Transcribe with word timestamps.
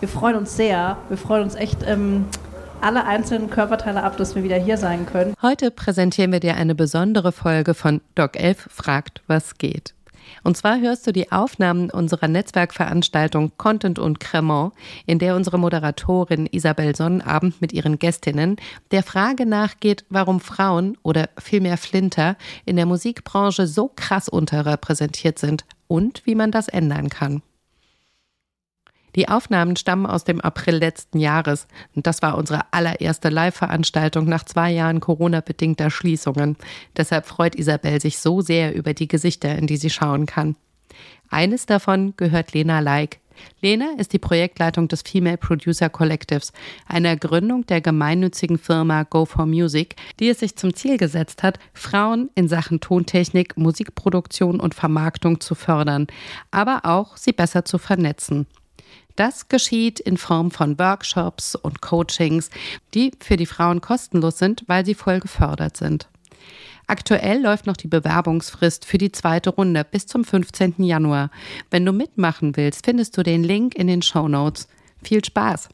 Wir 0.00 0.08
freuen 0.08 0.36
uns 0.36 0.56
sehr. 0.56 0.98
Wir 1.08 1.16
freuen 1.16 1.42
uns 1.42 1.54
echt 1.54 1.78
ähm, 1.86 2.26
alle 2.80 3.06
einzelnen 3.06 3.48
Körperteile 3.48 4.02
ab, 4.02 4.16
dass 4.18 4.34
wir 4.34 4.42
wieder 4.42 4.58
hier 4.58 4.76
sein 4.76 5.06
können. 5.06 5.34
Heute 5.40 5.70
präsentieren 5.70 6.32
wir 6.32 6.40
dir 6.40 6.56
eine 6.56 6.74
besondere 6.74 7.32
Folge 7.32 7.72
von 7.72 8.02
Doc 8.14 8.36
11 8.36 8.68
fragt, 8.70 9.22
was 9.26 9.56
geht. 9.56 9.94
Und 10.42 10.56
zwar 10.56 10.80
hörst 10.80 11.06
du 11.06 11.12
die 11.12 11.32
Aufnahmen 11.32 11.88
unserer 11.90 12.28
Netzwerkveranstaltung 12.28 13.52
Content 13.56 13.98
und 13.98 14.20
Cremant, 14.20 14.72
in 15.06 15.18
der 15.18 15.36
unsere 15.36 15.58
Moderatorin 15.58 16.46
Isabel 16.46 16.94
Sonnenabend 16.94 17.60
mit 17.60 17.72
ihren 17.72 17.98
Gästinnen 17.98 18.56
der 18.90 19.02
Frage 19.02 19.46
nachgeht, 19.46 20.04
warum 20.10 20.40
Frauen 20.40 20.98
oder 21.02 21.28
vielmehr 21.38 21.78
Flinter 21.78 22.36
in 22.64 22.76
der 22.76 22.86
Musikbranche 22.86 23.66
so 23.66 23.90
krass 23.94 24.28
unterrepräsentiert 24.28 25.38
sind 25.38 25.64
und 25.88 26.22
wie 26.26 26.34
man 26.34 26.50
das 26.50 26.68
ändern 26.68 27.08
kann. 27.08 27.42
Die 29.16 29.28
Aufnahmen 29.28 29.76
stammen 29.76 30.04
aus 30.04 30.24
dem 30.24 30.42
April 30.42 30.76
letzten 30.76 31.18
Jahres 31.18 31.66
und 31.94 32.06
das 32.06 32.20
war 32.20 32.36
unsere 32.36 32.72
allererste 32.72 33.30
Live-Veranstaltung 33.30 34.26
nach 34.26 34.44
zwei 34.44 34.70
Jahren 34.70 35.00
Corona-bedingter 35.00 35.90
Schließungen. 35.90 36.56
Deshalb 36.96 37.24
freut 37.26 37.56
Isabel 37.56 38.00
sich 38.00 38.18
so 38.18 38.42
sehr 38.42 38.74
über 38.74 38.92
die 38.92 39.08
Gesichter, 39.08 39.56
in 39.56 39.66
die 39.66 39.78
sie 39.78 39.88
schauen 39.88 40.26
kann. 40.26 40.54
Eines 41.30 41.64
davon 41.64 42.12
gehört 42.18 42.52
Lena 42.52 42.80
Leik. 42.80 43.18
Lena 43.62 43.92
ist 43.98 44.12
die 44.12 44.18
Projektleitung 44.18 44.88
des 44.88 45.02
Female 45.02 45.38
Producer 45.38 45.88
Collectives, 45.88 46.52
einer 46.86 47.16
Gründung 47.16 47.66
der 47.66 47.80
gemeinnützigen 47.80 48.58
Firma 48.58 49.02
Go 49.04 49.24
for 49.24 49.46
Music, 49.46 49.96
die 50.20 50.28
es 50.28 50.40
sich 50.40 50.56
zum 50.56 50.74
Ziel 50.74 50.98
gesetzt 50.98 51.42
hat, 51.42 51.58
Frauen 51.72 52.30
in 52.34 52.48
Sachen 52.48 52.80
Tontechnik, 52.80 53.56
Musikproduktion 53.56 54.60
und 54.60 54.74
Vermarktung 54.74 55.40
zu 55.40 55.54
fördern, 55.54 56.06
aber 56.50 56.80
auch 56.84 57.16
sie 57.16 57.32
besser 57.32 57.64
zu 57.64 57.78
vernetzen. 57.78 58.46
Das 59.16 59.48
geschieht 59.48 59.98
in 59.98 60.18
Form 60.18 60.50
von 60.50 60.78
Workshops 60.78 61.54
und 61.56 61.80
Coachings, 61.80 62.50
die 62.92 63.12
für 63.20 63.36
die 63.36 63.46
Frauen 63.46 63.80
kostenlos 63.80 64.38
sind, 64.38 64.64
weil 64.66 64.84
sie 64.84 64.94
voll 64.94 65.20
gefördert 65.20 65.76
sind. 65.76 66.08
Aktuell 66.86 67.42
läuft 67.42 67.66
noch 67.66 67.76
die 67.76 67.88
Bewerbungsfrist 67.88 68.84
für 68.84 68.98
die 68.98 69.10
zweite 69.10 69.50
Runde 69.50 69.84
bis 69.84 70.06
zum 70.06 70.22
15. 70.22 70.74
Januar. 70.78 71.30
Wenn 71.70 71.84
du 71.84 71.92
mitmachen 71.92 72.56
willst, 72.56 72.84
findest 72.84 73.16
du 73.16 73.22
den 73.22 73.42
Link 73.42 73.74
in 73.74 73.88
den 73.88 74.02
Show 74.02 74.28
Notes. 74.28 74.68
Viel 75.02 75.24
Spaß! 75.24 75.68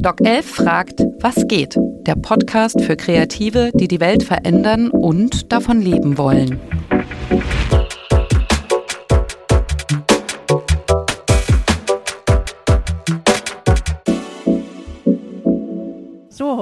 Doc 0.00 0.20
11 0.20 0.46
fragt, 0.46 1.00
was 1.20 1.46
geht? 1.46 1.76
Der 2.06 2.16
Podcast 2.16 2.82
für 2.82 2.96
Kreative, 2.96 3.70
die 3.72 3.86
die 3.86 4.00
Welt 4.00 4.24
verändern 4.24 4.90
und 4.90 5.52
davon 5.52 5.80
leben 5.80 6.18
wollen. 6.18 6.58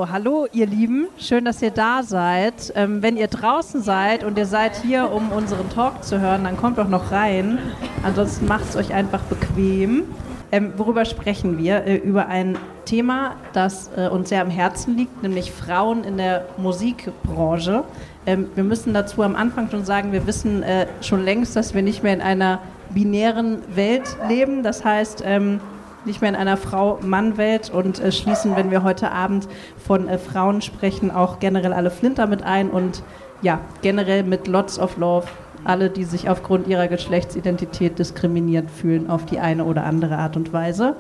Hallo 0.09 0.47
ihr 0.53 0.67
Lieben, 0.67 1.09
schön, 1.19 1.45
dass 1.45 1.61
ihr 1.61 1.71
da 1.71 2.03
seid. 2.03 2.73
Ähm, 2.75 3.03
wenn 3.03 3.19
ihr 3.19 3.27
draußen 3.27 3.83
seid 3.83 4.25
und 4.25 4.39
ihr 4.39 4.47
seid 4.47 4.77
hier, 4.77 5.13
um 5.13 5.31
unseren 5.31 5.69
Talk 5.69 6.05
zu 6.05 6.21
hören, 6.21 6.45
dann 6.45 6.57
kommt 6.57 6.79
doch 6.79 6.89
noch 6.89 7.13
rein. 7.13 7.59
Ansonsten 8.03 8.47
macht 8.47 8.65
es 8.71 8.77
euch 8.77 8.95
einfach 8.95 9.21
bequem. 9.25 10.05
Ähm, 10.53 10.73
worüber 10.79 11.05
sprechen 11.05 11.59
wir? 11.59 11.85
Äh, 11.85 11.97
über 11.97 12.29
ein 12.29 12.57
Thema, 12.87 13.37
das 13.53 13.91
äh, 13.97 14.09
uns 14.09 14.31
sehr 14.31 14.41
am 14.41 14.49
Herzen 14.49 14.97
liegt, 14.97 15.23
nämlich 15.23 15.53
Frauen 15.53 16.03
in 16.05 16.17
der 16.17 16.47
Musikbranche. 16.57 17.85
Ähm, 18.25 18.49
wir 18.55 18.65
müssen 18.65 18.95
dazu 18.95 19.23
am 19.23 19.37
Anfang 19.37 19.71
schon 19.71 19.85
sagen, 19.85 20.13
wir 20.13 20.27
wissen 20.27 20.63
äh, 20.63 20.87
schon 21.03 21.25
längst, 21.25 21.57
dass 21.57 21.75
wir 21.75 21.83
nicht 21.83 22.03
mehr 22.03 22.15
in 22.15 22.23
einer 22.23 22.61
binären 22.89 23.59
Welt 23.75 24.17
leben. 24.29 24.63
Das 24.63 24.83
heißt, 24.83 25.23
ähm, 25.27 25.61
nicht 26.05 26.21
mehr 26.21 26.31
in 26.31 26.37
einer 26.37 26.57
Frau-Mann-Welt 26.57 27.71
und 27.71 28.01
äh, 28.01 28.13
schließen, 28.13 28.57
wenn 28.57 28.71
wir 28.71 28.83
heute 28.83 29.11
Abend 29.11 29.49
von 29.77 30.09
äh, 30.09 30.19
Frauen 30.19 30.63
sprechen, 30.63 31.11
auch 31.11 31.39
generell 31.39 31.73
alle 31.73 31.91
Flinter 31.91 32.27
mit 32.27 32.43
ein 32.43 32.71
und 32.71 33.03
ja, 33.43 33.61
generell 33.83 34.23
mit 34.23 34.47
Lots 34.47 34.79
of 34.79 34.97
Love 34.97 35.27
alle, 35.65 35.91
die 35.91 36.05
sich 36.05 36.29
aufgrund 36.29 36.67
ihrer 36.69 36.89
Geschlechtsidentität 36.89 37.99
diskriminiert 37.99 38.71
fühlen 38.71 39.11
auf 39.11 39.27
die 39.27 39.41
eine 39.41 39.65
oder 39.65 39.85
andere 39.85 40.17
Art 40.17 40.37
und 40.37 40.53
Weise. 40.53 40.97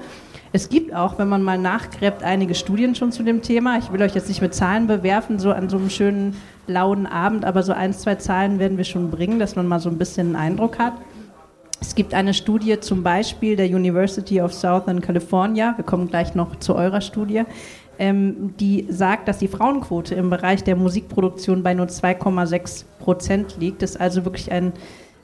Es 0.53 0.69
gibt 0.69 0.93
auch, 0.95 1.19
wenn 1.19 1.29
man 1.29 1.43
mal 1.43 1.59
nachgräbt, 1.59 2.23
einige 2.25 2.55
Studien 2.55 2.95
schon 2.95 3.13
zu 3.13 3.23
dem 3.23 3.41
Thema. 3.41 3.79
Ich 3.79 3.93
will 3.93 4.03
euch 4.03 4.15
jetzt 4.15 4.29
nicht 4.29 4.43
mit 4.43 4.53
Zahlen 4.53 4.87
bewerfen, 4.87 5.39
so 5.39 5.53
an 5.53 5.69
so 5.69 5.77
einem 5.77 5.91
schönen 5.91 6.37
lauen 6.67 7.07
Abend, 7.07 7.45
aber 7.45 7.63
so 7.63 7.73
ein, 7.73 7.93
zwei 7.93 8.17
Zahlen 8.17 8.59
werden 8.59 8.77
wir 8.77 8.85
schon 8.85 9.11
bringen, 9.11 9.39
dass 9.39 9.55
man 9.55 9.69
mal 9.69 9.79
so 9.79 9.89
ein 9.89 9.99
bisschen 9.99 10.35
einen 10.35 10.37
Eindruck 10.37 10.79
hat. 10.79 10.95
Es 11.81 11.95
gibt 11.95 12.15
eine 12.15 12.35
Studie 12.35 12.79
zum 12.81 13.03
Beispiel 13.03 13.57
der 13.57 13.67
University 13.67 14.41
of 14.41 14.53
Southern 14.53 15.01
California, 15.01 15.73
wir 15.77 15.85
kommen 15.85 16.09
gleich 16.09 16.35
noch 16.35 16.57
zu 16.57 16.75
eurer 16.75 17.01
Studie, 17.01 17.43
ähm, 17.99 18.55
die 18.59 18.87
sagt, 18.89 19.29
dass 19.29 19.39
die 19.39 19.49
Frauenquote 19.49 20.15
im 20.15 20.31
Bereich 20.31 20.63
der 20.63 20.77
Musikproduktion 20.77 21.63
bei 21.63 21.75
nur 21.75 21.87
2,6 21.87 22.85
Prozent 22.99 23.57
liegt. 23.59 23.83
Das 23.83 23.93
ist 23.93 24.01
also 24.01 24.25
wirklich 24.25 24.51
ein 24.53 24.73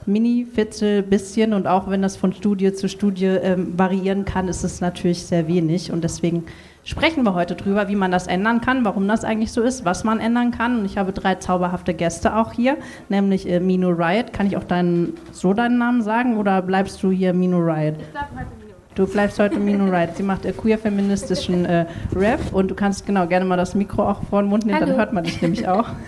Mini-Fitzel 0.06 1.02
bisschen. 1.02 1.52
Und 1.52 1.66
auch 1.66 1.88
wenn 1.88 2.02
das 2.02 2.16
von 2.16 2.32
Studie 2.32 2.72
zu 2.72 2.88
Studie 2.88 3.26
ähm, 3.26 3.78
variieren 3.78 4.24
kann, 4.24 4.48
ist 4.48 4.64
es 4.64 4.80
natürlich 4.80 5.24
sehr 5.24 5.48
wenig. 5.48 5.92
Und 5.92 6.04
deswegen 6.04 6.44
sprechen 6.86 7.24
wir 7.24 7.34
heute 7.34 7.56
drüber, 7.56 7.88
wie 7.88 7.96
man 7.96 8.10
das 8.10 8.26
ändern 8.28 8.60
kann, 8.60 8.84
warum 8.84 9.06
das 9.06 9.24
eigentlich 9.24 9.52
so 9.52 9.60
ist, 9.60 9.84
was 9.84 10.04
man 10.04 10.20
ändern 10.20 10.52
kann. 10.52 10.78
Und 10.78 10.84
ich 10.86 10.96
habe 10.96 11.12
drei 11.12 11.34
zauberhafte 11.34 11.92
Gäste 11.92 12.36
auch 12.36 12.52
hier, 12.52 12.78
nämlich 13.08 13.48
äh, 13.48 13.60
Mino 13.60 13.90
Riot. 13.90 14.32
Kann 14.32 14.46
ich 14.46 14.56
auch 14.56 14.64
deinen, 14.64 15.14
so 15.32 15.52
deinen 15.52 15.78
Namen 15.78 16.00
sagen 16.02 16.38
oder 16.38 16.62
bleibst 16.62 17.02
du 17.02 17.10
hier 17.10 17.34
Mino 17.34 17.58
Riot? 17.58 17.96
Ich 17.98 18.06
bleib 18.12 18.30
heute 18.30 18.50
Mino. 18.58 18.74
Du 18.94 19.06
bleibst 19.06 19.38
heute 19.38 19.58
Mino 19.58 19.84
Riot. 19.86 20.16
Sie 20.16 20.22
macht 20.22 20.46
äh, 20.46 20.52
queer-feministischen 20.52 21.66
äh, 21.66 21.86
Rap 22.14 22.40
und 22.52 22.70
du 22.70 22.74
kannst 22.76 23.04
genau 23.04 23.26
gerne 23.26 23.44
mal 23.44 23.56
das 23.56 23.74
Mikro 23.74 24.08
auch 24.08 24.22
vor 24.30 24.42
den 24.42 24.48
Mund 24.48 24.64
nehmen, 24.64 24.78
Hallo. 24.78 24.86
dann 24.86 24.96
hört 24.96 25.12
man 25.12 25.24
dich 25.24 25.42
nämlich 25.42 25.68
auch. 25.68 25.88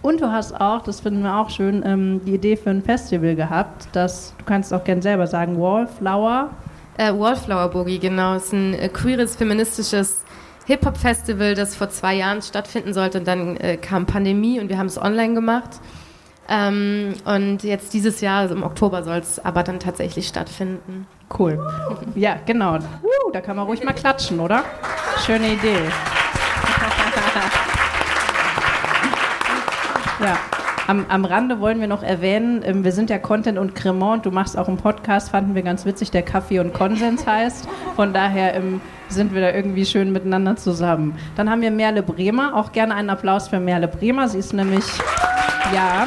Und 0.00 0.20
du 0.20 0.30
hast 0.30 0.58
auch, 0.60 0.82
das 0.82 1.00
finden 1.00 1.22
wir 1.22 1.34
auch 1.34 1.50
schön, 1.50 1.82
ähm, 1.84 2.20
die 2.24 2.34
Idee 2.34 2.56
für 2.56 2.70
ein 2.70 2.82
Festival 2.82 3.34
gehabt, 3.34 3.88
das, 3.90 4.32
du 4.38 4.44
kannst 4.44 4.72
auch 4.72 4.84
gerne 4.84 5.02
selber 5.02 5.26
sagen, 5.26 5.60
Wallflower 5.60 6.50
äh, 6.98 7.12
Wallflower 7.12 7.68
Boogie, 7.70 7.98
genau. 7.98 8.34
Es 8.34 8.46
ist 8.46 8.52
ein 8.52 8.74
äh, 8.74 8.88
queeres, 8.88 9.36
feministisches 9.36 10.24
Hip-Hop-Festival, 10.66 11.54
das 11.54 11.74
vor 11.74 11.88
zwei 11.88 12.14
Jahren 12.14 12.42
stattfinden 12.42 12.92
sollte. 12.92 13.20
Und 13.20 13.26
dann 13.26 13.56
äh, 13.56 13.78
kam 13.78 14.04
Pandemie 14.04 14.60
und 14.60 14.68
wir 14.68 14.76
haben 14.76 14.86
es 14.86 15.00
online 15.00 15.32
gemacht. 15.34 15.70
Ähm, 16.48 17.14
und 17.24 17.62
jetzt 17.62 17.94
dieses 17.94 18.20
Jahr, 18.20 18.40
also 18.40 18.54
im 18.54 18.62
Oktober, 18.62 19.02
soll 19.02 19.18
es 19.18 19.38
aber 19.42 19.62
dann 19.62 19.80
tatsächlich 19.80 20.28
stattfinden. 20.28 21.06
Cool. 21.38 21.58
Ja, 22.14 22.38
genau. 22.46 22.76
Uh, 22.76 23.30
da 23.32 23.40
kann 23.40 23.56
man 23.56 23.66
ruhig 23.66 23.84
mal 23.84 23.92
klatschen, 23.92 24.40
oder? 24.40 24.64
Schöne 25.24 25.52
Idee. 25.52 25.76
ja. 30.20 30.38
Am, 30.88 31.04
am 31.10 31.26
Rande 31.26 31.60
wollen 31.60 31.80
wir 31.80 31.86
noch 31.86 32.02
erwähnen, 32.02 32.62
ähm, 32.64 32.82
wir 32.82 32.92
sind 32.92 33.10
ja 33.10 33.18
Content 33.18 33.58
und 33.58 33.74
Cremant. 33.74 34.24
Du 34.24 34.30
machst 34.30 34.56
auch 34.56 34.68
einen 34.68 34.78
Podcast, 34.78 35.28
fanden 35.28 35.54
wir 35.54 35.60
ganz 35.60 35.84
witzig, 35.84 36.10
der 36.10 36.22
Kaffee 36.22 36.60
und 36.60 36.72
Konsens 36.72 37.26
heißt. 37.26 37.68
Von 37.94 38.14
daher 38.14 38.54
ähm, 38.54 38.80
sind 39.10 39.34
wir 39.34 39.42
da 39.42 39.52
irgendwie 39.52 39.84
schön 39.84 40.12
miteinander 40.12 40.56
zusammen. 40.56 41.14
Dann 41.36 41.50
haben 41.50 41.60
wir 41.60 41.70
Merle 41.70 42.02
Bremer. 42.02 42.56
Auch 42.56 42.72
gerne 42.72 42.94
einen 42.94 43.10
Applaus 43.10 43.48
für 43.48 43.60
Merle 43.60 43.86
Bremer. 43.86 44.30
Sie 44.30 44.38
ist 44.38 44.54
nämlich, 44.54 44.86
ja, 45.74 46.06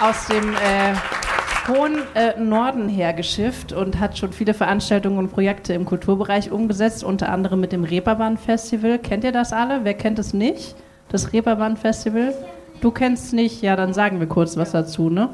aus 0.00 0.26
dem 0.26 0.54
äh, 0.54 1.68
hohen 1.68 1.98
äh, 2.16 2.40
Norden 2.40 2.88
hergeschifft 2.88 3.72
und 3.72 4.00
hat 4.00 4.18
schon 4.18 4.32
viele 4.32 4.52
Veranstaltungen 4.52 5.16
und 5.16 5.30
Projekte 5.30 5.74
im 5.74 5.84
Kulturbereich 5.84 6.50
umgesetzt, 6.50 7.04
unter 7.04 7.28
anderem 7.28 7.60
mit 7.60 7.70
dem 7.70 7.84
Reeperbahn 7.84 8.36
Festival. 8.36 8.98
Kennt 8.98 9.22
ihr 9.22 9.30
das 9.30 9.52
alle? 9.52 9.84
Wer 9.84 9.94
kennt 9.94 10.18
es 10.18 10.34
nicht? 10.34 10.74
Das 11.08 11.32
Reeperbahn 11.32 11.76
Festival? 11.76 12.34
Du 12.80 12.90
kennst 12.90 13.26
es 13.26 13.32
nicht, 13.32 13.62
ja, 13.62 13.76
dann 13.76 13.92
sagen 13.92 14.20
wir 14.20 14.26
kurz 14.26 14.56
was 14.56 14.72
dazu, 14.72 15.10
ne? 15.10 15.30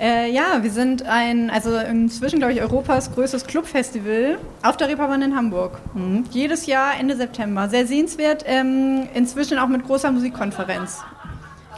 Äh, 0.00 0.30
ja, 0.30 0.62
wir 0.62 0.70
sind 0.70 1.02
ein, 1.06 1.50
also 1.50 1.76
inzwischen, 1.76 2.38
glaube 2.38 2.52
ich, 2.52 2.60
Europas 2.60 3.12
größtes 3.12 3.46
Clubfestival 3.46 4.38
auf 4.62 4.76
der 4.76 4.88
Reeperbahn 4.88 5.22
in 5.22 5.36
Hamburg. 5.36 5.80
Mhm. 5.94 6.24
Jedes 6.30 6.66
Jahr 6.66 6.92
Ende 6.98 7.16
September. 7.16 7.68
Sehr 7.68 7.86
sehenswert, 7.86 8.44
ähm, 8.46 9.08
inzwischen 9.14 9.58
auch 9.58 9.66
mit 9.66 9.84
großer 9.84 10.12
Musikkonferenz. 10.12 11.02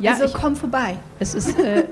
Ja, 0.01 0.13
also 0.13 0.25
ich, 0.25 0.33
komm 0.33 0.57
vorbei. 0.57 0.97
Es 1.19 1.35
ist, 1.35 1.59
äh, 1.59 1.85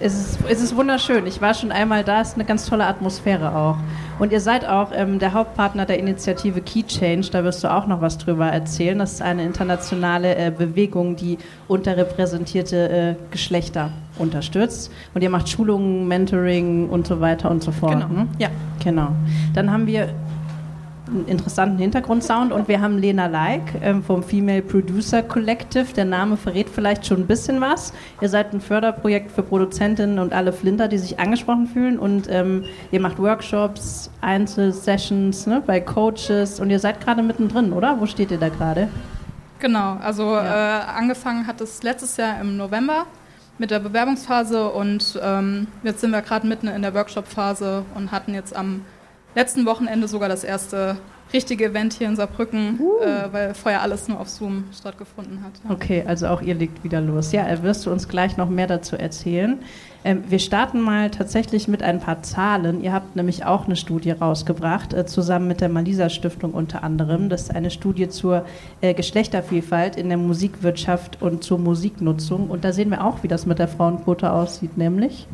es, 0.00 0.14
ist, 0.14 0.38
es 0.48 0.62
ist 0.62 0.76
wunderschön. 0.76 1.26
Ich 1.26 1.40
war 1.40 1.54
schon 1.54 1.72
einmal 1.72 2.04
da, 2.04 2.20
es 2.20 2.28
ist 2.28 2.34
eine 2.34 2.44
ganz 2.44 2.66
tolle 2.66 2.86
Atmosphäre 2.86 3.54
auch. 3.54 3.76
Und 4.18 4.32
ihr 4.32 4.40
seid 4.40 4.66
auch 4.68 4.90
ähm, 4.94 5.18
der 5.18 5.32
Hauptpartner 5.32 5.86
der 5.86 5.98
Initiative 5.98 6.60
Key 6.60 6.82
Change, 6.84 7.28
da 7.32 7.42
wirst 7.42 7.64
du 7.64 7.72
auch 7.72 7.86
noch 7.86 8.00
was 8.00 8.18
drüber 8.18 8.46
erzählen. 8.46 8.98
Das 8.98 9.14
ist 9.14 9.22
eine 9.22 9.44
internationale 9.44 10.36
äh, 10.36 10.52
Bewegung, 10.56 11.16
die 11.16 11.38
unterrepräsentierte 11.66 12.88
äh, 12.90 13.14
Geschlechter 13.30 13.90
unterstützt. 14.18 14.92
Und 15.14 15.22
ihr 15.22 15.30
macht 15.30 15.48
Schulungen, 15.48 16.06
Mentoring 16.06 16.88
und 16.88 17.06
so 17.06 17.20
weiter 17.20 17.50
und 17.50 17.62
so 17.62 17.72
fort. 17.72 17.94
Genau. 17.94 18.08
Hm? 18.08 18.28
Ja. 18.38 18.48
Genau. 18.82 19.08
Dann 19.54 19.72
haben 19.72 19.86
wir 19.86 20.10
einen 21.06 21.26
interessanten 21.26 21.78
Hintergrundsound. 21.78 22.52
Und 22.52 22.68
wir 22.68 22.80
haben 22.80 22.98
Lena 22.98 23.26
Like 23.26 23.80
ähm, 23.82 24.02
vom 24.02 24.22
Female 24.22 24.62
Producer 24.62 25.22
Collective. 25.22 25.92
Der 25.94 26.04
Name 26.04 26.36
verrät 26.36 26.68
vielleicht 26.68 27.06
schon 27.06 27.20
ein 27.20 27.26
bisschen 27.26 27.60
was. 27.60 27.92
Ihr 28.20 28.28
seid 28.28 28.52
ein 28.52 28.60
Förderprojekt 28.60 29.30
für 29.30 29.42
Produzentinnen 29.42 30.18
und 30.18 30.32
alle 30.32 30.52
Flinter, 30.52 30.88
die 30.88 30.98
sich 30.98 31.18
angesprochen 31.18 31.66
fühlen. 31.66 31.98
Und 31.98 32.28
ähm, 32.30 32.64
ihr 32.90 33.00
macht 33.00 33.18
Workshops, 33.18 34.10
Einzelsessions 34.20 35.46
ne, 35.46 35.62
bei 35.66 35.80
Coaches. 35.80 36.60
Und 36.60 36.70
ihr 36.70 36.78
seid 36.78 37.00
gerade 37.00 37.22
mittendrin, 37.22 37.72
oder? 37.72 38.00
Wo 38.00 38.06
steht 38.06 38.30
ihr 38.30 38.38
da 38.38 38.48
gerade? 38.48 38.88
Genau, 39.60 39.96
also 40.02 40.34
ja. 40.34 40.80
äh, 40.80 40.84
angefangen 40.98 41.46
hat 41.46 41.60
es 41.60 41.82
letztes 41.82 42.16
Jahr 42.16 42.40
im 42.40 42.56
November 42.56 43.06
mit 43.56 43.70
der 43.70 43.78
Bewerbungsphase 43.78 44.68
und 44.68 45.18
ähm, 45.22 45.68
jetzt 45.84 46.00
sind 46.00 46.10
wir 46.10 46.22
gerade 46.22 46.46
mitten 46.46 46.66
in 46.66 46.82
der 46.82 46.92
Workshop-Phase 46.92 47.84
und 47.94 48.10
hatten 48.10 48.34
jetzt 48.34 48.54
am 48.54 48.84
letzten 49.34 49.66
Wochenende 49.66 50.08
sogar 50.08 50.28
das 50.28 50.44
erste 50.44 50.96
richtige 51.32 51.64
Event 51.66 51.94
hier 51.94 52.06
in 52.06 52.16
Saarbrücken, 52.16 52.78
uh. 52.80 53.00
äh, 53.00 53.32
weil 53.32 53.54
vorher 53.54 53.82
alles 53.82 54.08
nur 54.08 54.20
auf 54.20 54.28
Zoom 54.28 54.64
stattgefunden 54.72 55.42
hat. 55.42 55.52
Ja. 55.64 55.70
Okay, 55.70 56.04
also 56.06 56.28
auch 56.28 56.40
ihr 56.40 56.54
legt 56.54 56.84
wieder 56.84 57.00
los. 57.00 57.32
Ja, 57.32 57.48
äh, 57.48 57.62
wirst 57.62 57.86
du 57.86 57.90
uns 57.90 58.08
gleich 58.08 58.36
noch 58.36 58.48
mehr 58.48 58.68
dazu 58.68 58.96
erzählen. 58.96 59.58
Ähm, 60.04 60.22
wir 60.28 60.38
starten 60.38 60.80
mal 60.80 61.10
tatsächlich 61.10 61.66
mit 61.66 61.82
ein 61.82 61.98
paar 61.98 62.22
Zahlen. 62.22 62.82
Ihr 62.82 62.92
habt 62.92 63.16
nämlich 63.16 63.44
auch 63.44 63.64
eine 63.64 63.74
Studie 63.74 64.12
rausgebracht, 64.12 64.92
äh, 64.92 65.06
zusammen 65.06 65.48
mit 65.48 65.60
der 65.60 65.70
Malisa 65.70 66.08
Stiftung 66.08 66.52
unter 66.52 66.84
anderem. 66.84 67.28
Das 67.28 67.42
ist 67.42 67.54
eine 67.54 67.70
Studie 67.70 68.08
zur 68.08 68.44
äh, 68.80 68.94
Geschlechtervielfalt 68.94 69.96
in 69.96 70.08
der 70.08 70.18
Musikwirtschaft 70.18 71.20
und 71.20 71.42
zur 71.42 71.58
Musiknutzung. 71.58 72.48
Und 72.48 72.64
da 72.64 72.72
sehen 72.72 72.90
wir 72.90 73.04
auch, 73.04 73.22
wie 73.22 73.28
das 73.28 73.44
mit 73.44 73.58
der 73.58 73.68
Frauenquote 73.68 74.30
aussieht, 74.30 74.76
nämlich. 74.76 75.26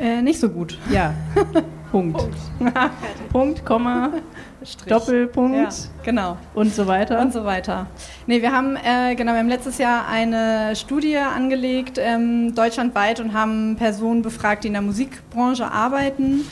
Äh, 0.00 0.22
nicht 0.22 0.40
so 0.40 0.48
gut. 0.48 0.78
Ja. 0.90 1.14
Punkt. 1.90 2.18
Punkt, 2.58 2.74
Punkt 3.32 3.66
Komma, 3.66 4.12
Strich. 4.62 4.88
Doppelpunkt. 4.88 5.56
Ja, 5.56 5.68
genau. 6.04 6.36
Und 6.54 6.72
so 6.72 6.86
weiter. 6.86 7.20
Und 7.20 7.32
so 7.32 7.44
weiter. 7.44 7.88
Nee, 8.26 8.42
wir 8.42 8.52
haben, 8.52 8.76
äh, 8.76 9.14
genau, 9.16 9.32
wir 9.32 9.40
haben 9.40 9.48
letztes 9.48 9.78
Jahr 9.78 10.06
eine 10.08 10.76
Studie 10.76 11.16
angelegt, 11.16 11.98
ähm, 12.00 12.54
deutschlandweit, 12.54 13.20
und 13.20 13.34
haben 13.34 13.76
Personen 13.76 14.22
befragt, 14.22 14.62
die 14.64 14.68
in 14.68 14.74
der 14.74 14.82
Musikbranche 14.82 15.70
arbeiten. 15.70 16.44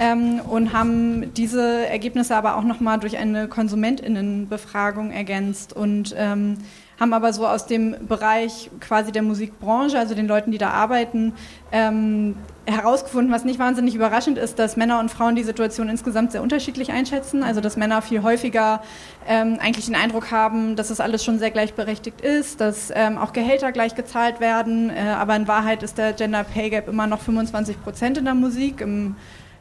Ähm, 0.00 0.40
und 0.40 0.72
haben 0.72 1.32
diese 1.34 1.86
Ergebnisse 1.86 2.36
aber 2.36 2.56
auch 2.56 2.64
nochmal 2.64 2.98
durch 2.98 3.16
eine 3.16 3.48
KonsumentInnenbefragung 3.48 5.10
ergänzt 5.10 5.74
und 5.74 6.14
ähm, 6.18 6.58
haben 6.98 7.12
aber 7.12 7.32
so 7.32 7.46
aus 7.46 7.66
dem 7.66 7.94
Bereich 8.06 8.70
quasi 8.80 9.12
der 9.12 9.22
Musikbranche, 9.22 9.98
also 9.98 10.14
den 10.14 10.26
Leuten, 10.26 10.50
die 10.50 10.58
da 10.58 10.70
arbeiten, 10.70 11.34
ähm, 11.72 12.36
herausgefunden, 12.64 13.32
was 13.32 13.44
nicht 13.44 13.58
wahnsinnig 13.58 13.94
überraschend 13.94 14.38
ist, 14.38 14.58
dass 14.58 14.76
Männer 14.76 14.98
und 14.98 15.10
Frauen 15.10 15.36
die 15.36 15.44
Situation 15.44 15.88
insgesamt 15.88 16.32
sehr 16.32 16.42
unterschiedlich 16.42 16.90
einschätzen. 16.90 17.42
Also 17.42 17.60
dass 17.60 17.76
Männer 17.76 18.02
viel 18.02 18.22
häufiger 18.22 18.82
ähm, 19.28 19.58
eigentlich 19.60 19.86
den 19.86 19.94
Eindruck 19.94 20.30
haben, 20.30 20.74
dass 20.74 20.90
es 20.90 21.00
alles 21.00 21.22
schon 21.22 21.38
sehr 21.38 21.50
gleichberechtigt 21.50 22.22
ist, 22.22 22.60
dass 22.60 22.90
ähm, 22.94 23.18
auch 23.18 23.32
Gehälter 23.32 23.72
gleich 23.72 23.94
gezahlt 23.94 24.40
werden. 24.40 24.90
Äh, 24.90 25.00
aber 25.16 25.36
in 25.36 25.46
Wahrheit 25.46 25.82
ist 25.82 25.98
der 25.98 26.12
Gender 26.12 26.44
Pay 26.44 26.70
Gap 26.70 26.88
immer 26.88 27.06
noch 27.06 27.20
25 27.20 27.82
Prozent 27.82 28.18
in 28.18 28.24
der 28.24 28.34
Musik. 28.34 28.80
Im 28.80 29.16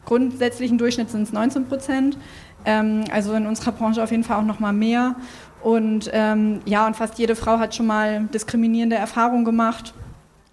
grundsätzlichen 0.05 0.77
Durchschnitt 0.77 1.09
sind 1.09 1.23
es 1.23 1.33
19 1.33 1.67
Prozent. 1.67 2.17
Ähm, 2.65 3.03
also 3.11 3.33
in 3.33 3.45
unserer 3.45 3.71
Branche 3.71 4.01
auf 4.01 4.11
jeden 4.11 4.23
Fall 4.23 4.37
auch 4.37 4.45
noch 4.45 4.59
mal 4.59 4.73
mehr. 4.73 5.15
Und 5.61 6.09
ähm, 6.13 6.61
ja, 6.65 6.85
und 6.85 6.95
fast 6.95 7.17
jede 7.17 7.35
Frau 7.35 7.57
hat 7.59 7.73
schon 7.75 7.87
mal 7.87 8.25
diskriminierende 8.33 8.95
Erfahrungen 8.95 9.45
gemacht. 9.45 9.93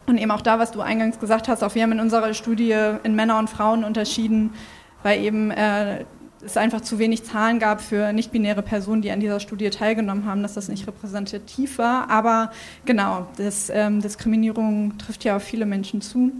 Und 0.06 0.18
eben 0.18 0.30
auch 0.30 0.40
da, 0.40 0.58
was 0.58 0.72
du 0.72 0.80
eingangs 0.80 1.20
gesagt 1.20 1.48
hast, 1.48 1.62
auch 1.62 1.74
wir 1.74 1.82
haben 1.82 1.92
in 1.92 2.00
unserer 2.00 2.34
Studie 2.34 2.76
in 3.04 3.14
Männer 3.14 3.38
und 3.38 3.48
Frauen 3.48 3.84
unterschieden, 3.84 4.54
weil 5.02 5.20
eben 5.20 5.50
äh, 5.50 6.04
es 6.44 6.56
einfach 6.56 6.80
zu 6.80 6.98
wenig 6.98 7.24
Zahlen 7.24 7.58
gab 7.58 7.80
für 7.80 8.12
nicht-binäre 8.12 8.62
Personen, 8.62 9.02
die 9.02 9.10
an 9.10 9.20
dieser 9.20 9.40
Studie 9.40 9.70
teilgenommen 9.70 10.26
haben, 10.26 10.42
dass 10.42 10.54
das 10.54 10.68
nicht 10.68 10.86
repräsentativ 10.86 11.78
war. 11.78 12.10
Aber 12.10 12.50
genau, 12.84 13.26
das, 13.36 13.70
ähm, 13.70 14.00
Diskriminierung 14.00 14.98
trifft 14.98 15.24
ja 15.24 15.36
auf 15.36 15.42
viele 15.42 15.66
Menschen 15.66 16.00
zu 16.00 16.32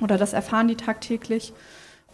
oder 0.00 0.18
das 0.18 0.32
erfahren 0.32 0.68
die 0.68 0.76
tagtäglich. 0.76 1.52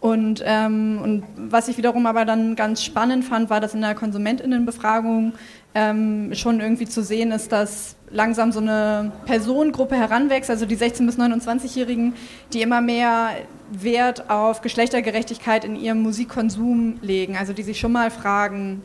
Und, 0.01 0.43
ähm, 0.47 1.01
und 1.03 1.25
was 1.37 1.67
ich 1.67 1.77
wiederum 1.77 2.07
aber 2.07 2.25
dann 2.25 2.55
ganz 2.55 2.85
spannend 2.85 3.25
fand, 3.25 3.51
war, 3.51 3.61
dass 3.61 3.75
in 3.75 3.81
der 3.81 3.97
Konsumentinnenbefragung 3.97 5.33
ähm, 5.75 6.35
schon 6.35 6.61
irgendwie 6.61 6.87
zu 6.87 7.03
sehen 7.03 7.33
ist, 7.33 7.53
dass 7.53 7.97
langsam 8.11 8.53
so 8.53 8.61
eine 8.61 9.13
Personengruppe 9.27 9.97
heranwächst, 9.97 10.51
also 10.51 10.67
die 10.67 10.77
16- 10.77 11.07
bis 11.07 11.19
29-Jährigen, 11.19 12.15
die 12.53 12.63
immer 12.63 12.81
mehr 12.81 13.31
Wert 13.71 14.31
auf 14.31 14.63
Geschlechtergerechtigkeit 14.63 15.65
in 15.65 15.77
ihrem 15.77 16.03
Musikkonsum 16.03 16.99
legen, 17.03 17.37
also 17.37 17.53
die 17.53 17.63
sich 17.63 17.79
schon 17.79 17.93
mal 17.93 18.11
fragen, 18.11 18.83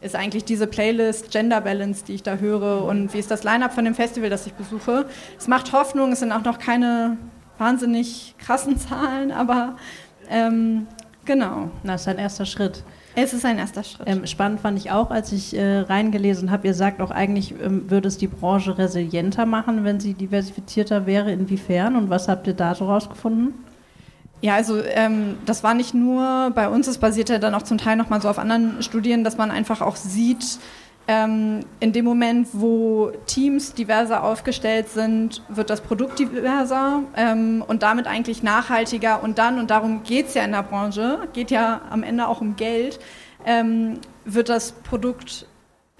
ist 0.00 0.14
eigentlich 0.14 0.44
diese 0.44 0.66
Playlist 0.66 1.30
Gender 1.30 1.60
Balance, 1.60 2.04
die 2.04 2.14
ich 2.14 2.22
da 2.22 2.36
höre 2.36 2.84
und 2.84 3.12
wie 3.14 3.18
ist 3.18 3.30
das 3.30 3.42
Line-up 3.42 3.72
von 3.72 3.84
dem 3.84 3.94
Festival, 3.94 4.30
das 4.30 4.46
ich 4.46 4.52
besuche. 4.52 5.06
Es 5.38 5.48
macht 5.48 5.72
Hoffnung, 5.72 6.12
es 6.12 6.20
sind 6.20 6.30
auch 6.30 6.44
noch 6.44 6.58
keine 6.58 7.16
wahnsinnig 7.56 8.34
krassen 8.38 8.76
Zahlen, 8.78 9.32
aber 9.32 9.76
ähm, 10.30 10.86
genau. 11.24 11.70
Das 11.82 12.02
ist 12.02 12.08
ein 12.08 12.18
erster 12.18 12.46
Schritt. 12.46 12.84
Es 13.20 13.32
ist 13.32 13.44
ein 13.44 13.58
erster 13.58 13.82
Schritt. 13.82 14.06
Ähm, 14.08 14.26
spannend 14.26 14.60
fand 14.60 14.78
ich 14.78 14.92
auch, 14.92 15.10
als 15.10 15.32
ich 15.32 15.56
äh, 15.56 15.78
reingelesen 15.80 16.52
habe, 16.52 16.68
ihr 16.68 16.74
sagt 16.74 17.00
auch 17.00 17.10
eigentlich, 17.10 17.52
ähm, 17.60 17.90
würde 17.90 18.06
es 18.06 18.16
die 18.16 18.28
Branche 18.28 18.78
resilienter 18.78 19.44
machen, 19.44 19.82
wenn 19.82 19.98
sie 19.98 20.14
diversifizierter 20.14 21.04
wäre. 21.04 21.32
Inwiefern 21.32 21.96
und 21.96 22.10
was 22.10 22.28
habt 22.28 22.46
ihr 22.46 22.54
da 22.54 22.76
so 22.76 22.86
rausgefunden? 22.86 23.54
Ja, 24.40 24.54
also 24.54 24.80
ähm, 24.84 25.34
das 25.46 25.64
war 25.64 25.74
nicht 25.74 25.94
nur 25.94 26.52
bei 26.54 26.68
uns, 26.68 26.86
es 26.86 26.98
basiert 26.98 27.28
ja 27.28 27.38
dann 27.38 27.56
auch 27.56 27.62
zum 27.62 27.76
Teil 27.76 27.96
nochmal 27.96 28.22
so 28.22 28.28
auf 28.28 28.38
anderen 28.38 28.84
Studien, 28.84 29.24
dass 29.24 29.36
man 29.36 29.50
einfach 29.50 29.80
auch 29.80 29.96
sieht, 29.96 30.60
ähm, 31.08 31.60
in 31.80 31.94
dem 31.94 32.04
Moment, 32.04 32.48
wo 32.52 33.10
Teams 33.26 33.72
diverser 33.72 34.22
aufgestellt 34.22 34.90
sind, 34.90 35.42
wird 35.48 35.70
das 35.70 35.80
Produkt 35.80 36.18
diverser 36.18 37.02
ähm, 37.16 37.64
und 37.66 37.82
damit 37.82 38.06
eigentlich 38.06 38.42
nachhaltiger. 38.42 39.22
Und 39.22 39.38
dann, 39.38 39.58
und 39.58 39.70
darum 39.70 40.02
geht 40.02 40.26
es 40.26 40.34
ja 40.34 40.44
in 40.44 40.52
der 40.52 40.62
Branche, 40.62 41.26
geht 41.32 41.50
ja 41.50 41.80
am 41.88 42.02
Ende 42.02 42.28
auch 42.28 42.42
um 42.42 42.56
Geld, 42.56 43.00
ähm, 43.46 44.00
wird 44.26 44.50
das 44.50 44.72
Produkt 44.72 45.46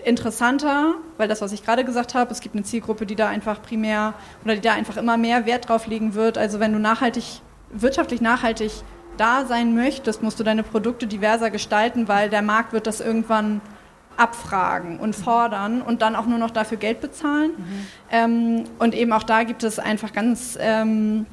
interessanter, 0.04 0.94
weil 1.16 1.26
das, 1.26 1.40
was 1.40 1.52
ich 1.52 1.64
gerade 1.64 1.84
gesagt 1.84 2.14
habe, 2.14 2.30
es 2.30 2.40
gibt 2.40 2.54
eine 2.54 2.64
Zielgruppe, 2.64 3.06
die 3.06 3.16
da 3.16 3.28
einfach 3.28 3.62
primär 3.62 4.12
oder 4.44 4.56
die 4.56 4.60
da 4.60 4.74
einfach 4.74 4.98
immer 4.98 5.16
mehr 5.16 5.46
Wert 5.46 5.70
drauf 5.70 5.86
legen 5.86 6.14
wird. 6.14 6.36
Also 6.36 6.60
wenn 6.60 6.74
du 6.74 6.78
nachhaltig, 6.78 7.40
wirtschaftlich 7.70 8.20
nachhaltig 8.20 8.72
da 9.16 9.46
sein 9.46 9.74
möchtest, 9.74 10.22
musst 10.22 10.38
du 10.38 10.44
deine 10.44 10.62
Produkte 10.62 11.06
diverser 11.06 11.50
gestalten, 11.50 12.08
weil 12.08 12.28
der 12.28 12.42
Markt 12.42 12.74
wird 12.74 12.86
das 12.86 13.00
irgendwann 13.00 13.62
abfragen 14.18 14.98
und 14.98 15.14
fordern 15.14 15.80
und 15.80 16.02
dann 16.02 16.16
auch 16.16 16.26
nur 16.26 16.38
noch 16.38 16.50
dafür 16.50 16.76
Geld 16.76 17.00
bezahlen. 17.00 17.52
Mhm. 17.56 17.86
Ähm, 18.10 18.64
und 18.78 18.94
eben 18.94 19.12
auch 19.12 19.22
da 19.22 19.44
gibt 19.44 19.62
es 19.62 19.78
einfach 19.78 20.12
ganz, 20.12 20.58
ähm, 20.60 21.26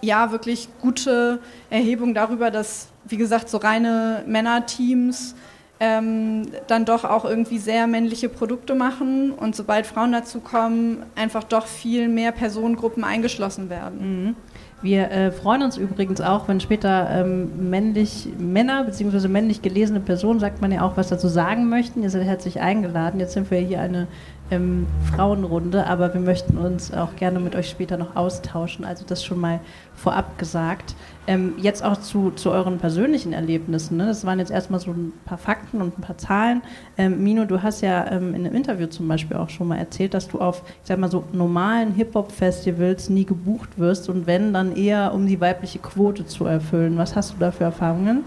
ja, 0.00 0.32
wirklich 0.32 0.68
gute 0.80 1.40
Erhebungen 1.68 2.14
darüber, 2.14 2.50
dass, 2.50 2.88
wie 3.04 3.16
gesagt, 3.16 3.48
so 3.48 3.58
reine 3.58 4.24
Männerteams 4.26 5.34
ähm, 5.80 6.42
dann 6.66 6.84
doch 6.84 7.04
auch 7.04 7.24
irgendwie 7.24 7.58
sehr 7.58 7.86
männliche 7.86 8.28
Produkte 8.28 8.74
machen 8.74 9.32
und 9.32 9.56
sobald 9.56 9.86
Frauen 9.86 10.12
dazu 10.12 10.40
kommen, 10.40 11.04
einfach 11.16 11.42
doch 11.42 11.66
viel 11.66 12.08
mehr 12.08 12.32
Personengruppen 12.32 13.02
eingeschlossen 13.02 13.70
werden. 13.70 14.26
Mhm. 14.26 14.36
Wir 14.82 15.10
äh, 15.10 15.30
freuen 15.30 15.62
uns 15.62 15.76
übrigens 15.76 16.22
auch, 16.22 16.48
wenn 16.48 16.58
später 16.58 17.08
ähm, 17.10 17.68
männlich 17.68 18.28
Männer 18.38 18.84
bzw. 18.84 19.28
männlich 19.28 19.60
gelesene 19.60 20.00
Personen, 20.00 20.40
sagt 20.40 20.62
man 20.62 20.72
ja 20.72 20.82
auch, 20.82 20.96
was 20.96 21.08
dazu 21.08 21.28
sagen 21.28 21.68
möchten. 21.68 22.02
Ihr 22.02 22.08
seid 22.08 22.24
herzlich 22.24 22.60
eingeladen. 22.60 23.20
Jetzt 23.20 23.34
sind 23.34 23.50
wir 23.50 23.58
hier 23.58 23.80
eine 23.80 24.06
ähm, 24.50 24.86
Frauenrunde, 25.14 25.86
aber 25.86 26.12
wir 26.12 26.20
möchten 26.20 26.58
uns 26.58 26.92
auch 26.92 27.16
gerne 27.16 27.40
mit 27.40 27.54
euch 27.54 27.68
später 27.68 27.96
noch 27.96 28.16
austauschen. 28.16 28.84
Also 28.84 29.04
das 29.06 29.24
schon 29.24 29.38
mal 29.38 29.60
vorab 29.94 30.38
gesagt. 30.38 30.94
Ähm, 31.26 31.54
jetzt 31.58 31.84
auch 31.84 31.96
zu, 31.98 32.30
zu 32.32 32.50
euren 32.50 32.78
persönlichen 32.78 33.32
Erlebnissen. 33.32 33.96
Ne? 33.96 34.06
Das 34.06 34.24
waren 34.24 34.38
jetzt 34.38 34.50
erstmal 34.50 34.80
so 34.80 34.90
ein 34.90 35.12
paar 35.24 35.38
Fakten 35.38 35.80
und 35.80 35.98
ein 35.98 36.02
paar 36.02 36.18
Zahlen. 36.18 36.62
Ähm, 36.98 37.22
Mino, 37.22 37.44
du 37.44 37.62
hast 37.62 37.82
ja 37.82 38.10
ähm, 38.10 38.34
in 38.34 38.46
einem 38.46 38.54
Interview 38.54 38.86
zum 38.86 39.06
Beispiel 39.06 39.36
auch 39.36 39.50
schon 39.50 39.68
mal 39.68 39.78
erzählt, 39.78 40.14
dass 40.14 40.28
du 40.28 40.40
auf, 40.40 40.62
ich 40.66 40.88
sag 40.88 40.98
mal 40.98 41.10
so, 41.10 41.24
normalen 41.32 41.92
Hip-Hop-Festivals 41.92 43.10
nie 43.10 43.24
gebucht 43.24 43.78
wirst 43.78 44.08
und 44.08 44.26
wenn, 44.26 44.52
dann 44.52 44.74
eher 44.74 45.12
um 45.14 45.26
die 45.26 45.40
weibliche 45.40 45.78
Quote 45.78 46.26
zu 46.26 46.46
erfüllen. 46.46 46.98
Was 46.98 47.14
hast 47.14 47.34
du 47.34 47.36
da 47.38 47.52
für 47.52 47.64
Erfahrungen? 47.64 48.24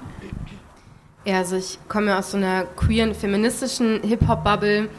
Ja, 1.25 1.38
also 1.38 1.56
ich 1.56 1.80
komme 1.88 2.18
aus 2.18 2.32
so 2.32 2.38
einer 2.38 2.65
queeren, 2.75 3.13
feministischen 3.13 4.01
Hip-Hop-Bubble 4.03 4.89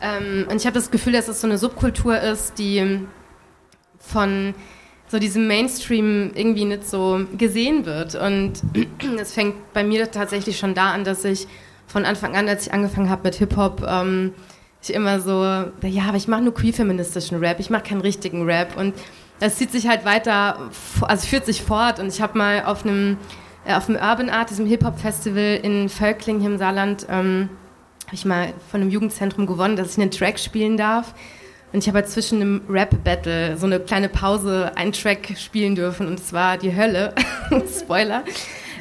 ähm, 0.00 0.46
und 0.50 0.56
ich 0.56 0.66
habe 0.66 0.74
das 0.74 0.90
Gefühl, 0.90 1.12
dass 1.12 1.28
es 1.28 1.40
so 1.40 1.46
eine 1.46 1.58
Subkultur 1.58 2.18
ist, 2.20 2.58
die 2.58 3.00
von 3.98 4.54
so 5.08 5.18
diesem 5.18 5.46
Mainstream 5.46 6.32
irgendwie 6.34 6.64
nicht 6.64 6.86
so 6.86 7.20
gesehen 7.36 7.86
wird. 7.86 8.14
Und 8.14 8.62
es 9.20 9.32
fängt 9.32 9.72
bei 9.72 9.82
mir 9.84 10.10
tatsächlich 10.10 10.58
schon 10.58 10.74
da 10.74 10.92
an, 10.92 11.04
dass 11.04 11.24
ich 11.24 11.46
von 11.86 12.04
Anfang 12.04 12.36
an, 12.36 12.48
als 12.48 12.66
ich 12.66 12.72
angefangen 12.72 13.08
habe 13.08 13.22
mit 13.24 13.36
Hip-Hop, 13.36 13.84
ähm, 13.88 14.34
ich 14.80 14.94
immer 14.94 15.20
so, 15.20 15.42
ja, 15.42 16.04
aber 16.06 16.16
ich 16.16 16.28
mache 16.28 16.42
nur 16.42 16.54
queer-feministischen 16.54 17.38
Rap, 17.38 17.58
ich 17.58 17.70
mache 17.70 17.82
keinen 17.82 18.00
richtigen 18.00 18.44
Rap. 18.44 18.76
Und 18.76 18.94
das 19.40 19.56
zieht 19.56 19.72
sich 19.72 19.88
halt 19.88 20.04
weiter, 20.04 20.70
also 21.02 21.26
führt 21.26 21.46
sich 21.46 21.62
fort. 21.62 21.98
Und 21.98 22.08
ich 22.08 22.20
habe 22.20 22.38
mal 22.38 22.64
auf 22.64 22.84
einem 22.84 23.16
äh, 23.68 23.74
auf 23.74 23.86
dem 23.86 23.96
Urban 23.96 24.30
Art, 24.30 24.50
diesem 24.50 24.66
Hip-Hop-Festival 24.66 25.60
in 25.62 25.88
Völkling 25.88 26.40
hier 26.40 26.50
im 26.50 26.58
Saarland, 26.58 27.06
ähm, 27.10 27.50
habe 28.08 28.14
ich 28.14 28.24
mal 28.24 28.54
von 28.70 28.80
einem 28.80 28.88
Jugendzentrum 28.88 29.46
gewonnen, 29.46 29.76
dass 29.76 29.92
ich 29.92 30.00
einen 30.00 30.10
Track 30.10 30.38
spielen 30.38 30.78
darf. 30.78 31.14
Und 31.74 31.80
ich 31.80 31.88
habe 31.88 31.98
halt 31.98 32.08
zwischen 32.08 32.40
einem 32.40 32.62
Rap-Battle 32.66 33.58
so 33.58 33.66
eine 33.66 33.80
kleine 33.80 34.08
Pause 34.08 34.72
einen 34.76 34.92
Track 34.92 35.34
spielen 35.36 35.74
dürfen 35.74 36.06
und 36.06 36.18
es 36.18 36.32
war 36.32 36.56
die 36.56 36.74
Hölle. 36.74 37.14
Spoiler. 37.78 38.24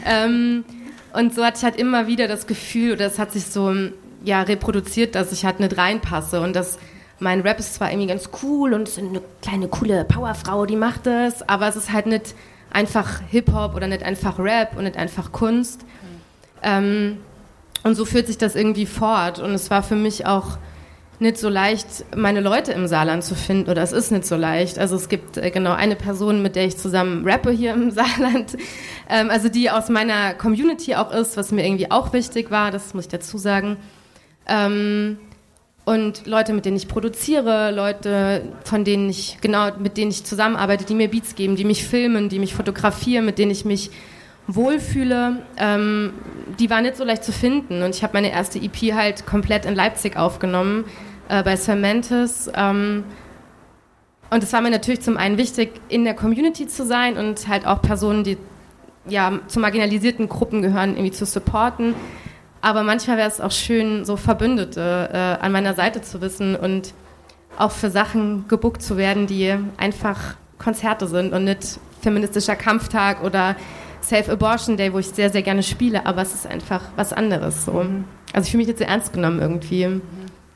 Ähm, 0.06 0.64
und 1.12 1.36
so 1.36 1.44
hatte 1.44 1.58
ich 1.58 1.64
halt 1.66 1.76
immer 1.76 2.08
wieder 2.08 2.30
das 2.30 2.48
Gefühl, 2.48 2.94
oder 2.94 3.08
es 3.08 3.20
hat 3.20 3.34
sich 3.34 3.48
so 3.48 3.76
ja, 4.24 4.44
reproduziert, 4.44 5.16
dass 5.16 5.34
ich 5.34 5.44
halt 5.44 5.60
nicht 5.60 5.78
reinpasse 5.78 6.40
und 6.40 6.56
dass 6.56 6.80
mein 7.20 7.42
Rap 7.42 7.60
ist 7.60 7.74
zwar 7.74 7.92
irgendwie 7.92 8.08
ganz 8.08 8.30
cool 8.42 8.74
und 8.74 8.88
ist 8.88 8.98
eine 8.98 9.22
kleine 9.42 9.68
coole 9.68 10.06
Powerfrau, 10.06 10.66
die 10.66 10.78
macht 10.78 11.06
das, 11.06 11.48
aber 11.50 11.68
es 11.68 11.76
ist 11.76 11.92
halt 11.92 12.06
nicht 12.06 12.34
einfach 12.72 13.20
Hip-Hop 13.30 13.76
oder 13.76 13.88
nicht 13.88 14.04
einfach 14.04 14.40
Rap 14.40 14.78
und 14.78 14.86
nicht 14.86 14.96
einfach 14.96 15.34
Kunst. 15.34 15.82
Mhm. 15.82 15.88
Ähm, 16.64 17.18
und 17.88 17.96
so 17.96 18.06
führt 18.06 18.28
sich 18.28 18.38
das 18.38 18.56
irgendwie 18.56 18.86
fort. 18.86 19.40
Und 19.40 19.52
es 19.52 19.72
war 19.72 19.82
für 19.82 19.96
mich 19.96 20.26
auch 20.26 20.58
nicht 21.20 21.38
so 21.38 21.50
leicht, 21.50 22.06
meine 22.16 22.42
Leute 22.42 22.74
im 22.74 22.86
Saarland 22.86 23.24
zu 23.24 23.34
finden, 23.34 23.72
oder 23.72 23.82
es 23.82 23.92
ist 23.92 24.12
nicht 24.12 24.26
so 24.26 24.36
leicht. 24.36 24.78
Also 24.78 24.96
es 24.96 25.10
gibt 25.10 25.38
äh, 25.38 25.50
genau 25.50 25.72
eine 25.74 25.96
Person, 25.96 26.44
mit 26.44 26.56
der 26.56 26.66
ich 26.66 26.78
zusammen 26.78 27.28
rappe 27.28 27.50
hier 27.50 27.74
im 27.74 27.90
Saarland, 27.92 28.56
ähm, 29.10 29.32
also 29.32 29.50
die 29.50 29.72
aus 29.72 29.90
meiner 29.90 30.36
Community 30.36 30.94
auch 30.96 31.12
ist, 31.12 31.38
was 31.38 31.52
mir 31.52 31.66
irgendwie 31.66 31.90
auch 31.90 32.14
wichtig 32.14 32.52
war, 32.52 32.70
das 32.70 32.94
muss 32.94 33.06
ich 33.06 33.10
dazu 33.10 33.40
sagen. 33.40 33.78
Ähm, 34.48 35.18
und 35.86 36.28
Leute, 36.28 36.52
mit 36.52 36.66
denen 36.66 36.76
ich 36.76 36.90
produziere, 36.90 37.72
Leute, 37.72 38.44
von 38.66 38.84
denen 38.84 39.10
ich, 39.10 39.38
genau, 39.40 39.70
mit 39.80 39.96
denen 39.96 40.12
ich 40.12 40.26
zusammenarbeite, 40.26 40.84
die 40.84 40.94
mir 40.94 41.10
Beats 41.10 41.36
geben, 41.36 41.56
die 41.56 41.64
mich 41.64 41.86
filmen, 41.86 42.28
die 42.28 42.40
mich 42.40 42.54
fotografieren, 42.54 43.26
mit 43.26 43.40
denen 43.40 43.52
ich 43.52 43.64
mich 43.64 43.90
wohlfühle, 44.48 45.44
ähm, 45.58 46.14
die 46.60 46.70
war 46.70 46.82
nicht 46.82 46.96
so 46.96 47.04
leicht 47.04 47.24
zu 47.24 47.32
finden. 47.32 47.84
Und 47.84 47.96
ich 47.96 48.04
habe 48.04 48.14
meine 48.14 48.32
erste 48.32 48.60
EP 48.60 48.94
halt 48.94 49.26
komplett 49.26 49.66
in 49.66 49.76
Leipzig 49.76 50.18
aufgenommen, 50.18 50.86
äh, 51.30 51.44
bei 51.44 51.56
Cementis. 51.56 52.50
Ähm, 52.56 53.04
und 54.30 54.44
es 54.44 54.52
war 54.54 54.62
mir 54.62 54.72
natürlich 54.72 55.02
zum 55.02 55.18
einen 55.18 55.38
wichtig, 55.38 55.80
in 55.90 56.04
der 56.04 56.14
Community 56.14 56.68
zu 56.68 56.86
sein 56.86 57.18
und 57.18 57.48
halt 57.48 57.66
auch 57.66 57.82
Personen, 57.82 58.24
die 58.24 58.38
ja 59.08 59.40
zu 59.48 59.60
marginalisierten 59.60 60.28
Gruppen 60.28 60.62
gehören, 60.62 60.92
irgendwie 60.92 61.12
zu 61.12 61.26
supporten. 61.26 61.94
Aber 62.62 62.84
manchmal 62.84 63.18
wäre 63.18 63.30
es 63.30 63.40
auch 63.40 63.52
schön, 63.52 64.04
so 64.04 64.18
Verbündete 64.18 65.10
äh, 65.14 65.44
an 65.44 65.52
meiner 65.52 65.74
Seite 65.74 66.02
zu 66.02 66.22
wissen 66.22 66.56
und 66.56 66.94
auch 67.58 67.72
für 67.72 67.90
Sachen 67.90 68.48
gebuckt 68.48 68.82
zu 68.82 68.98
werden, 68.98 69.28
die 69.28 69.56
einfach 69.78 70.36
Konzerte 70.58 71.08
sind 71.08 71.34
und 71.34 71.46
nicht 71.46 71.80
feministischer 72.02 72.56
Kampftag 72.56 73.24
oder 73.24 73.56
Safe 74.08 74.32
Abortion 74.32 74.78
Day, 74.78 74.94
wo 74.94 75.00
ich 75.00 75.08
sehr, 75.08 75.30
sehr 75.30 75.42
gerne 75.42 75.64
spiele, 75.64 76.06
aber 76.06 76.22
es 76.22 76.34
ist 76.34 76.48
einfach 76.48 76.82
was 76.96 77.12
anderes. 77.12 77.66
So. 77.66 77.74
Mhm. 77.74 78.06
Also 78.34 78.46
ich 78.46 78.52
fühle 78.52 78.62
mich 78.62 78.68
jetzt 78.70 78.78
sehr 78.78 78.88
ernst 78.88 79.12
genommen 79.12 79.40
irgendwie. 79.40 79.86
Mhm. 79.86 80.02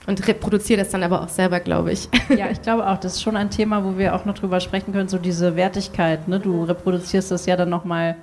Und 0.08 0.27
reproduziere 0.27 0.79
das 0.79 0.89
dann 0.89 1.03
aber 1.03 1.22
auch 1.22 1.29
selber, 1.29 1.60
glaube 1.60 1.91
ich. 1.91 2.10
Ja, 2.36 2.50
ich 2.50 2.62
glaube 2.62 2.88
auch, 2.88 2.98
das 2.98 3.15
ist 3.15 3.22
schon 3.22 3.36
ein 3.36 3.50
Thema, 3.50 3.84
wo 3.84 3.98
wir 3.98 4.15
auch 4.15 4.25
noch 4.25 4.34
drüber 4.34 4.60
sprechen 4.60 4.93
können, 4.93 5.10
so 5.10 5.17
diese 5.17 5.55
Wertigkeit. 5.55 6.27
Ne? 6.27 6.39
Du 6.39 6.63
reproduzierst 6.63 7.29
das 7.29 7.46
ja 7.46 7.55
dann 7.55 7.70
nochmal 7.70 8.15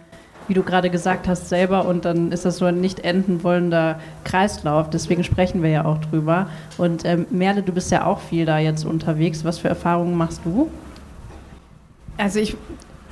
wie 0.49 0.54
du 0.54 0.62
gerade 0.62 0.88
gesagt 0.88 1.28
hast, 1.28 1.50
selber 1.50 1.85
und 1.85 2.06
dann 2.06 2.32
ist 2.32 2.47
das 2.47 2.56
so 2.56 2.64
ein 2.64 2.80
nicht 2.80 3.00
enden 3.00 3.44
wollender 3.44 4.00
Kreislauf. 4.25 4.88
Deswegen 4.88 5.23
sprechen 5.23 5.62
wir 5.62 5.68
ja 5.68 5.85
auch 5.85 5.99
drüber. 5.99 6.49
Und 6.78 7.04
ähm, 7.04 7.26
Merle, 7.28 7.62
du 7.62 7.73
bist 7.73 7.92
ja 7.92 8.06
auch 8.06 8.20
viel 8.20 8.47
da 8.47 8.58
jetzt 8.58 8.87
unterwegs. 8.87 9.44
Was 9.44 9.58
für 9.58 9.68
Erfahrungen 9.68 10.16
machst 10.16 10.40
du? 10.47 10.70
Also 12.16 12.40
ich 12.40 12.56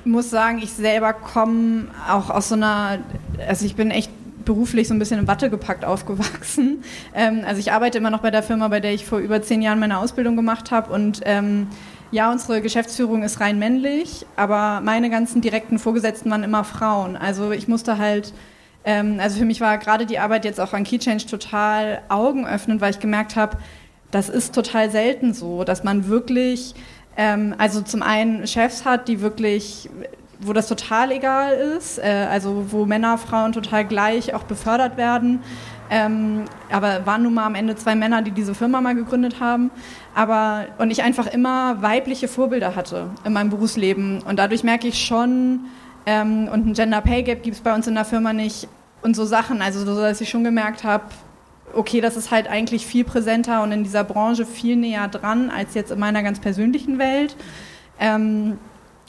muss 0.06 0.30
sagen, 0.30 0.58
ich 0.62 0.72
selber 0.72 1.12
komme 1.12 1.88
auch 2.08 2.30
aus 2.30 2.48
so 2.48 2.54
einer, 2.54 2.98
also 3.46 3.66
ich 3.66 3.76
bin 3.76 3.90
echt 3.90 4.10
beruflich 4.44 4.88
so 4.88 4.94
ein 4.94 4.98
bisschen 4.98 5.18
in 5.18 5.28
Watte 5.28 5.50
gepackt 5.50 5.84
aufgewachsen. 5.84 6.82
Ähm, 7.14 7.44
also 7.46 7.58
ich 7.58 7.72
arbeite 7.72 7.96
immer 7.98 8.10
noch 8.10 8.20
bei 8.20 8.30
der 8.30 8.42
Firma, 8.42 8.68
bei 8.68 8.78
der 8.78 8.92
ich 8.92 9.06
vor 9.06 9.18
über 9.18 9.40
zehn 9.40 9.62
Jahren 9.62 9.78
meine 9.78 9.98
Ausbildung 9.98 10.36
gemacht 10.36 10.70
habe 10.70 10.92
und 10.92 11.22
ähm, 11.24 11.68
ja, 12.10 12.30
unsere 12.30 12.60
Geschäftsführung 12.60 13.22
ist 13.22 13.40
rein 13.40 13.58
männlich, 13.58 14.26
aber 14.36 14.80
meine 14.82 15.08
ganzen 15.08 15.40
direkten 15.40 15.78
Vorgesetzten 15.78 16.30
waren 16.30 16.42
immer 16.44 16.62
Frauen. 16.62 17.16
Also 17.16 17.52
ich 17.52 17.68
musste 17.68 17.96
halt, 17.98 18.34
ähm, 18.84 19.18
also 19.18 19.38
für 19.38 19.44
mich 19.46 19.60
war 19.60 19.78
gerade 19.78 20.04
die 20.04 20.18
Arbeit 20.18 20.44
jetzt 20.44 20.60
auch 20.60 20.74
an 20.74 20.84
Keychange 20.84 21.24
total 21.26 22.02
Augen 22.08 22.46
öffnen, 22.46 22.80
weil 22.80 22.90
ich 22.90 23.00
gemerkt 23.00 23.34
habe, 23.34 23.56
das 24.10 24.28
ist 24.28 24.54
total 24.54 24.90
selten 24.90 25.34
so, 25.34 25.64
dass 25.64 25.82
man 25.84 26.06
wirklich, 26.08 26.74
ähm, 27.16 27.54
also 27.58 27.80
zum 27.80 28.02
einen 28.02 28.46
Chefs 28.46 28.84
hat, 28.84 29.08
die 29.08 29.20
wirklich 29.20 29.88
wo 30.40 30.52
das 30.52 30.68
total 30.68 31.12
egal 31.12 31.54
ist, 31.54 31.98
äh, 31.98 32.26
also 32.30 32.66
wo 32.70 32.84
Männer, 32.84 33.18
Frauen 33.18 33.52
total 33.52 33.84
gleich 33.84 34.34
auch 34.34 34.44
befördert 34.44 34.96
werden. 34.96 35.40
Ähm, 35.88 36.44
aber 36.70 37.06
waren 37.06 37.22
nun 37.22 37.34
mal 37.34 37.46
am 37.46 37.54
Ende 37.54 37.76
zwei 37.76 37.94
Männer, 37.94 38.20
die 38.22 38.32
diese 38.32 38.54
Firma 38.54 38.80
mal 38.80 38.94
gegründet 38.94 39.40
haben. 39.40 39.70
Aber, 40.14 40.66
und 40.78 40.90
ich 40.90 41.02
einfach 41.02 41.26
immer 41.26 41.80
weibliche 41.80 42.28
Vorbilder 42.28 42.74
hatte 42.74 43.10
in 43.24 43.32
meinem 43.32 43.50
Berufsleben. 43.50 44.22
Und 44.22 44.38
dadurch 44.38 44.64
merke 44.64 44.88
ich 44.88 45.04
schon, 45.04 45.60
ähm, 46.04 46.48
und 46.52 46.66
ein 46.66 46.72
Gender 46.72 47.00
Pay 47.00 47.22
Gap 47.22 47.42
gibt 47.42 47.56
es 47.56 47.62
bei 47.62 47.74
uns 47.74 47.86
in 47.86 47.94
der 47.94 48.04
Firma 48.04 48.32
nicht. 48.32 48.68
Und 49.02 49.14
so 49.14 49.24
Sachen, 49.24 49.62
also 49.62 49.84
so, 49.84 50.00
dass 50.00 50.20
ich 50.20 50.28
schon 50.28 50.42
gemerkt 50.42 50.82
habe, 50.82 51.04
okay, 51.76 52.00
das 52.00 52.16
ist 52.16 52.30
halt 52.30 52.48
eigentlich 52.48 52.86
viel 52.86 53.04
präsenter 53.04 53.62
und 53.62 53.72
in 53.72 53.84
dieser 53.84 54.04
Branche 54.04 54.46
viel 54.46 54.76
näher 54.76 55.08
dran 55.08 55.50
als 55.50 55.74
jetzt 55.74 55.90
in 55.90 55.98
meiner 55.98 56.22
ganz 56.22 56.40
persönlichen 56.40 56.98
Welt. 56.98 57.36
Ähm, 57.98 58.58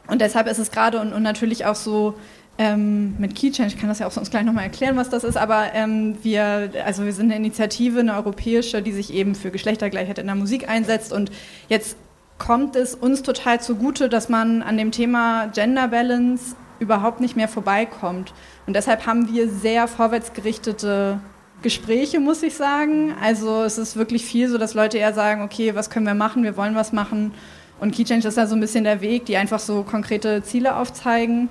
und 0.07 0.21
deshalb 0.21 0.47
ist 0.47 0.59
es 0.59 0.71
gerade 0.71 1.00
und, 1.00 1.13
und 1.13 1.24
natürlich 1.24 1.65
auch 1.65 1.75
so, 1.75 2.15
ähm, 2.57 3.15
mit 3.19 3.36
Keychange, 3.36 3.67
ich 3.67 3.77
kann 3.77 3.89
das 3.89 4.00
ja 4.00 4.07
auch 4.07 4.12
sonst 4.12 4.31
gleich 4.31 4.43
nochmal 4.43 4.63
erklären, 4.63 4.95
was 4.97 5.09
das 5.09 5.24
ist, 5.24 5.38
aber 5.38 5.74
ähm, 5.74 6.17
wir, 6.24 6.71
also 6.86 7.05
wir 7.05 7.13
sind 7.13 7.25
eine 7.25 7.36
Initiative, 7.36 8.00
eine 8.00 8.15
europäische, 8.15 8.81
die 8.81 8.91
sich 8.91 9.13
eben 9.13 9.36
für 9.36 9.51
Geschlechtergleichheit 9.51 10.17
in 10.17 10.25
der 10.25 10.36
Musik 10.36 10.67
einsetzt 10.67 11.13
und 11.13 11.31
jetzt 11.69 11.97
kommt 12.38 12.75
es 12.75 12.95
uns 12.95 13.21
total 13.21 13.62
zugute, 13.62 14.09
dass 14.09 14.29
man 14.29 14.62
an 14.62 14.77
dem 14.77 14.91
Thema 14.91 15.47
Gender 15.47 15.88
Balance 15.88 16.55
überhaupt 16.79 17.19
nicht 17.19 17.36
mehr 17.36 17.47
vorbeikommt. 17.47 18.33
Und 18.67 18.75
deshalb 18.75 19.07
haben 19.07 19.33
wir 19.33 19.50
sehr 19.50 19.88
vorwärtsgerichtete 19.88 21.19
Gespräche, 21.61 22.19
muss 22.19 22.43
ich 22.43 22.55
sagen. 22.55 23.13
Also 23.21 23.63
es 23.63 23.77
ist 23.77 23.95
wirklich 23.95 24.25
viel 24.25 24.49
so, 24.49 24.57
dass 24.57 24.73
Leute 24.73 24.97
eher 24.97 25.13
sagen, 25.13 25.41
okay, 25.41 25.75
was 25.75 25.89
können 25.89 26.05
wir 26.05 26.15
machen, 26.15 26.43
wir 26.43 26.57
wollen 26.57 26.75
was 26.75 26.93
machen. 26.93 27.33
Und 27.79 27.93
Keychange 27.93 28.25
ist 28.25 28.37
da 28.37 28.47
so 28.47 28.55
ein 28.55 28.61
bisschen 28.61 28.83
der 28.83 29.01
Weg, 29.01 29.25
die 29.25 29.37
einfach 29.37 29.59
so 29.59 29.83
konkrete 29.83 30.43
Ziele 30.43 30.75
aufzeigen. 30.75 31.49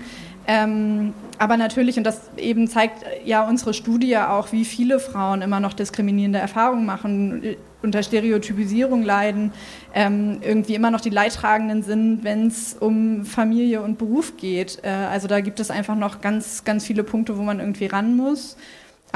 Ähm, 0.49 1.13
aber 1.39 1.57
natürlich, 1.57 1.99
und 1.99 2.05
das 2.05 2.31
eben 2.37 2.69
zeigt 2.69 3.05
ja 3.25 3.47
unsere 3.47 3.75
Studie 3.75 4.17
auch, 4.17 4.53
wie 4.53 4.65
viele 4.65 5.01
Frauen 5.01 5.43
immer 5.43 5.61
noch 5.61 5.73
diskriminierende 5.73 6.39
Erfahrungen 6.39 6.87
machen, 6.87 7.57
unter 7.83 8.03
Stereotypisierung 8.03 9.03
leiden, 9.03 9.53
ähm, 9.95 10.39
irgendwie 10.43 10.75
immer 10.75 10.91
noch 10.91 11.01
die 11.01 11.11
Leidtragenden 11.11 11.83
sind, 11.83 12.25
wenn 12.25 12.47
es 12.47 12.77
um 12.79 13.25
Familie 13.25 13.83
und 13.83 13.99
Beruf 13.99 14.37
geht. 14.37 14.79
Äh, 14.83 14.89
also 14.89 15.29
da 15.29 15.41
gibt 15.41 15.61
es 15.61 15.71
einfach 15.71 15.97
noch 15.97 16.21
ganz, 16.21 16.65
ganz 16.65 16.85
viele 16.87 17.05
Punkte, 17.05 17.37
wo 17.37 17.43
man 17.43 17.61
irgendwie 17.61 17.87
ran 17.87 18.17
muss. 18.17 18.57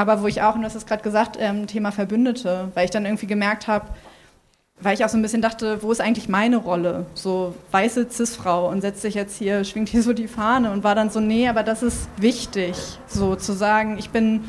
Aber 0.00 0.22
wo 0.22 0.28
ich 0.28 0.40
auch, 0.40 0.54
und 0.54 0.62
du 0.62 0.66
hast 0.66 0.76
es 0.76 0.86
gerade 0.86 1.02
gesagt, 1.02 1.36
ähm, 1.38 1.66
Thema 1.66 1.92
Verbündete, 1.92 2.68
weil 2.72 2.86
ich 2.86 2.90
dann 2.90 3.04
irgendwie 3.04 3.26
gemerkt 3.26 3.68
habe, 3.68 3.84
weil 4.80 4.94
ich 4.94 5.04
auch 5.04 5.10
so 5.10 5.18
ein 5.18 5.20
bisschen 5.20 5.42
dachte, 5.42 5.82
wo 5.82 5.92
ist 5.92 6.00
eigentlich 6.00 6.26
meine 6.26 6.56
Rolle? 6.56 7.04
So 7.12 7.54
weiße 7.70 8.06
Cis-Frau 8.10 8.70
und 8.70 8.80
setzt 8.80 9.02
sich 9.02 9.14
jetzt 9.14 9.36
hier, 9.36 9.62
schwingt 9.62 9.90
hier 9.90 10.02
so 10.02 10.14
die 10.14 10.26
Fahne 10.26 10.72
und 10.72 10.84
war 10.84 10.94
dann 10.94 11.10
so, 11.10 11.20
nee, 11.20 11.48
aber 11.48 11.62
das 11.62 11.82
ist 11.82 12.08
wichtig, 12.16 12.78
so 13.08 13.36
zu 13.36 13.52
sagen, 13.52 13.98
ich 13.98 14.08
bin 14.08 14.44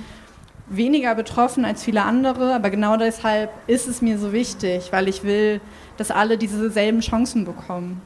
weniger 0.69 1.15
betroffen 1.15 1.65
als 1.65 1.83
viele 1.83 2.03
andere, 2.03 2.55
aber 2.55 2.69
genau 2.69 2.95
deshalb 2.95 3.49
ist 3.67 3.89
es 3.89 4.01
mir 4.01 4.17
so 4.17 4.31
wichtig, 4.31 4.93
weil 4.93 5.09
ich 5.09 5.25
will, 5.25 5.59
dass 5.97 6.11
alle 6.11 6.37
dieselben 6.37 7.01
Chancen 7.01 7.43
bekommen. 7.43 8.01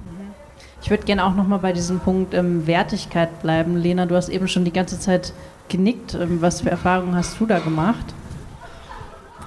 Ich 0.81 0.89
würde 0.89 1.03
gerne 1.03 1.23
auch 1.23 1.35
nochmal 1.35 1.59
bei 1.59 1.73
diesem 1.73 1.99
Punkt 1.99 2.33
ähm, 2.33 2.65
Wertigkeit 2.65 3.43
bleiben. 3.43 3.77
Lena, 3.77 4.07
du 4.07 4.15
hast 4.15 4.29
eben 4.29 4.47
schon 4.47 4.65
die 4.65 4.73
ganze 4.73 4.99
Zeit 4.99 5.31
genickt. 5.69 6.13
Ähm, 6.13 6.41
was 6.41 6.61
für 6.61 6.71
Erfahrungen 6.71 7.15
hast 7.15 7.39
du 7.39 7.45
da 7.45 7.59
gemacht? 7.59 8.05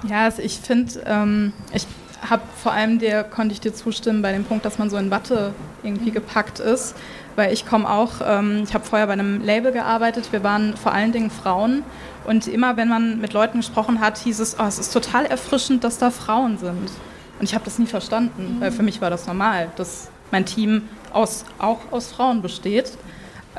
Ja, 0.07 0.25
also 0.25 0.41
ich 0.41 0.59
finde, 0.59 1.01
ähm, 1.05 1.53
ich 1.73 1.85
habe 2.27 2.41
vor 2.61 2.71
allem 2.71 2.99
dir, 2.99 3.23
konnte 3.23 3.53
ich 3.53 3.61
dir 3.61 3.73
zustimmen 3.73 4.21
bei 4.21 4.31
dem 4.31 4.43
Punkt, 4.43 4.65
dass 4.65 4.77
man 4.77 4.89
so 4.89 4.97
in 4.97 5.11
Watte 5.11 5.53
irgendwie 5.83 6.11
gepackt 6.11 6.59
ist, 6.59 6.95
weil 7.35 7.53
ich 7.53 7.65
komme 7.65 7.89
auch, 7.89 8.13
ähm, 8.25 8.63
ich 8.63 8.73
habe 8.73 8.85
vorher 8.85 9.07
bei 9.07 9.13
einem 9.13 9.43
Label 9.43 9.71
gearbeitet, 9.71 10.31
wir 10.31 10.43
waren 10.43 10.75
vor 10.75 10.93
allen 10.93 11.11
Dingen 11.11 11.31
Frauen 11.31 11.83
und 12.25 12.47
immer 12.47 12.77
wenn 12.77 12.89
man 12.89 13.19
mit 13.21 13.33
Leuten 13.33 13.59
gesprochen 13.59 13.99
hat, 13.99 14.17
hieß 14.17 14.39
es, 14.39 14.57
oh, 14.59 14.63
es 14.63 14.79
ist 14.79 14.91
total 14.91 15.25
erfrischend, 15.25 15.83
dass 15.83 15.97
da 15.97 16.11
Frauen 16.11 16.57
sind. 16.57 16.89
Und 17.39 17.45
ich 17.45 17.53
habe 17.53 17.63
das 17.63 17.79
nie 17.79 17.85
verstanden, 17.85 18.57
weil 18.59 18.71
für 18.71 18.83
mich 18.83 18.99
war 18.99 19.09
das 19.09 19.25
normal, 19.25 19.69
dass 19.77 20.09
mein 20.31 20.45
Team 20.45 20.83
aus, 21.13 21.45
auch 21.57 21.79
aus 21.91 22.11
Frauen 22.11 22.41
besteht. 22.41 22.97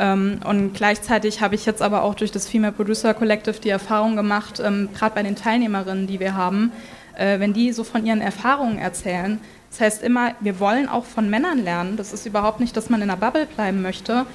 Ähm, 0.00 0.40
und 0.44 0.72
gleichzeitig 0.72 1.42
habe 1.42 1.54
ich 1.54 1.66
jetzt 1.66 1.82
aber 1.82 2.02
auch 2.02 2.14
durch 2.14 2.32
das 2.32 2.48
Female 2.48 2.72
Producer 2.72 3.12
Collective 3.12 3.60
die 3.60 3.68
Erfahrung 3.68 4.16
gemacht, 4.16 4.58
ähm, 4.64 4.88
gerade 4.94 5.14
bei 5.14 5.22
den 5.22 5.36
Teilnehmerinnen, 5.36 6.06
die 6.06 6.18
wir 6.18 6.34
haben, 6.34 6.72
äh, 7.18 7.38
wenn 7.38 7.52
die 7.52 7.70
so 7.72 7.84
von 7.84 8.06
ihren 8.06 8.22
Erfahrungen 8.22 8.78
erzählen. 8.78 9.38
Das 9.68 9.80
heißt 9.80 10.02
immer, 10.02 10.32
wir 10.40 10.58
wollen 10.58 10.88
auch 10.88 11.04
von 11.04 11.28
Männern 11.28 11.62
lernen. 11.62 11.98
Das 11.98 12.14
ist 12.14 12.24
überhaupt 12.24 12.60
nicht, 12.60 12.74
dass 12.78 12.88
man 12.88 13.02
in 13.02 13.10
einer 13.10 13.20
Bubble 13.20 13.46
bleiben 13.46 13.82
möchte. 13.82 14.26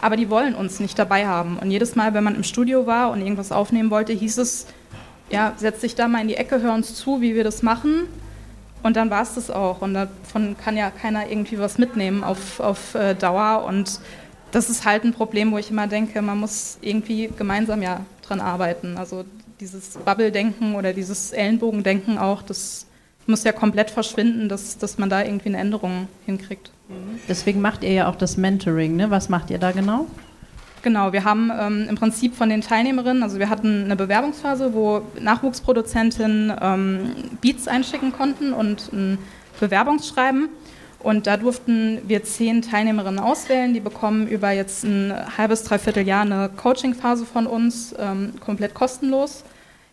aber 0.00 0.16
die 0.16 0.28
wollen 0.28 0.56
uns 0.56 0.80
nicht 0.80 0.98
dabei 0.98 1.28
haben. 1.28 1.58
Und 1.58 1.70
jedes 1.70 1.94
Mal, 1.94 2.12
wenn 2.12 2.24
man 2.24 2.34
im 2.34 2.42
Studio 2.42 2.88
war 2.88 3.12
und 3.12 3.20
irgendwas 3.20 3.52
aufnehmen 3.52 3.90
wollte, 3.90 4.12
hieß 4.12 4.38
es, 4.38 4.66
ja, 5.30 5.52
setz 5.56 5.82
dich 5.82 5.94
da 5.94 6.08
mal 6.08 6.22
in 6.22 6.26
die 6.26 6.34
Ecke, 6.36 6.60
hör 6.60 6.74
uns 6.74 6.96
zu, 6.96 7.20
wie 7.20 7.36
wir 7.36 7.44
das 7.44 7.62
machen. 7.62 8.08
Und 8.82 8.96
dann 8.96 9.10
war 9.10 9.22
es 9.22 9.34
das 9.34 9.48
auch. 9.48 9.80
Und 9.80 9.94
davon 9.94 10.56
kann 10.58 10.76
ja 10.76 10.90
keiner 10.90 11.30
irgendwie 11.30 11.60
was 11.60 11.78
mitnehmen 11.78 12.24
auf, 12.24 12.58
auf 12.58 12.96
äh, 12.96 13.14
Dauer. 13.14 13.64
Und 13.64 14.00
das 14.52 14.70
ist 14.70 14.84
halt 14.84 15.04
ein 15.04 15.12
Problem, 15.12 15.50
wo 15.50 15.58
ich 15.58 15.70
immer 15.70 15.86
denke, 15.88 16.22
man 16.22 16.38
muss 16.38 16.78
irgendwie 16.80 17.30
gemeinsam 17.36 17.82
ja 17.82 18.00
dran 18.22 18.40
arbeiten. 18.40 18.96
Also 18.96 19.24
dieses 19.60 19.98
Bubble-Denken 20.04 20.74
oder 20.74 20.92
dieses 20.92 21.32
Ellenbogendenken 21.32 22.18
auch, 22.18 22.42
das 22.42 22.86
muss 23.26 23.44
ja 23.44 23.52
komplett 23.52 23.90
verschwinden, 23.90 24.48
dass, 24.48 24.78
dass 24.78 24.98
man 24.98 25.08
da 25.08 25.22
irgendwie 25.22 25.48
eine 25.48 25.58
Änderung 25.58 26.08
hinkriegt. 26.26 26.70
Deswegen 27.28 27.60
macht 27.60 27.82
ihr 27.82 27.92
ja 27.92 28.08
auch 28.08 28.16
das 28.16 28.36
Mentoring, 28.36 28.96
ne? 28.96 29.10
Was 29.10 29.28
macht 29.28 29.50
ihr 29.50 29.58
da 29.58 29.72
genau? 29.72 30.06
Genau, 30.82 31.12
wir 31.12 31.24
haben 31.24 31.50
ähm, 31.56 31.86
im 31.88 31.94
Prinzip 31.94 32.34
von 32.34 32.48
den 32.48 32.60
Teilnehmerinnen, 32.60 33.22
also 33.22 33.38
wir 33.38 33.48
hatten 33.48 33.84
eine 33.84 33.94
Bewerbungsphase, 33.94 34.74
wo 34.74 35.02
Nachwuchsproduzentinnen 35.20 36.52
ähm, 36.60 37.10
Beats 37.40 37.68
einschicken 37.68 38.12
konnten 38.12 38.52
und 38.52 38.92
ein 38.92 39.18
Bewerbungsschreiben. 39.60 40.48
Und 41.02 41.26
da 41.26 41.36
durften 41.36 42.00
wir 42.06 42.22
zehn 42.22 42.62
Teilnehmerinnen 42.62 43.18
auswählen. 43.18 43.74
Die 43.74 43.80
bekommen 43.80 44.28
über 44.28 44.50
jetzt 44.50 44.84
ein 44.84 45.12
halbes, 45.36 45.64
dreiviertel 45.64 46.06
Jahr 46.06 46.22
eine 46.22 46.50
Coachingphase 46.56 47.26
von 47.26 47.46
uns, 47.46 47.94
ähm, 47.98 48.34
komplett 48.40 48.74
kostenlos, 48.74 49.44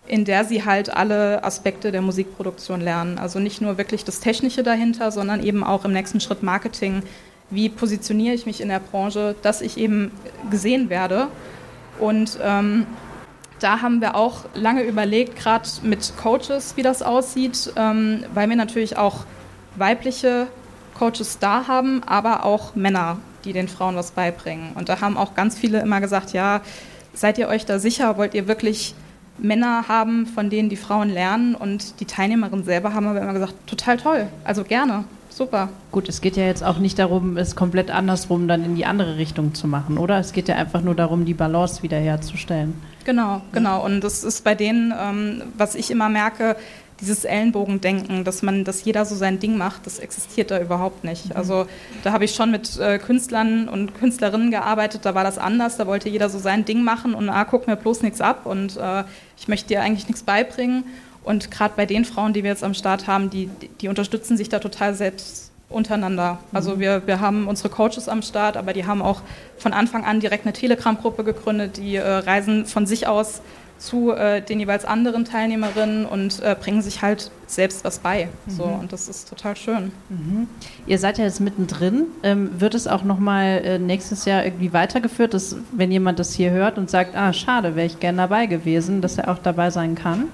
in 0.07 0.25
der 0.25 0.45
sie 0.45 0.65
halt 0.65 0.95
alle 0.95 1.43
Aspekte 1.43 1.91
der 1.91 2.01
Musikproduktion 2.01 2.81
lernen. 2.81 3.17
Also 3.17 3.39
nicht 3.39 3.61
nur 3.61 3.77
wirklich 3.77 4.05
das 4.05 4.19
Technische 4.19 4.63
dahinter, 4.63 5.11
sondern 5.11 5.43
eben 5.43 5.63
auch 5.63 5.85
im 5.85 5.93
nächsten 5.93 6.19
Schritt 6.19 6.43
Marketing 6.43 7.03
wie 7.49 7.69
positioniere 7.69 8.35
ich 8.35 8.45
mich 8.45 8.61
in 8.61 8.69
der 8.69 8.79
Branche, 8.79 9.35
dass 9.41 9.61
ich 9.61 9.77
eben 9.77 10.11
gesehen 10.51 10.89
werde. 10.89 11.27
Und 11.99 12.37
ähm, 12.41 12.85
da 13.59 13.81
haben 13.81 14.01
wir 14.01 14.15
auch 14.15 14.45
lange 14.53 14.83
überlegt, 14.83 15.35
gerade 15.35 15.67
mit 15.83 16.13
Coaches, 16.17 16.77
wie 16.77 16.83
das 16.83 17.01
aussieht, 17.01 17.73
ähm, 17.75 18.23
weil 18.33 18.49
wir 18.49 18.55
natürlich 18.55 18.97
auch 18.97 19.25
weibliche 19.75 20.47
Coaches 20.99 21.39
da 21.39 21.67
haben, 21.67 22.03
aber 22.05 22.45
auch 22.45 22.75
Männer, 22.75 23.17
die 23.45 23.53
den 23.53 23.69
Frauen 23.69 23.95
was 23.95 24.11
beibringen. 24.11 24.73
Und 24.75 24.89
da 24.89 24.99
haben 24.99 25.17
auch 25.17 25.33
ganz 25.33 25.57
viele 25.57 25.79
immer 25.79 26.01
gesagt, 26.01 26.33
ja, 26.33 26.61
seid 27.13 27.37
ihr 27.37 27.47
euch 27.47 27.65
da 27.65 27.79
sicher? 27.79 28.17
Wollt 28.17 28.33
ihr 28.33 28.47
wirklich 28.47 28.93
Männer 29.37 29.87
haben, 29.87 30.27
von 30.27 30.49
denen 30.49 30.67
die 30.67 30.75
Frauen 30.75 31.09
lernen? 31.09 31.55
Und 31.55 32.01
die 32.01 32.05
Teilnehmerinnen 32.05 32.65
selber 32.65 32.93
haben 32.93 33.07
aber 33.07 33.21
immer 33.21 33.33
gesagt, 33.33 33.53
total 33.65 33.97
toll, 33.97 34.27
also 34.43 34.65
gerne 34.65 35.05
super. 35.39 35.69
Gut, 35.91 36.09
es 36.09 36.21
geht 36.21 36.35
ja 36.35 36.45
jetzt 36.45 36.63
auch 36.63 36.77
nicht 36.77 36.99
darum, 36.99 37.37
es 37.37 37.55
komplett 37.55 37.89
andersrum 37.89 38.47
dann 38.47 38.63
in 38.63 38.75
die 38.75 38.85
andere 38.85 39.17
Richtung 39.17 39.55
zu 39.55 39.67
machen, 39.67 39.97
oder? 39.97 40.19
Es 40.19 40.33
geht 40.33 40.47
ja 40.47 40.55
einfach 40.55 40.81
nur 40.81 40.95
darum, 40.95 41.25
die 41.25 41.33
Balance 41.33 41.81
wiederherzustellen. 41.81 42.73
Genau, 43.05 43.41
genau. 43.53 43.83
Und 43.83 44.01
das 44.01 44.23
ist 44.23 44.43
bei 44.43 44.53
denen, 44.53 44.93
ähm, 44.99 45.41
was 45.57 45.75
ich 45.75 45.89
immer 45.89 46.09
merke, 46.09 46.57
dieses 47.01 47.23
Ellenbogendenken, 47.23 48.23
dass 48.23 48.41
man, 48.41 48.63
dass 48.63 48.83
jeder 48.83 49.05
so 49.05 49.15
sein 49.15 49.39
Ding 49.39 49.57
macht, 49.57 49.85
das 49.85 49.99
existiert 49.99 50.51
da 50.51 50.59
überhaupt 50.59 51.03
nicht. 51.03 51.29
Mhm. 51.29 51.35
Also 51.35 51.65
da 52.03 52.11
habe 52.11 52.25
ich 52.25 52.35
schon 52.35 52.51
mit 52.51 52.77
äh, 52.79 52.99
Künstlern 52.99 53.67
und 53.67 53.95
Künstlerinnen 53.95 54.51
gearbeitet, 54.51 55.05
da 55.05 55.15
war 55.15 55.23
das 55.23 55.37
anders, 55.37 55.77
da 55.77 55.87
wollte 55.87 56.09
jeder 56.09 56.29
so 56.29 56.39
sein 56.39 56.65
Ding 56.65 56.83
machen 56.83 57.13
und 57.13 57.29
ah, 57.29 57.45
guck 57.45 57.67
mir 57.67 57.75
bloß 57.75 58.01
nichts 58.01 58.21
ab 58.21 58.45
und 58.45 58.77
äh, 58.77 59.03
ich 59.37 59.47
möchte 59.47 59.67
dir 59.69 59.81
eigentlich 59.81 60.07
nichts 60.07 60.23
beibringen. 60.23 60.83
Und 61.23 61.51
gerade 61.51 61.73
bei 61.75 61.85
den 61.85 62.05
Frauen, 62.05 62.33
die 62.33 62.43
wir 62.43 62.49
jetzt 62.49 62.63
am 62.63 62.73
Start 62.73 63.07
haben, 63.07 63.29
die, 63.29 63.49
die 63.81 63.87
unterstützen 63.87 64.37
sich 64.37 64.49
da 64.49 64.59
total 64.59 64.95
selbst 64.95 65.51
untereinander. 65.69 66.39
Also 66.51 66.75
mhm. 66.75 66.79
wir, 66.79 67.07
wir 67.07 67.19
haben 67.19 67.47
unsere 67.47 67.69
Coaches 67.69 68.09
am 68.09 68.21
Start, 68.21 68.57
aber 68.57 68.73
die 68.73 68.85
haben 68.85 69.01
auch 69.01 69.21
von 69.57 69.73
Anfang 69.73 70.03
an 70.03 70.19
direkt 70.19 70.45
eine 70.45 70.53
Telegram-Gruppe 70.53 71.23
gegründet, 71.23 71.77
die 71.77 71.95
äh, 71.95 72.07
reisen 72.07 72.65
von 72.65 72.85
sich 72.85 73.07
aus 73.07 73.41
zu 73.79 74.11
äh, 74.11 74.41
den 74.41 74.59
jeweils 74.59 74.85
anderen 74.85 75.25
Teilnehmerinnen 75.25 76.05
und 76.05 76.41
äh, 76.41 76.55
bringen 76.59 76.81
sich 76.81 77.01
halt 77.01 77.31
selbst 77.47 77.83
was 77.83 77.99
bei. 77.99 78.29
Mhm. 78.45 78.51
So, 78.51 78.63
und 78.63 78.93
das 78.93 79.07
ist 79.07 79.29
total 79.29 79.55
schön. 79.55 79.91
Mhm. 80.09 80.47
Ihr 80.85 80.99
seid 80.99 81.17
ja 81.17 81.23
jetzt 81.23 81.39
mittendrin. 81.39 82.07
Ähm, 82.23 82.59
wird 82.59 82.75
es 82.75 82.87
auch 82.87 83.03
nochmal 83.03 83.61
äh, 83.63 83.79
nächstes 83.79 84.25
Jahr 84.25 84.45
irgendwie 84.45 84.73
weitergeführt, 84.73 85.33
dass 85.33 85.55
wenn 85.71 85.91
jemand 85.91 86.19
das 86.19 86.33
hier 86.33 86.51
hört 86.51 86.77
und 86.77 86.89
sagt, 86.89 87.15
ah, 87.15 87.33
schade, 87.33 87.75
wäre 87.75 87.87
ich 87.87 87.99
gerne 87.99 88.17
dabei 88.17 88.45
gewesen, 88.45 89.01
dass 89.01 89.17
er 89.17 89.29
auch 89.29 89.39
dabei 89.39 89.71
sein 89.71 89.95
kann? 89.95 90.25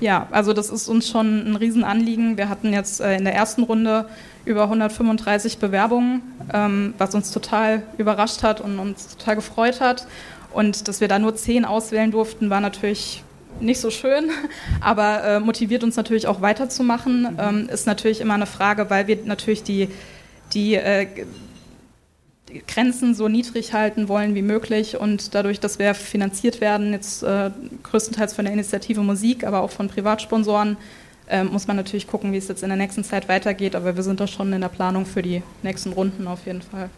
Ja, 0.00 0.26
also 0.30 0.52
das 0.52 0.70
ist 0.70 0.88
uns 0.88 1.08
schon 1.08 1.50
ein 1.50 1.56
Riesenanliegen. 1.56 2.36
Wir 2.36 2.48
hatten 2.48 2.72
jetzt 2.72 3.00
äh, 3.00 3.16
in 3.16 3.24
der 3.24 3.34
ersten 3.34 3.62
Runde 3.62 4.06
über 4.44 4.64
135 4.64 5.58
Bewerbungen, 5.58 6.22
ähm, 6.52 6.94
was 6.98 7.14
uns 7.14 7.30
total 7.30 7.82
überrascht 7.98 8.42
hat 8.42 8.60
und 8.60 8.78
uns 8.78 9.16
total 9.16 9.36
gefreut 9.36 9.80
hat. 9.80 10.06
Und 10.54 10.88
dass 10.88 11.00
wir 11.00 11.08
da 11.08 11.18
nur 11.18 11.34
zehn 11.34 11.64
auswählen 11.64 12.10
durften, 12.10 12.48
war 12.48 12.60
natürlich 12.60 13.22
nicht 13.60 13.80
so 13.80 13.90
schön, 13.90 14.30
aber 14.80 15.24
äh, 15.24 15.40
motiviert 15.40 15.84
uns 15.84 15.96
natürlich 15.96 16.26
auch 16.26 16.40
weiterzumachen. 16.40 17.36
Ähm, 17.38 17.68
ist 17.68 17.86
natürlich 17.86 18.20
immer 18.20 18.34
eine 18.34 18.46
Frage, 18.46 18.90
weil 18.90 19.06
wir 19.06 19.18
natürlich 19.24 19.62
die, 19.62 19.88
die 20.52 20.74
äh, 20.74 21.06
Grenzen 22.66 23.14
so 23.14 23.28
niedrig 23.28 23.72
halten 23.72 24.08
wollen 24.08 24.34
wie 24.34 24.42
möglich 24.42 24.98
und 24.98 25.34
dadurch, 25.34 25.60
dass 25.60 25.78
wir 25.78 25.94
finanziert 25.94 26.60
werden, 26.60 26.92
jetzt 26.92 27.22
äh, 27.22 27.50
größtenteils 27.82 28.34
von 28.34 28.44
der 28.44 28.54
Initiative 28.54 29.00
Musik, 29.02 29.44
aber 29.44 29.60
auch 29.60 29.70
von 29.70 29.88
Privatsponsoren, 29.88 30.76
äh, 31.26 31.42
muss 31.42 31.66
man 31.66 31.76
natürlich 31.76 32.06
gucken, 32.06 32.32
wie 32.32 32.36
es 32.36 32.48
jetzt 32.48 32.62
in 32.62 32.68
der 32.68 32.76
nächsten 32.76 33.02
Zeit 33.02 33.28
weitergeht, 33.28 33.74
aber 33.74 33.96
wir 33.96 34.02
sind 34.02 34.20
da 34.20 34.26
schon 34.26 34.52
in 34.52 34.60
der 34.60 34.68
Planung 34.68 35.06
für 35.06 35.22
die 35.22 35.42
nächsten 35.62 35.92
Runden 35.92 36.28
auf 36.28 36.46
jeden 36.46 36.62
Fall. 36.62 36.90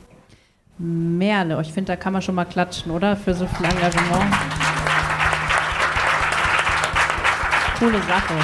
Merle, 0.79 1.61
ich 1.63 1.73
finde, 1.73 1.93
da 1.93 1.97
kann 1.97 2.13
man 2.13 2.23
schon 2.23 2.35
mal 2.35 2.45
klatschen, 2.45 2.93
oder? 2.93 3.17
Für 3.17 3.35
so 3.35 3.47
viel 3.47 3.67
Engagement. 3.67 4.35
Coole 7.79 8.03
Sache. 8.03 8.35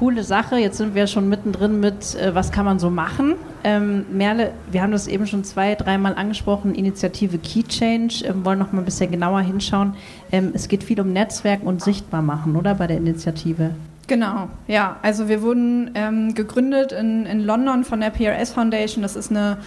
coole 0.00 0.24
Sache. 0.24 0.56
Jetzt 0.56 0.78
sind 0.78 0.94
wir 0.94 1.06
schon 1.06 1.28
mittendrin 1.28 1.78
mit, 1.78 2.14
äh, 2.14 2.34
was 2.34 2.50
kann 2.50 2.64
man 2.64 2.78
so 2.78 2.88
machen. 2.88 3.34
Ähm, 3.62 4.06
Merle, 4.10 4.52
wir 4.70 4.82
haben 4.82 4.92
das 4.92 5.06
eben 5.06 5.26
schon 5.26 5.44
zwei, 5.44 5.74
dreimal 5.74 6.14
angesprochen, 6.14 6.74
Initiative 6.74 7.36
Key 7.36 7.62
Change, 7.64 8.24
ähm, 8.24 8.46
wollen 8.46 8.58
noch 8.58 8.72
mal 8.72 8.78
ein 8.80 8.86
bisschen 8.86 9.10
genauer 9.10 9.42
hinschauen. 9.42 9.94
Ähm, 10.32 10.52
es 10.54 10.68
geht 10.68 10.82
viel 10.82 10.98
um 11.02 11.12
Netzwerken 11.12 11.66
und 11.66 11.82
sichtbar 11.82 12.22
machen, 12.22 12.56
oder 12.56 12.74
bei 12.74 12.86
der 12.86 12.96
Initiative? 12.96 13.72
Genau, 14.10 14.48
ja. 14.66 14.96
Also 15.02 15.28
wir 15.28 15.40
wurden 15.40 15.92
ähm, 15.94 16.34
gegründet 16.34 16.90
in, 16.90 17.26
in 17.26 17.44
London 17.44 17.84
von 17.84 18.00
der 18.00 18.10
PRS 18.10 18.50
Foundation. 18.50 19.02
Das 19.02 19.14
ist 19.14 19.30
eine 19.30 19.58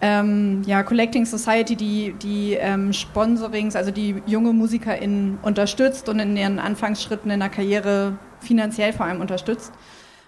ähm, 0.00 0.62
ja, 0.64 0.82
Collecting 0.82 1.26
Society, 1.26 1.76
die 1.76 2.14
die 2.14 2.54
ähm, 2.54 2.94
Sponsorings, 2.94 3.76
also 3.76 3.90
die 3.90 4.22
junge 4.24 4.54
MusikerInnen 4.54 5.38
unterstützt 5.42 6.08
und 6.08 6.20
in 6.20 6.38
ihren 6.38 6.58
Anfangsschritten 6.58 7.30
in 7.30 7.40
der 7.40 7.50
Karriere 7.50 8.16
finanziell 8.40 8.94
vor 8.94 9.04
allem 9.04 9.20
unterstützt. 9.20 9.74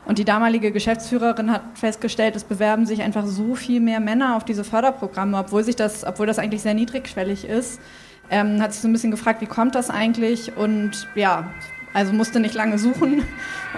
Und 0.05 0.19
die 0.19 0.27
damalige 0.27 0.71
Geschäftsführerin 0.71 1.51
hat 1.51 1.63
festgestellt, 1.73 2.37
es 2.37 2.45
bewerben 2.45 2.85
sich 2.85 3.01
einfach 3.01 3.25
so 3.25 3.55
viel 3.55 3.81
mehr 3.81 4.01
Männer 4.01 4.37
auf 4.37 4.45
diese 4.45 4.63
Förderprogramme, 4.63 5.39
obwohl 5.39 5.65
sich 5.65 5.75
das, 5.75 6.05
obwohl 6.05 6.27
das 6.27 6.39
eigentlich 6.39 6.61
sehr 6.61 6.75
niedrigschwellig 6.75 7.47
ist. 7.49 7.81
Ähm, 8.29 8.61
hat 8.61 8.75
sich 8.75 8.83
so 8.83 8.89
ein 8.89 8.93
bisschen 8.93 9.11
gefragt, 9.11 9.41
wie 9.41 9.47
kommt 9.47 9.75
das 9.75 9.89
eigentlich? 9.89 10.55
Und 10.55 11.09
ja, 11.15 11.49
also 11.95 12.13
musste 12.13 12.41
nicht 12.41 12.55
lange 12.55 12.79
suchen 12.79 13.23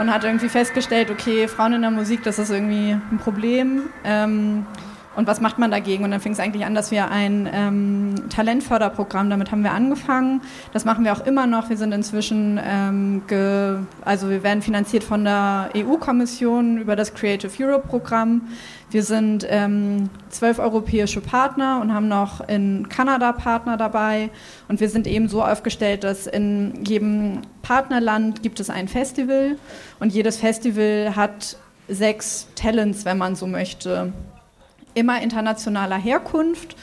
und 0.01 0.13
hat 0.13 0.25
irgendwie 0.25 0.49
festgestellt, 0.49 1.11
okay, 1.11 1.47
Frauen 1.47 1.75
in 1.75 1.83
der 1.83 1.91
Musik, 1.93 2.23
das 2.25 2.39
ist 2.39 2.51
irgendwie 2.51 2.93
ein 2.93 3.19
Problem. 3.23 3.83
Ähm, 4.05 4.67
und 5.17 5.27
was 5.27 5.41
macht 5.41 5.59
man 5.59 5.71
dagegen? 5.71 6.05
Und 6.05 6.11
dann 6.11 6.21
fing 6.21 6.33
es 6.33 6.41
eigentlich 6.41 6.67
an, 6.67 6.75
dass 6.75 6.91
wir 6.91 7.11
ein 7.11 7.49
ähm, 7.51 8.15
Talentförderprogramm, 8.29 9.31
damit 9.31 9.51
haben 9.51 9.65
wir 9.65 9.73
angefangen. 9.73 10.43
Das 10.75 10.85
machen 10.85 11.05
wir 11.05 11.13
auch 11.15 11.25
immer 11.25 11.47
noch. 11.47 11.71
Wir 11.71 11.79
sind 11.79 11.93
inzwischen, 11.93 12.61
ähm, 12.63 13.23
also 14.05 14.29
wir 14.29 14.43
werden 14.43 14.61
finanziert 14.61 15.05
von 15.05 15.25
der 15.25 15.71
EU-Kommission 15.75 16.77
über 16.77 16.97
das 16.97 17.15
Creative 17.15 17.51
Europe-Programm. 17.59 18.43
Wir 18.97 19.03
sind 19.03 19.47
ähm, 19.51 20.09
zwölf 20.31 20.59
europäische 20.59 21.21
Partner 21.21 21.81
und 21.83 21.93
haben 21.93 22.09
noch 22.09 22.41
in 22.49 22.89
Kanada 22.89 23.33
Partner 23.33 23.77
dabei. 23.77 24.31
Und 24.69 24.81
wir 24.81 24.89
sind 24.89 25.07
eben 25.07 25.29
so 25.29 25.43
aufgestellt, 25.45 26.03
dass 26.03 26.27
in 26.27 26.83
jedem 26.83 27.43
Partnerland 27.61 28.43
gibt 28.43 28.59
es 28.59 28.71
ein 28.71 28.89
Festival 28.89 29.59
und 30.01 30.15
jedes 30.15 30.39
Festival 30.39 31.15
hat 31.15 31.59
sechs 31.89 32.49
Talents, 32.55 33.05
wenn 33.05 33.19
man 33.19 33.37
so 33.37 33.47
möchte 33.47 34.15
immer 34.95 35.21
internationaler 35.21 35.99
Herkunft. 35.99 36.75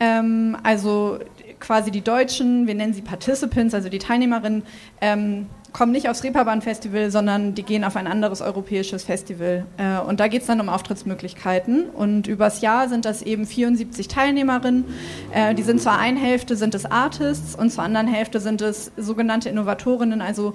Ähm, 0.00 0.56
also 0.62 1.18
quasi 1.60 1.90
die 1.90 2.00
Deutschen, 2.00 2.66
wir 2.66 2.76
nennen 2.76 2.94
sie 2.94 3.02
Participants, 3.02 3.74
also 3.74 3.90
die 3.90 3.98
Teilnehmerinnen, 3.98 4.62
ähm, 5.02 5.48
kommen 5.78 5.92
nicht 5.92 6.08
aufs 6.08 6.24
Reeperbahn-Festival, 6.24 7.12
sondern 7.12 7.54
die 7.54 7.62
gehen 7.62 7.84
auf 7.84 7.94
ein 7.94 8.08
anderes 8.08 8.40
europäisches 8.40 9.04
Festival. 9.04 9.64
Äh, 9.76 10.00
und 10.00 10.18
da 10.18 10.26
geht 10.26 10.40
es 10.40 10.48
dann 10.48 10.60
um 10.60 10.68
Auftrittsmöglichkeiten. 10.68 11.84
Und 11.90 12.26
übers 12.26 12.60
Jahr 12.62 12.88
sind 12.88 13.04
das 13.04 13.22
eben 13.22 13.46
74 13.46 14.08
Teilnehmerinnen. 14.08 14.84
Äh, 15.32 15.54
die 15.54 15.62
sind 15.62 15.80
zur 15.80 15.92
einen 15.92 16.16
Hälfte 16.16 16.56
sind 16.56 16.74
es 16.74 16.84
Artists 16.84 17.54
und 17.54 17.70
zur 17.70 17.84
anderen 17.84 18.08
Hälfte 18.08 18.40
sind 18.40 18.60
es 18.60 18.90
sogenannte 18.96 19.50
Innovatorinnen, 19.50 20.20
also 20.20 20.54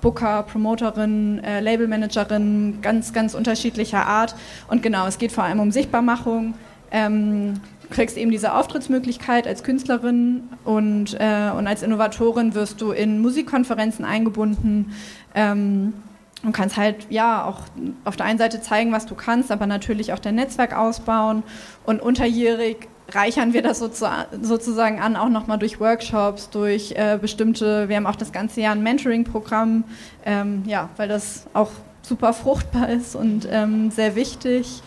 Booker, 0.00 0.42
Promoterin, 0.42 1.38
äh, 1.44 1.60
Labelmanagerin, 1.60 2.80
ganz, 2.82 3.12
ganz 3.12 3.34
unterschiedlicher 3.34 4.04
Art. 4.04 4.34
Und 4.66 4.82
genau, 4.82 5.06
es 5.06 5.18
geht 5.18 5.30
vor 5.30 5.44
allem 5.44 5.60
um 5.60 5.70
Sichtbarmachung. 5.70 6.54
Ähm, 6.90 7.60
kriegst 7.94 8.18
eben 8.18 8.30
diese 8.30 8.54
Auftrittsmöglichkeit 8.54 9.46
als 9.46 9.62
Künstlerin 9.62 10.42
und, 10.64 11.14
äh, 11.14 11.50
und 11.56 11.66
als 11.66 11.82
Innovatorin 11.82 12.54
wirst 12.54 12.80
du 12.80 12.90
in 12.90 13.20
Musikkonferenzen 13.20 14.04
eingebunden. 14.04 14.92
Ähm, 15.34 15.94
und 16.42 16.52
kannst 16.52 16.76
halt 16.76 17.06
ja 17.08 17.46
auch 17.46 17.60
auf 18.04 18.16
der 18.16 18.26
einen 18.26 18.38
Seite 18.38 18.60
zeigen, 18.60 18.92
was 18.92 19.06
du 19.06 19.14
kannst, 19.14 19.50
aber 19.50 19.66
natürlich 19.66 20.12
auch 20.12 20.18
dein 20.18 20.34
Netzwerk 20.34 20.76
ausbauen. 20.76 21.42
Und 21.84 22.02
unterjährig 22.02 22.88
reichern 23.10 23.54
wir 23.54 23.62
das 23.62 23.78
sozusagen 23.78 25.00
an, 25.00 25.16
auch 25.16 25.30
nochmal 25.30 25.58
durch 25.58 25.80
Workshops, 25.80 26.50
durch 26.50 26.92
äh, 26.92 27.18
bestimmte, 27.18 27.88
wir 27.88 27.96
haben 27.96 28.06
auch 28.06 28.16
das 28.16 28.32
ganze 28.32 28.60
Jahr 28.60 28.74
ein 28.74 28.82
Mentoring-Programm, 28.82 29.84
ähm, 30.26 30.62
ja, 30.66 30.90
weil 30.96 31.08
das 31.08 31.46
auch 31.54 31.70
super 32.02 32.34
fruchtbar 32.34 32.90
ist 32.90 33.16
und 33.16 33.48
ähm, 33.50 33.90
sehr 33.90 34.14
wichtig. 34.14 34.82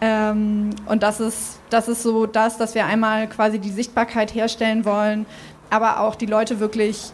Ähm, 0.00 0.70
und 0.86 1.02
das 1.02 1.20
ist, 1.20 1.58
das 1.70 1.88
ist 1.88 2.02
so 2.02 2.26
das, 2.26 2.58
dass 2.58 2.74
wir 2.74 2.86
einmal 2.86 3.28
quasi 3.28 3.58
die 3.58 3.70
Sichtbarkeit 3.70 4.34
herstellen 4.34 4.84
wollen, 4.84 5.26
aber 5.70 6.00
auch 6.00 6.14
die 6.14 6.26
Leute 6.26 6.60
wirklich, 6.60 7.12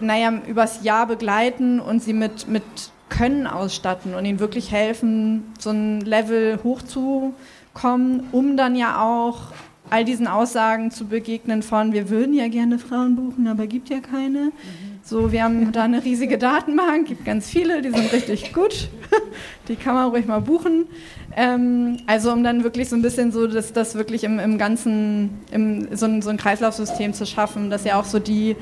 naja, 0.00 0.32
übers 0.46 0.82
Jahr 0.82 1.06
begleiten 1.06 1.80
und 1.80 2.02
sie 2.02 2.12
mit, 2.12 2.46
mit 2.48 2.62
Können 3.08 3.46
ausstatten 3.46 4.14
und 4.14 4.24
ihnen 4.24 4.38
wirklich 4.38 4.70
helfen, 4.70 5.54
so 5.58 5.70
ein 5.70 6.00
Level 6.02 6.60
hochzubekommen 6.62 7.34
kommen, 7.78 8.28
um 8.32 8.56
dann 8.56 8.74
ja 8.74 9.00
auch 9.00 9.52
all 9.90 10.04
diesen 10.04 10.26
Aussagen 10.26 10.90
zu 10.90 11.06
begegnen 11.06 11.62
von, 11.62 11.92
wir 11.92 12.10
würden 12.10 12.34
ja 12.34 12.48
gerne 12.48 12.78
Frauen 12.78 13.16
buchen, 13.16 13.48
aber 13.48 13.66
gibt 13.66 13.88
ja 13.88 14.00
keine. 14.00 14.46
Mhm. 14.46 14.87
So, 15.08 15.32
wir 15.32 15.42
haben 15.42 15.72
da 15.72 15.84
eine 15.84 16.04
riesige 16.04 16.36
Datenbank, 16.36 17.08
gibt 17.08 17.24
ganz 17.24 17.48
viele, 17.48 17.80
die 17.80 17.88
sind 17.88 18.12
richtig 18.12 18.52
gut. 18.52 18.90
die 19.68 19.76
kann 19.76 19.94
man 19.94 20.10
ruhig 20.10 20.26
mal 20.26 20.42
buchen. 20.42 20.86
Ähm, 21.34 21.96
also 22.06 22.30
um 22.30 22.44
dann 22.44 22.62
wirklich 22.62 22.90
so 22.90 22.96
ein 22.96 23.00
bisschen 23.00 23.32
so, 23.32 23.46
dass 23.46 23.72
das 23.72 23.94
wirklich 23.94 24.22
im, 24.22 24.38
im 24.38 24.58
Ganzen, 24.58 25.38
im, 25.50 25.96
so, 25.96 26.04
ein, 26.04 26.20
so 26.20 26.28
ein 26.28 26.36
Kreislaufsystem 26.36 27.14
zu 27.14 27.24
schaffen, 27.24 27.70
dass 27.70 27.84
ja 27.84 27.98
auch 27.98 28.04
so 28.04 28.18
die, 28.18 28.54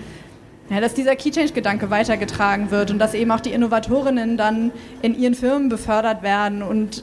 ja, 0.71 0.81
dass 0.81 0.95
dieser 0.95 1.17
Key-Change-Gedanke 1.17 1.91
weitergetragen 1.91 2.71
wird 2.71 2.93
und 2.93 3.01
dass 3.01 3.15
eben 3.15 3.33
auch 3.33 3.41
die 3.41 3.51
Innovatorinnen 3.51 4.37
dann 4.37 4.71
in 5.03 5.19
ihren 5.19 5.35
Firmen 5.35 5.69
befördert 5.69 6.23
werden 6.23 6.63
und 6.63 7.03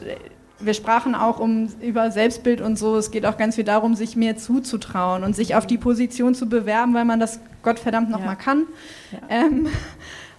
wir 0.62 0.74
sprachen 0.74 1.16
auch 1.16 1.42
um, 1.42 1.68
über 1.82 2.12
Selbstbild 2.12 2.62
und 2.62 2.80
so. 2.80 2.96
Es 2.96 3.12
geht 3.12 3.26
auch 3.26 3.36
ganz 3.36 3.56
viel 3.56 3.66
darum, 3.66 3.96
sich 3.96 4.16
mehr 4.16 4.38
zuzutrauen 4.38 5.26
und 5.26 5.36
sich 5.36 5.56
auf 5.56 5.68
die 5.68 5.78
Position 5.78 6.34
zu 6.34 6.48
bewerben, 6.48 6.94
weil 6.94 7.04
man 7.04 7.20
das 7.20 7.42
Gottverdammt 7.64 8.10
noch 8.10 8.20
ja. 8.20 8.26
mal 8.26 8.36
kann. 8.36 8.66
Ja. 9.12 9.20
Ähm, 9.30 9.68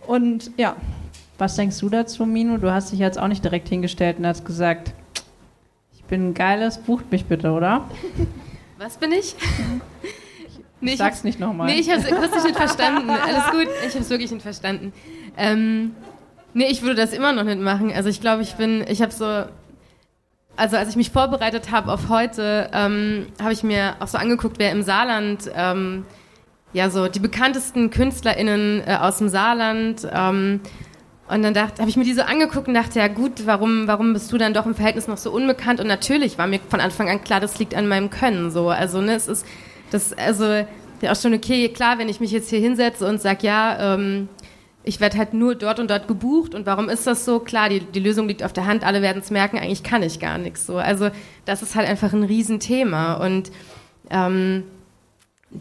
und 0.06 0.50
ja. 0.56 0.76
Was 1.36 1.56
denkst 1.56 1.78
du 1.80 1.88
dazu, 1.88 2.26
Mino? 2.26 2.58
Du 2.58 2.70
hast 2.70 2.92
dich 2.92 3.00
jetzt 3.00 3.18
auch 3.18 3.26
nicht 3.26 3.42
direkt 3.42 3.68
hingestellt 3.68 4.18
und 4.18 4.26
hast 4.26 4.44
gesagt, 4.44 4.92
ich 5.92 6.04
bin 6.04 6.28
ein 6.28 6.34
geiles, 6.34 6.78
bucht 6.78 7.10
mich 7.10 7.24
bitte, 7.24 7.50
oder? 7.50 7.88
Was 8.78 8.96
bin 8.96 9.12
ich? 9.12 9.34
Nee, 10.80 10.92
ich 10.92 10.98
Sag's 10.98 11.24
nicht 11.24 11.40
nochmal. 11.40 11.68
Nee, 11.68 11.80
ich 11.80 11.90
hab's 11.90 12.04
akustisch 12.04 12.42
nicht 12.42 12.56
verstanden. 12.56 13.08
Alles 13.08 13.50
gut, 13.52 13.68
ich 13.88 13.94
hab's 13.94 14.10
wirklich 14.10 14.30
nicht 14.30 14.42
verstanden. 14.42 14.92
Ähm, 15.34 15.92
nee, 16.52 16.66
ich 16.66 16.82
würde 16.82 16.96
das 16.96 17.14
immer 17.14 17.32
noch 17.32 17.44
nicht 17.44 17.58
machen. 17.58 17.90
Also 17.90 18.10
ich 18.10 18.20
glaube, 18.20 18.42
ich 18.42 18.56
bin, 18.56 18.84
ich 18.86 19.00
habe 19.00 19.10
so 19.10 19.44
also 20.56 20.76
als 20.76 20.88
ich 20.88 20.96
mich 20.96 21.10
vorbereitet 21.10 21.70
habe 21.70 21.92
auf 21.92 22.08
heute, 22.08 22.70
ähm, 22.72 23.26
habe 23.40 23.52
ich 23.52 23.62
mir 23.62 23.96
auch 24.00 24.06
so 24.06 24.18
angeguckt, 24.18 24.58
wer 24.58 24.70
im 24.72 24.82
Saarland, 24.82 25.50
ähm, 25.54 26.04
ja 26.74 26.90
so 26.90 27.08
die 27.08 27.20
bekanntesten 27.20 27.88
KünstlerInnen 27.88 28.82
äh, 28.86 28.98
aus 29.00 29.18
dem 29.18 29.30
Saarland. 29.30 30.06
Ähm, 30.12 30.60
und 31.26 31.42
dann 31.42 31.56
habe 31.56 31.88
ich 31.88 31.96
mir 31.96 32.04
die 32.04 32.12
so 32.12 32.20
angeguckt 32.20 32.68
und 32.68 32.74
dachte, 32.74 32.98
ja 32.98 33.08
gut, 33.08 33.46
warum, 33.46 33.86
warum 33.86 34.12
bist 34.12 34.30
du 34.30 34.36
dann 34.36 34.52
doch 34.52 34.66
im 34.66 34.74
Verhältnis 34.74 35.08
noch 35.08 35.16
so 35.16 35.30
unbekannt? 35.30 35.80
Und 35.80 35.86
natürlich 35.86 36.36
war 36.36 36.46
mir 36.46 36.60
von 36.68 36.80
Anfang 36.80 37.08
an 37.08 37.24
klar, 37.24 37.40
das 37.40 37.58
liegt 37.58 37.74
an 37.74 37.88
meinem 37.88 38.10
Können. 38.10 38.50
So, 38.50 38.68
also 38.68 39.00
ne, 39.00 39.14
es 39.14 39.26
ist 39.26 39.46
das, 39.90 40.12
also 40.12 40.44
ja 41.00 41.12
auch 41.12 41.16
schon 41.16 41.32
okay, 41.32 41.70
klar, 41.70 41.98
wenn 41.98 42.10
ich 42.10 42.20
mich 42.20 42.30
jetzt 42.30 42.50
hier 42.50 42.58
hinsetze 42.58 43.06
und 43.06 43.22
sag, 43.22 43.42
ja, 43.42 43.94
ähm, 43.94 44.28
ich 44.82 45.00
werde 45.00 45.16
halt 45.16 45.32
nur 45.32 45.54
dort 45.54 45.80
und 45.80 45.88
dort 45.90 46.08
gebucht. 46.08 46.54
Und 46.54 46.66
warum 46.66 46.90
ist 46.90 47.06
das 47.06 47.24
so? 47.24 47.40
Klar, 47.40 47.70
die, 47.70 47.80
die 47.80 48.00
Lösung 48.00 48.28
liegt 48.28 48.42
auf 48.42 48.52
der 48.52 48.66
Hand, 48.66 48.84
alle 48.84 49.00
werden 49.00 49.22
es 49.22 49.30
merken, 49.30 49.58
eigentlich 49.58 49.82
kann 49.82 50.02
ich 50.02 50.20
gar 50.20 50.36
nichts 50.36 50.66
so. 50.66 50.76
Also 50.76 51.08
das 51.46 51.62
ist 51.62 51.74
halt 51.74 51.88
einfach 51.88 52.12
ein 52.12 52.24
Riesenthema. 52.24 53.14
Und 53.14 53.50
ähm, 54.10 54.64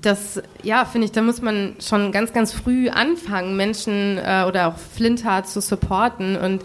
das, 0.01 0.41
ja, 0.63 0.85
finde 0.85 1.05
ich, 1.05 1.11
da 1.11 1.21
muss 1.21 1.41
man 1.41 1.75
schon 1.79 2.11
ganz, 2.11 2.33
ganz 2.33 2.51
früh 2.51 2.89
anfangen, 2.89 3.55
Menschen 3.55 4.17
äh, 4.17 4.45
oder 4.47 4.67
auch 4.67 4.77
Flinter 4.77 5.43
zu 5.43 5.61
supporten. 5.61 6.35
Und 6.35 6.63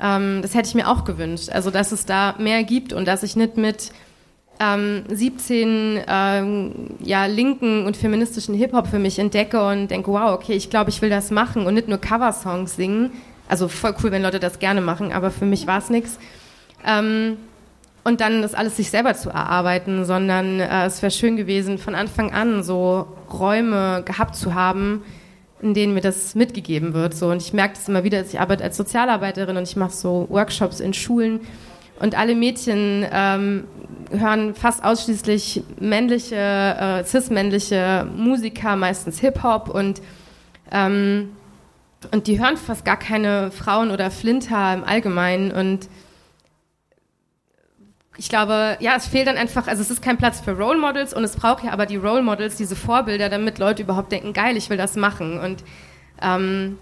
ähm, 0.00 0.40
das 0.42 0.54
hätte 0.54 0.68
ich 0.68 0.74
mir 0.74 0.88
auch 0.88 1.04
gewünscht. 1.04 1.48
Also, 1.50 1.70
dass 1.70 1.92
es 1.92 2.04
da 2.04 2.34
mehr 2.38 2.62
gibt 2.64 2.92
und 2.92 3.06
dass 3.06 3.22
ich 3.22 3.36
nicht 3.36 3.56
mit 3.56 3.92
ähm, 4.60 5.04
17 5.08 6.02
ähm, 6.06 6.72
ja, 7.00 7.26
linken 7.26 7.86
und 7.86 7.96
feministischen 7.96 8.54
Hip-Hop 8.54 8.86
für 8.86 8.98
mich 8.98 9.18
entdecke 9.18 9.66
und 9.66 9.88
denke, 9.88 10.12
wow, 10.12 10.32
okay, 10.32 10.52
ich 10.52 10.70
glaube, 10.70 10.90
ich 10.90 11.00
will 11.00 11.10
das 11.10 11.30
machen 11.30 11.66
und 11.66 11.74
nicht 11.74 11.88
nur 11.88 11.98
Coversongs 11.98 12.76
singen. 12.76 13.12
Also 13.48 13.68
voll 13.68 13.94
cool, 14.02 14.12
wenn 14.12 14.22
Leute 14.22 14.40
das 14.40 14.58
gerne 14.58 14.80
machen, 14.80 15.12
aber 15.12 15.30
für 15.30 15.46
mich 15.46 15.66
war 15.66 15.78
es 15.78 15.90
nichts. 15.90 16.18
Ähm, 16.86 17.38
und 18.04 18.20
dann 18.20 18.42
das 18.42 18.54
alles 18.54 18.76
sich 18.76 18.90
selber 18.90 19.14
zu 19.14 19.30
erarbeiten, 19.30 20.04
sondern 20.04 20.60
äh, 20.60 20.86
es 20.86 21.02
wäre 21.02 21.12
schön 21.12 21.36
gewesen, 21.36 21.78
von 21.78 21.94
Anfang 21.94 22.32
an 22.32 22.62
so 22.62 23.06
Räume 23.32 24.02
gehabt 24.04 24.34
zu 24.34 24.54
haben, 24.54 25.04
in 25.60 25.74
denen 25.74 25.94
mir 25.94 26.00
das 26.00 26.34
mitgegeben 26.34 26.94
wird. 26.94 27.14
So. 27.14 27.30
Und 27.30 27.40
ich 27.40 27.52
merke 27.52 27.74
das 27.74 27.88
immer 27.88 28.02
wieder, 28.02 28.20
ich 28.22 28.40
arbeite 28.40 28.64
als 28.64 28.76
Sozialarbeiterin 28.76 29.56
und 29.56 29.62
ich 29.62 29.76
mache 29.76 29.92
so 29.92 30.26
Workshops 30.30 30.80
in 30.80 30.92
Schulen 30.92 31.40
und 32.00 32.18
alle 32.18 32.34
Mädchen 32.34 33.06
ähm, 33.12 33.64
hören 34.10 34.56
fast 34.56 34.82
ausschließlich 34.82 35.62
männliche, 35.78 36.36
äh, 36.36 37.04
cis-männliche 37.04 38.04
Musiker, 38.16 38.74
meistens 38.74 39.20
Hip-Hop 39.20 39.68
und, 39.68 40.02
ähm, 40.72 41.30
und 42.10 42.26
die 42.26 42.40
hören 42.40 42.56
fast 42.56 42.84
gar 42.84 42.98
keine 42.98 43.52
Frauen 43.52 43.92
oder 43.92 44.10
Flinter 44.10 44.74
im 44.74 44.82
Allgemeinen 44.82 45.52
und 45.52 45.88
ich 48.18 48.28
glaube, 48.28 48.76
ja, 48.80 48.94
es 48.96 49.06
fehlt 49.06 49.26
dann 49.26 49.36
einfach, 49.36 49.66
also 49.66 49.80
es 49.80 49.90
ist 49.90 50.02
kein 50.02 50.18
Platz 50.18 50.40
für 50.40 50.52
Role 50.52 50.78
Models 50.78 51.14
und 51.14 51.24
es 51.24 51.36
braucht 51.36 51.64
ja 51.64 51.72
aber 51.72 51.86
die 51.86 51.96
Role 51.96 52.22
Models, 52.22 52.56
diese 52.56 52.76
Vorbilder, 52.76 53.28
damit 53.30 53.58
Leute 53.58 53.82
überhaupt 53.82 54.12
denken, 54.12 54.32
geil, 54.32 54.56
ich 54.56 54.68
will 54.68 54.76
das 54.76 54.96
machen. 54.96 55.40
Und 55.40 55.64
ähm, 56.20 56.78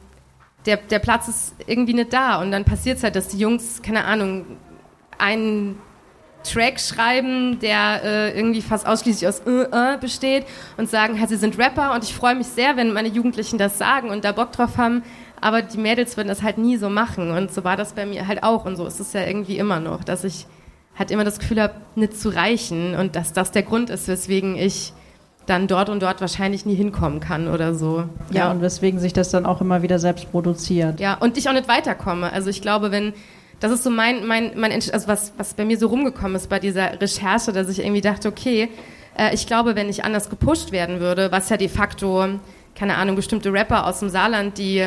der, 0.66 0.76
der 0.78 0.98
Platz 0.98 1.28
ist 1.28 1.54
irgendwie 1.66 1.94
nicht 1.94 2.12
da. 2.12 2.40
Und 2.40 2.50
dann 2.50 2.64
passiert 2.64 2.98
es 2.98 3.04
halt, 3.04 3.14
dass 3.14 3.28
die 3.28 3.38
Jungs, 3.38 3.80
keine 3.82 4.04
Ahnung, 4.04 4.44
einen 5.18 5.78
Track 6.42 6.80
schreiben, 6.80 7.60
der 7.60 8.02
äh, 8.02 8.36
irgendwie 8.36 8.62
fast 8.62 8.86
ausschließlich 8.86 9.28
aus 9.28 9.40
äh, 9.46 9.94
äh 9.94 9.98
besteht 9.98 10.46
und 10.78 10.88
sagen, 10.88 11.14
hey, 11.14 11.28
sie 11.28 11.36
sind 11.36 11.58
Rapper. 11.58 11.94
Und 11.94 12.02
ich 12.02 12.14
freue 12.14 12.34
mich 12.34 12.48
sehr, 12.48 12.76
wenn 12.76 12.92
meine 12.92 13.08
Jugendlichen 13.08 13.56
das 13.56 13.78
sagen 13.78 14.10
und 14.10 14.24
da 14.24 14.32
Bock 14.32 14.50
drauf 14.52 14.78
haben, 14.78 15.02
aber 15.40 15.62
die 15.62 15.78
Mädels 15.78 16.16
würden 16.16 16.28
das 16.28 16.42
halt 16.42 16.58
nie 16.58 16.76
so 16.76 16.90
machen. 16.90 17.30
Und 17.30 17.52
so 17.52 17.62
war 17.62 17.76
das 17.76 17.92
bei 17.92 18.04
mir 18.04 18.26
halt 18.26 18.42
auch. 18.42 18.64
Und 18.64 18.76
so 18.76 18.86
ist 18.86 19.00
es 19.00 19.12
ja 19.12 19.24
irgendwie 19.24 19.58
immer 19.58 19.80
noch, 19.80 20.02
dass 20.02 20.24
ich 20.24 20.46
halt 21.00 21.10
immer 21.10 21.24
das 21.24 21.38
Gefühl 21.38 21.60
habe, 21.60 21.74
nicht 21.96 22.14
zu 22.16 22.28
reichen 22.28 22.94
und 22.94 23.16
dass 23.16 23.32
das 23.32 23.50
der 23.50 23.62
Grund 23.62 23.88
ist, 23.88 24.06
weswegen 24.06 24.54
ich 24.54 24.92
dann 25.46 25.66
dort 25.66 25.88
und 25.88 26.02
dort 26.02 26.20
wahrscheinlich 26.20 26.66
nie 26.66 26.74
hinkommen 26.74 27.20
kann 27.20 27.48
oder 27.48 27.74
so. 27.74 28.04
Ja, 28.30 28.44
ja, 28.44 28.50
und 28.50 28.60
weswegen 28.60 29.00
sich 29.00 29.14
das 29.14 29.30
dann 29.30 29.46
auch 29.46 29.62
immer 29.62 29.80
wieder 29.80 29.98
selbst 29.98 30.30
produziert. 30.30 31.00
Ja, 31.00 31.14
und 31.14 31.38
ich 31.38 31.48
auch 31.48 31.54
nicht 31.54 31.68
weiterkomme. 31.68 32.30
Also 32.30 32.50
ich 32.50 32.60
glaube, 32.60 32.92
wenn 32.92 33.14
das 33.60 33.72
ist 33.72 33.82
so 33.82 33.90
mein, 33.90 34.26
mein, 34.26 34.52
mein 34.56 34.72
also 34.72 35.08
was, 35.08 35.32
was 35.38 35.54
bei 35.54 35.64
mir 35.64 35.78
so 35.78 35.88
rumgekommen 35.88 36.36
ist 36.36 36.48
bei 36.48 36.58
dieser 36.58 37.00
Recherche, 37.00 37.52
dass 37.52 37.68
ich 37.70 37.80
irgendwie 37.80 38.02
dachte, 38.02 38.28
okay, 38.28 38.68
äh, 39.18 39.34
ich 39.34 39.46
glaube, 39.46 39.76
wenn 39.76 39.88
ich 39.88 40.04
anders 40.04 40.28
gepusht 40.28 40.70
werden 40.70 41.00
würde, 41.00 41.32
was 41.32 41.48
ja 41.48 41.56
de 41.56 41.68
facto, 41.68 42.26
keine 42.74 42.96
Ahnung, 42.96 43.16
bestimmte 43.16 43.52
Rapper 43.52 43.86
aus 43.86 44.00
dem 44.00 44.10
Saarland, 44.10 44.58
die 44.58 44.86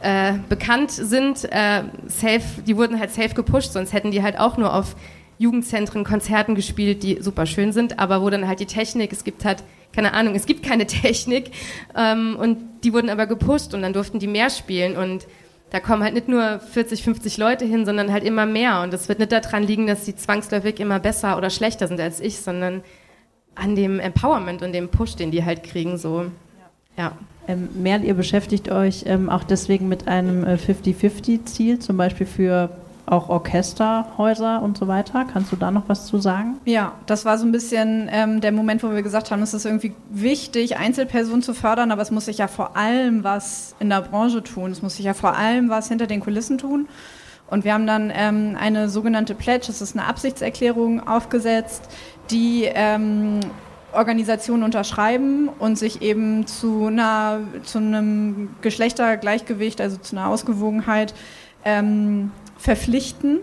äh, 0.00 0.32
bekannt 0.48 0.90
sind, 0.90 1.44
äh, 1.44 1.82
safe, 2.06 2.62
die 2.66 2.76
wurden 2.76 2.98
halt 2.98 3.10
safe 3.10 3.34
gepusht, 3.34 3.72
sonst 3.72 3.92
hätten 3.92 4.10
die 4.10 4.22
halt 4.22 4.38
auch 4.38 4.56
nur 4.56 4.74
auf 4.74 4.96
Jugendzentren, 5.38 6.04
Konzerten 6.04 6.54
gespielt, 6.54 7.02
die 7.02 7.20
super 7.20 7.46
schön 7.46 7.72
sind, 7.72 7.98
aber 7.98 8.22
wo 8.22 8.30
dann 8.30 8.46
halt 8.46 8.60
die 8.60 8.66
Technik, 8.66 9.12
es 9.12 9.24
gibt 9.24 9.44
halt, 9.44 9.64
keine 9.92 10.12
Ahnung, 10.14 10.34
es 10.34 10.46
gibt 10.46 10.62
keine 10.62 10.86
Technik 10.88 11.50
ähm, 11.96 12.36
und 12.36 12.58
die 12.84 12.92
wurden 12.92 13.10
aber 13.10 13.26
gepusht 13.26 13.74
und 13.74 13.82
dann 13.82 13.92
durften 13.92 14.18
die 14.18 14.26
mehr 14.26 14.50
spielen 14.50 14.96
und 14.96 15.26
da 15.70 15.80
kommen 15.80 16.04
halt 16.04 16.14
nicht 16.14 16.28
nur 16.28 16.60
40, 16.60 17.02
50 17.02 17.36
Leute 17.36 17.64
hin, 17.64 17.84
sondern 17.84 18.12
halt 18.12 18.22
immer 18.22 18.46
mehr. 18.46 18.82
Und 18.82 18.94
es 18.94 19.08
wird 19.08 19.18
nicht 19.18 19.32
daran 19.32 19.64
liegen, 19.64 19.88
dass 19.88 20.06
sie 20.06 20.14
zwangsläufig 20.14 20.78
immer 20.78 21.00
besser 21.00 21.36
oder 21.36 21.50
schlechter 21.50 21.88
sind 21.88 21.98
als 21.98 22.20
ich, 22.20 22.38
sondern 22.38 22.84
an 23.56 23.74
dem 23.74 23.98
Empowerment 23.98 24.62
und 24.62 24.72
dem 24.72 24.88
Push, 24.88 25.16
den 25.16 25.32
die 25.32 25.44
halt 25.44 25.64
kriegen, 25.64 25.98
so. 25.98 26.26
Ja. 26.96 27.18
Ähm, 27.48 27.68
Merl, 27.74 28.04
ihr 28.04 28.14
beschäftigt 28.14 28.70
euch 28.70 29.02
ähm, 29.06 29.28
auch 29.28 29.42
deswegen 29.42 29.88
mit 29.88 30.06
einem 30.06 30.44
äh, 30.44 30.54
50-50-Ziel, 30.54 31.80
zum 31.80 31.96
Beispiel 31.96 32.26
für 32.26 32.70
auch 33.06 33.28
Orchesterhäuser 33.28 34.62
und 34.62 34.78
so 34.78 34.88
weiter. 34.88 35.26
Kannst 35.30 35.52
du 35.52 35.56
da 35.56 35.70
noch 35.70 35.88
was 35.88 36.06
zu 36.06 36.18
sagen? 36.18 36.58
Ja, 36.64 36.92
das 37.06 37.24
war 37.24 37.38
so 37.38 37.44
ein 37.44 37.52
bisschen 37.52 38.08
ähm, 38.10 38.40
der 38.40 38.52
Moment, 38.52 38.82
wo 38.82 38.90
wir 38.90 39.02
gesagt 39.02 39.30
haben, 39.30 39.42
es 39.42 39.52
ist 39.52 39.66
irgendwie 39.66 39.94
wichtig, 40.08 40.76
Einzelpersonen 40.76 41.42
zu 41.42 41.54
fördern, 41.54 41.92
aber 41.92 42.02
es 42.02 42.10
muss 42.10 42.24
sich 42.26 42.38
ja 42.38 42.48
vor 42.48 42.76
allem 42.76 43.22
was 43.22 43.74
in 43.78 43.90
der 43.90 44.00
Branche 44.00 44.42
tun. 44.42 44.70
Es 44.70 44.82
muss 44.82 44.96
sich 44.96 45.04
ja 45.04 45.14
vor 45.14 45.36
allem 45.36 45.68
was 45.68 45.88
hinter 45.88 46.06
den 46.06 46.20
Kulissen 46.20 46.58
tun. 46.58 46.88
Und 47.46 47.64
wir 47.64 47.74
haben 47.74 47.86
dann 47.86 48.10
ähm, 48.14 48.56
eine 48.58 48.88
sogenannte 48.88 49.34
Pledge, 49.34 49.66
das 49.66 49.82
ist 49.82 49.96
eine 49.96 50.06
Absichtserklärung 50.06 51.06
aufgesetzt, 51.06 51.88
die 52.30 52.64
ähm, 52.64 53.40
Organisationen 53.92 54.62
unterschreiben 54.62 55.48
und 55.58 55.78
sich 55.78 56.02
eben 56.02 56.46
zu, 56.46 56.86
einer, 56.86 57.40
zu 57.62 57.78
einem 57.78 58.48
Geschlechtergleichgewicht, 58.62 59.80
also 59.80 59.98
zu 59.98 60.16
einer 60.16 60.28
Ausgewogenheit 60.28 61.14
ähm, 61.64 62.30
verpflichten 62.64 63.40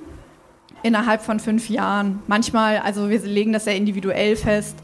innerhalb 0.82 1.22
von 1.22 1.40
fünf 1.40 1.70
Jahren. 1.70 2.24
Manchmal, 2.26 2.80
also 2.80 3.12
wir 3.12 3.20
legen 3.20 3.54
das 3.54 3.66
sehr 3.66 3.76
individuell 3.76 4.36
fest, 4.36 4.76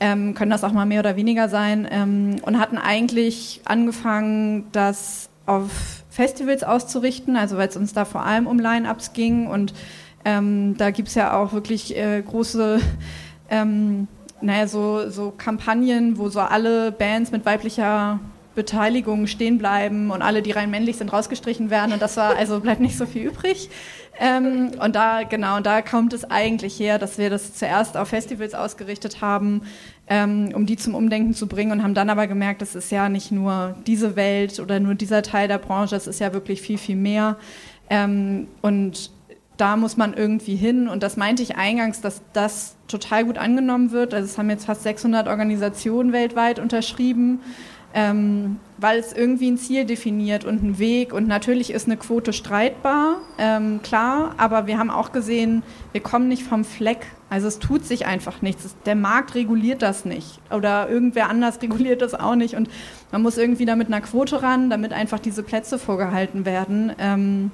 ähm, 0.00 0.32
können 0.32 0.50
das 0.50 0.64
auch 0.64 0.72
mal 0.72 0.86
mehr 0.86 1.00
oder 1.00 1.14
weniger 1.16 1.50
sein 1.50 1.86
ähm, 1.90 2.36
und 2.40 2.58
hatten 2.58 2.78
eigentlich 2.78 3.60
angefangen, 3.66 4.64
das 4.72 5.28
auf 5.44 6.04
Festivals 6.08 6.64
auszurichten, 6.64 7.36
also 7.36 7.58
weil 7.58 7.68
es 7.68 7.76
uns 7.76 7.92
da 7.92 8.06
vor 8.06 8.24
allem 8.24 8.46
um 8.46 8.58
Line-Ups 8.58 9.12
ging 9.12 9.46
und 9.46 9.74
ähm, 10.24 10.74
da 10.78 10.90
gibt 10.90 11.08
es 11.08 11.14
ja 11.14 11.36
auch 11.36 11.52
wirklich 11.52 11.94
äh, 11.94 12.22
große 12.22 12.80
ähm, 13.50 14.08
naja, 14.40 14.66
so, 14.68 15.10
so 15.10 15.34
Kampagnen, 15.36 16.16
wo 16.16 16.30
so 16.30 16.40
alle 16.40 16.92
Bands 16.92 17.30
mit 17.30 17.44
weiblicher 17.44 18.20
Beteiligung 18.54 19.26
stehen 19.26 19.58
bleiben 19.58 20.10
und 20.10 20.22
alle, 20.22 20.42
die 20.42 20.50
rein 20.50 20.70
männlich 20.70 20.96
sind, 20.96 21.12
rausgestrichen 21.12 21.70
werden. 21.70 21.92
Und 21.92 22.02
das 22.02 22.16
war, 22.16 22.36
also 22.36 22.60
bleibt 22.60 22.80
nicht 22.80 22.96
so 22.96 23.06
viel 23.06 23.22
übrig. 23.22 23.70
Ähm, 24.20 24.72
und 24.78 24.94
da, 24.94 25.22
genau, 25.22 25.60
da 25.60 25.80
kommt 25.80 26.12
es 26.12 26.30
eigentlich 26.30 26.78
her, 26.78 26.98
dass 26.98 27.18
wir 27.18 27.30
das 27.30 27.54
zuerst 27.54 27.96
auf 27.96 28.08
Festivals 28.08 28.54
ausgerichtet 28.54 29.20
haben, 29.20 29.62
ähm, 30.06 30.52
um 30.54 30.66
die 30.66 30.76
zum 30.76 30.94
Umdenken 30.94 31.34
zu 31.34 31.46
bringen 31.46 31.72
und 31.72 31.82
haben 31.82 31.94
dann 31.94 32.10
aber 32.10 32.26
gemerkt, 32.26 32.60
das 32.60 32.74
ist 32.74 32.92
ja 32.92 33.08
nicht 33.08 33.32
nur 33.32 33.74
diese 33.86 34.14
Welt 34.14 34.60
oder 34.60 34.80
nur 34.80 34.94
dieser 34.94 35.22
Teil 35.22 35.48
der 35.48 35.58
Branche, 35.58 35.96
es 35.96 36.06
ist 36.06 36.20
ja 36.20 36.32
wirklich 36.32 36.60
viel, 36.60 36.78
viel 36.78 36.96
mehr. 36.96 37.36
Ähm, 37.88 38.48
und 38.60 39.10
da 39.56 39.76
muss 39.76 39.96
man 39.96 40.14
irgendwie 40.14 40.56
hin. 40.56 40.88
Und 40.88 41.02
das 41.02 41.16
meinte 41.16 41.42
ich 41.42 41.56
eingangs, 41.56 42.00
dass 42.00 42.22
das 42.32 42.76
total 42.88 43.24
gut 43.24 43.38
angenommen 43.38 43.92
wird. 43.92 44.12
Also 44.12 44.26
es 44.26 44.38
haben 44.38 44.50
jetzt 44.50 44.66
fast 44.66 44.82
600 44.82 45.28
Organisationen 45.28 46.12
weltweit 46.12 46.58
unterschrieben, 46.58 47.40
ähm, 47.94 48.58
weil 48.78 48.98
es 48.98 49.12
irgendwie 49.12 49.50
ein 49.50 49.58
Ziel 49.58 49.84
definiert 49.84 50.44
und 50.44 50.62
einen 50.62 50.78
Weg. 50.78 51.12
Und 51.12 51.28
natürlich 51.28 51.70
ist 51.70 51.86
eine 51.86 51.96
Quote 51.96 52.32
streitbar, 52.32 53.16
ähm, 53.38 53.80
klar, 53.82 54.34
aber 54.38 54.66
wir 54.66 54.78
haben 54.78 54.90
auch 54.90 55.12
gesehen, 55.12 55.62
wir 55.92 56.00
kommen 56.00 56.28
nicht 56.28 56.42
vom 56.42 56.64
Fleck. 56.64 57.06
Also 57.30 57.48
es 57.48 57.58
tut 57.58 57.84
sich 57.84 58.06
einfach 58.06 58.42
nichts. 58.42 58.74
Der 58.84 58.94
Markt 58.94 59.34
reguliert 59.34 59.82
das 59.82 60.04
nicht 60.04 60.40
oder 60.50 60.88
irgendwer 60.88 61.28
anders 61.28 61.60
reguliert 61.62 62.02
das 62.02 62.14
auch 62.14 62.34
nicht. 62.34 62.56
Und 62.56 62.68
man 63.10 63.22
muss 63.22 63.38
irgendwie 63.38 63.64
da 63.64 63.76
mit 63.76 63.88
einer 63.88 64.00
Quote 64.00 64.42
ran, 64.42 64.70
damit 64.70 64.92
einfach 64.92 65.18
diese 65.18 65.42
Plätze 65.42 65.78
vorgehalten 65.78 66.44
werden. 66.44 66.92
Ähm, 66.98 67.50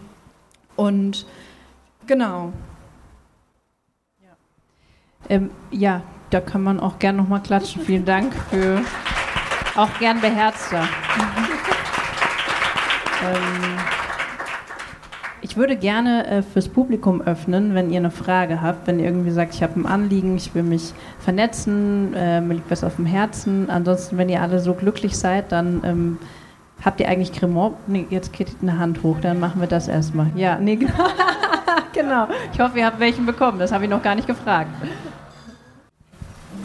und 0.76 1.26
Genau. 2.08 2.52
Ja, 4.22 4.36
ähm, 5.28 5.50
ja 5.70 6.02
da 6.30 6.40
kann 6.40 6.62
man 6.62 6.80
auch 6.80 6.98
gern 6.98 7.16
nochmal 7.16 7.42
klatschen. 7.42 7.82
Vielen 7.82 8.06
Dank 8.06 8.34
für 8.50 8.80
auch 9.78 9.98
gern 9.98 10.20
beherzter. 10.20 10.88
ähm, 13.22 13.78
ich 15.40 15.56
würde 15.56 15.76
gerne 15.76 16.26
äh, 16.26 16.42
fürs 16.42 16.68
Publikum 16.68 17.22
öffnen, 17.22 17.74
wenn 17.74 17.90
ihr 17.90 17.98
eine 17.98 18.10
Frage 18.10 18.60
habt, 18.60 18.88
wenn 18.88 18.98
ihr 18.98 19.06
irgendwie 19.06 19.30
sagt, 19.30 19.54
ich 19.54 19.62
habe 19.62 19.78
ein 19.78 19.86
Anliegen, 19.86 20.36
ich 20.36 20.54
will 20.54 20.64
mich 20.64 20.92
vernetzen, 21.20 22.12
äh, 22.14 22.40
mir 22.40 22.54
liegt 22.54 22.70
was 22.70 22.82
auf 22.82 22.96
dem 22.96 23.06
Herzen. 23.06 23.70
Ansonsten, 23.70 24.18
wenn 24.18 24.28
ihr 24.28 24.42
alle 24.42 24.58
so 24.58 24.74
glücklich 24.74 25.16
seid, 25.16 25.52
dann 25.52 25.80
ähm, 25.84 26.18
habt 26.84 26.98
ihr 26.98 27.08
eigentlich 27.08 27.32
Cremant? 27.32 27.76
Nee, 27.86 28.06
jetzt 28.10 28.32
geht 28.32 28.48
eine 28.60 28.78
Hand 28.78 29.04
hoch, 29.04 29.18
dann 29.22 29.38
machen 29.38 29.60
wir 29.60 29.68
das 29.68 29.86
erstmal. 29.86 30.32
Ja, 30.34 30.58
nee, 30.58 30.74
genau. 30.76 30.92
genau. 31.92 32.28
Ich 32.52 32.58
hoffe, 32.58 32.78
ihr 32.80 32.86
habt 32.86 32.98
welchen 32.98 33.26
bekommen. 33.26 33.60
Das 33.60 33.70
habe 33.70 33.84
ich 33.84 33.90
noch 33.90 34.02
gar 34.02 34.16
nicht 34.16 34.26
gefragt. 34.26 34.70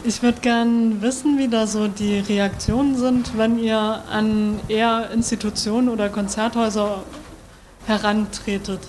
Ich 0.06 0.22
würde 0.22 0.40
gerne 0.40 1.00
wissen, 1.00 1.38
wie 1.38 1.48
da 1.48 1.66
so 1.66 1.88
die 1.88 2.18
Reaktionen 2.18 2.94
sind, 2.94 3.38
wenn 3.38 3.58
ihr 3.58 3.78
an 4.10 4.60
eher 4.68 5.10
Institutionen 5.14 5.88
oder 5.88 6.10
Konzerthäuser 6.10 7.02
herantretet. 7.86 8.80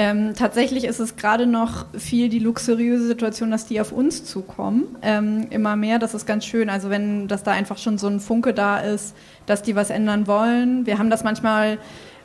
Ähm, 0.00 0.34
tatsächlich 0.36 0.84
ist 0.84 1.00
es 1.00 1.16
gerade 1.16 1.46
noch 1.46 1.86
viel 1.92 2.28
die 2.28 2.38
luxuriöse 2.38 3.08
Situation, 3.08 3.50
dass 3.50 3.66
die 3.66 3.80
auf 3.80 3.90
uns 3.90 4.24
zukommen. 4.24 4.96
Ähm, 5.02 5.48
immer 5.50 5.74
mehr, 5.74 5.98
das 5.98 6.14
ist 6.14 6.24
ganz 6.24 6.44
schön. 6.44 6.70
Also 6.70 6.88
wenn, 6.88 7.26
dass 7.26 7.42
da 7.42 7.50
einfach 7.50 7.78
schon 7.78 7.98
so 7.98 8.06
ein 8.06 8.20
Funke 8.20 8.54
da 8.54 8.78
ist, 8.78 9.16
dass 9.46 9.62
die 9.62 9.74
was 9.74 9.90
ändern 9.90 10.28
wollen. 10.28 10.86
Wir 10.86 10.98
haben 10.98 11.10
das 11.10 11.24
manchmal 11.24 11.78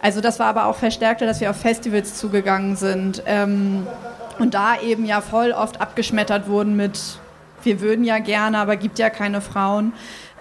also 0.03 0.19
das 0.19 0.37
war 0.37 0.47
aber 0.47 0.65
auch 0.65 0.75
verstärkter, 0.75 1.25
dass 1.25 1.39
wir 1.39 1.49
auf 1.49 1.55
Festivals 1.55 2.15
zugegangen 2.15 2.75
sind 2.75 3.23
ähm, 3.25 3.87
und 4.37 4.53
da 4.53 4.81
eben 4.81 5.05
ja 5.05 5.21
voll 5.21 5.53
oft 5.53 5.79
abgeschmettert 5.79 6.49
wurden 6.49 6.75
mit, 6.75 6.99
wir 7.65 7.81
würden 7.81 8.03
ja 8.03 8.19
gerne, 8.19 8.57
aber 8.57 8.75
gibt 8.75 8.99
ja 8.99 9.09
keine 9.09 9.41
Frauen. 9.41 9.93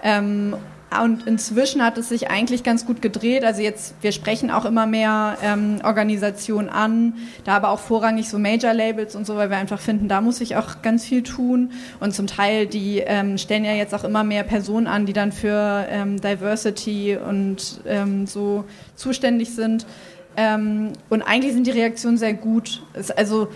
Ähm, 0.03 0.55
und 1.01 1.25
inzwischen 1.27 1.83
hat 1.83 1.97
es 1.97 2.09
sich 2.09 2.29
eigentlich 2.29 2.63
ganz 2.63 2.85
gut 2.85 3.01
gedreht. 3.01 3.43
Also 3.43 3.61
jetzt, 3.61 3.95
wir 4.01 4.11
sprechen 4.11 4.51
auch 4.51 4.65
immer 4.65 4.85
mehr 4.85 5.37
ähm, 5.41 5.79
Organisationen 5.83 6.69
an, 6.69 7.15
da 7.43 7.55
aber 7.55 7.69
auch 7.69 7.79
vorrangig 7.79 8.29
so 8.29 8.37
Major-Labels 8.37 9.15
und 9.15 9.25
so, 9.25 9.35
weil 9.35 9.49
wir 9.49 9.57
einfach 9.57 9.79
finden, 9.79 10.07
da 10.07 10.21
muss 10.21 10.37
sich 10.37 10.55
auch 10.55 10.81
ganz 10.81 11.05
viel 11.05 11.23
tun. 11.23 11.71
Und 11.99 12.13
zum 12.13 12.27
Teil, 12.27 12.67
die 12.67 12.99
ähm, 12.99 13.37
stellen 13.37 13.65
ja 13.65 13.73
jetzt 13.73 13.93
auch 13.95 14.03
immer 14.03 14.23
mehr 14.23 14.43
Personen 14.43 14.87
an, 14.87 15.05
die 15.05 15.13
dann 15.13 15.31
für 15.31 15.85
ähm, 15.89 16.21
Diversity 16.21 17.17
und 17.17 17.81
ähm, 17.85 18.27
so 18.27 18.65
zuständig 18.95 19.55
sind. 19.55 19.85
Ähm, 20.35 20.93
und 21.09 21.21
eigentlich 21.21 21.53
sind 21.53 21.67
die 21.67 21.71
Reaktionen 21.71 22.17
sehr 22.17 22.33
gut. 22.33 22.83
Es, 22.93 23.11
also 23.11 23.49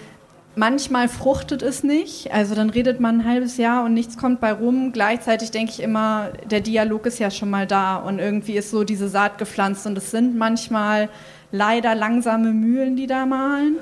manchmal 0.58 1.08
fruchtet 1.08 1.62
es 1.62 1.84
nicht. 1.84 2.34
Also 2.34 2.56
dann 2.56 2.70
redet 2.70 3.00
man 3.00 3.20
ein 3.22 3.26
halbes 3.26 3.58
Jahr 3.58 3.86
und 3.86 3.94
nichts 3.94 4.18
kommt 4.18 4.40
bei 4.42 4.52
rum. 4.52 4.92
Gleichzeitig 4.92 5.52
denke 5.52 5.72
ich 5.72 5.82
immer, 5.82 6.30
der 6.50 6.62
Dialog 6.62 7.06
ist 7.06 7.20
ja 7.20 7.32
schon 7.32 7.50
mal 7.50 7.68
da 7.68 7.98
und 7.98 8.20
irgendwie 8.20 8.58
ist 8.58 8.72
so 8.72 8.84
diese 8.84 9.08
Saat 9.08 9.38
gepflanzt 9.38 9.86
und 9.86 9.98
es 9.98 10.12
sind 10.12 10.36
manchmal 10.36 11.10
leider 11.52 11.96
langsame 11.96 12.52
Mühlen, 12.52 12.96
die 12.96 13.08
da 13.08 13.26
malen. 13.26 13.78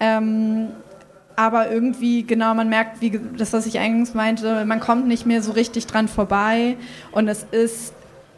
Ähm, 0.00 0.68
aber 1.36 1.70
irgendwie, 1.70 2.22
genau, 2.22 2.54
man 2.54 2.68
merkt, 2.68 3.00
wie 3.00 3.20
das, 3.36 3.52
was 3.52 3.66
ich 3.66 3.80
eingangs 3.80 4.14
meinte, 4.14 4.64
man 4.64 4.78
kommt 4.78 5.08
nicht 5.08 5.26
mehr 5.26 5.42
so 5.42 5.50
richtig 5.52 5.86
dran 5.88 6.06
vorbei 6.06 6.76
und 7.10 7.26
es 7.26 7.44
ist 7.50 7.92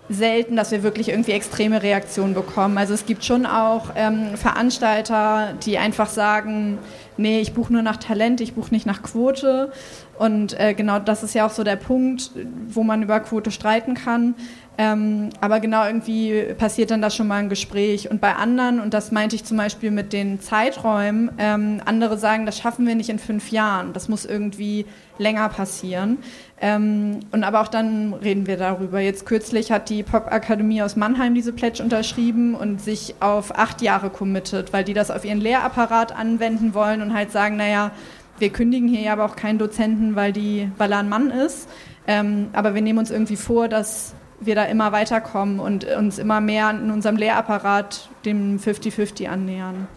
selten, 0.09 0.57
dass 0.57 0.71
wir 0.71 0.83
wirklich 0.83 1.09
irgendwie 1.09 1.33
extreme 1.33 1.83
Reaktionen 1.83 2.35
bekommen. 2.35 2.79
Also 2.79 2.95
es 2.95 3.07
gibt 3.07 3.25
schon 3.25 3.47
auch 3.47 3.91
ähm, 3.97 4.37
Veranstalter, 4.37 5.55
die 5.65 5.79
einfach 5.79 6.09
sagen, 6.09 6.79
nee, 7.17 7.41
ich 7.41 7.55
buche 7.55 7.73
nur 7.73 7.83
nach 7.83 7.97
Talent, 7.97 8.41
ich 8.41 8.55
buche 8.55 8.73
nicht 8.73 8.87
nach 8.87 9.03
Quote. 9.03 9.73
Und 10.19 10.59
äh, 10.59 10.75
genau 10.75 10.99
das 10.99 11.23
ist 11.23 11.35
ja 11.35 11.47
auch 11.47 11.51
so 11.51 11.65
der 11.65 11.77
Punkt, 11.77 12.31
wo 12.69 12.83
man 12.83 13.03
über 13.03 13.21
Quote 13.21 13.51
streiten 13.51 13.95
kann. 13.95 14.35
Ähm, 14.79 15.31
aber 15.41 15.61
genau 15.61 15.87
irgendwie 15.87 16.53
passiert 16.59 16.91
dann 16.91 17.01
da 17.01 17.09
schon 17.09 17.27
mal 17.27 17.37
ein 17.37 17.49
Gespräch. 17.49 18.11
Und 18.11 18.21
bei 18.21 18.35
anderen, 18.35 18.81
und 18.81 18.93
das 18.93 19.11
meinte 19.11 19.35
ich 19.35 19.45
zum 19.45 19.57
Beispiel 19.57 19.91
mit 19.91 20.13
den 20.13 20.41
Zeiträumen, 20.41 21.31
ähm, 21.39 21.81
andere 21.85 22.19
sagen, 22.19 22.45
das 22.45 22.59
schaffen 22.59 22.87
wir 22.87 22.95
nicht 22.95 23.09
in 23.09 23.19
fünf 23.19 23.51
Jahren. 23.51 23.95
Das 23.95 24.09
muss 24.09 24.27
irgendwie 24.27 24.85
länger 25.19 25.49
passieren. 25.49 26.19
Ähm, 26.61 27.21
und 27.33 27.45
aber 27.45 27.63
auch 27.63 27.69
dann 27.69 28.13
reden 28.15 28.47
wir 28.47 28.59
darüber. 28.59 29.01
Jetzt 29.01 29.25
kürzlich 29.25 29.73
hat 29.73 29.89
die 29.89 30.03
Popakademie 30.03 30.83
aus 30.83 30.95
Mannheim 30.95 31.35
diese 31.35 31.55
Pledge 31.55 31.83
unterschrieben 31.83 32.55
und 32.55 32.81
sich 32.81 33.15
auf 33.21 33.59
acht 33.59 33.81
Jahre 33.81 34.11
committet, 34.11 34.75
weil 34.75 34.85
die 34.85 34.95
das 34.95 35.11
auf 35.11 35.25
ihren 35.25 35.41
Lehrapparat 35.41 36.15
anwenden 36.15 36.75
wollen 36.75 37.01
und 37.01 37.15
halt 37.15 37.33
sagen, 37.33 37.57
naja, 37.57 37.93
wir 38.39 38.51
kündigen 38.51 38.89
hier 38.89 39.13
aber 39.13 39.25
auch 39.25 39.37
keinen 39.37 39.59
Dozenten, 39.59 40.17
weil, 40.17 40.33
die, 40.33 40.71
weil 40.79 40.93
er 40.93 40.99
ein 40.99 41.09
Mann 41.09 41.31
ist. 41.31 41.69
Ähm, 42.07 42.49
aber 42.53 42.75
wir 42.75 42.83
nehmen 42.83 42.99
uns 42.99 43.11
irgendwie 43.11 43.37
vor, 43.37 43.69
dass 43.69 44.15
wir 44.41 44.55
da 44.55 44.65
immer 44.65 44.93
weiterkommen 44.93 45.61
und 45.61 45.85
uns 45.85 46.19
immer 46.19 46.41
mehr 46.41 46.71
in 46.71 46.91
unserem 46.91 47.17
Lehrapparat 47.17 48.09
dem 48.25 48.59
50-50 48.59 49.29
annähern. 49.29 49.89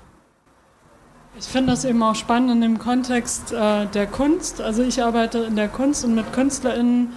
Ich 1.38 1.46
finde 1.46 1.72
das 1.72 1.86
eben 1.86 2.02
auch 2.04 2.16
spannend 2.16 2.52
in 2.52 2.62
dem 2.62 2.80
Kontext 2.80 3.54
äh, 3.54 3.86
der 3.86 4.08
Kunst. 4.08 4.62
Also 4.62 4.84
ich 4.84 5.02
arbeite 5.02 5.40
in 5.40 5.56
der 5.56 5.68
Kunst 5.68 6.04
und 6.04 6.16
mit 6.16 6.34
KünstlerInnen 6.34 7.14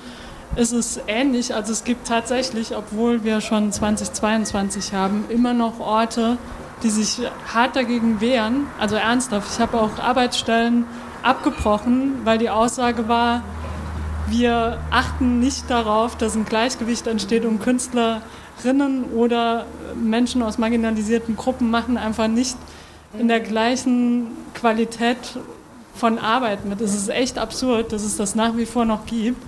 ist 0.54 0.72
es 0.72 1.00
ähnlich. 1.06 1.54
Also 1.54 1.72
es 1.72 1.84
gibt 1.84 2.06
tatsächlich, 2.06 2.76
obwohl 2.76 3.24
wir 3.24 3.40
schon 3.40 3.72
2022 3.72 4.92
haben, 4.92 5.24
immer 5.28 5.54
noch 5.54 5.80
Orte, 5.80 6.36
die 6.82 6.90
sich 6.90 7.20
hart 7.52 7.74
dagegen 7.74 8.20
wehren. 8.20 8.66
Also 8.78 8.96
ernsthaft. 8.96 9.48
Ich 9.52 9.60
habe 9.60 9.80
auch 9.80 9.98
Arbeitsstellen 9.98 10.84
abgebrochen, 11.22 12.24
weil 12.24 12.38
die 12.38 12.50
Aussage 12.50 13.08
war, 13.08 13.42
wir 14.28 14.78
achten 14.90 15.40
nicht 15.40 15.68
darauf, 15.68 16.16
dass 16.16 16.34
ein 16.34 16.44
Gleichgewicht 16.44 17.06
entsteht 17.06 17.44
und 17.44 17.60
Künstlerinnen 17.60 19.04
oder 19.14 19.66
Menschen 19.94 20.42
aus 20.42 20.58
marginalisierten 20.58 21.36
Gruppen 21.36 21.70
machen 21.70 21.96
einfach 21.96 22.28
nicht 22.28 22.56
in 23.18 23.28
der 23.28 23.40
gleichen 23.40 24.28
Qualität 24.54 25.18
von 25.94 26.18
Arbeit 26.18 26.64
mit. 26.64 26.80
Es 26.80 26.94
ist 26.94 27.08
echt 27.08 27.38
absurd, 27.38 27.92
dass 27.92 28.02
es 28.02 28.16
das 28.16 28.34
nach 28.34 28.56
wie 28.56 28.66
vor 28.66 28.84
noch 28.84 29.06
gibt. 29.06 29.42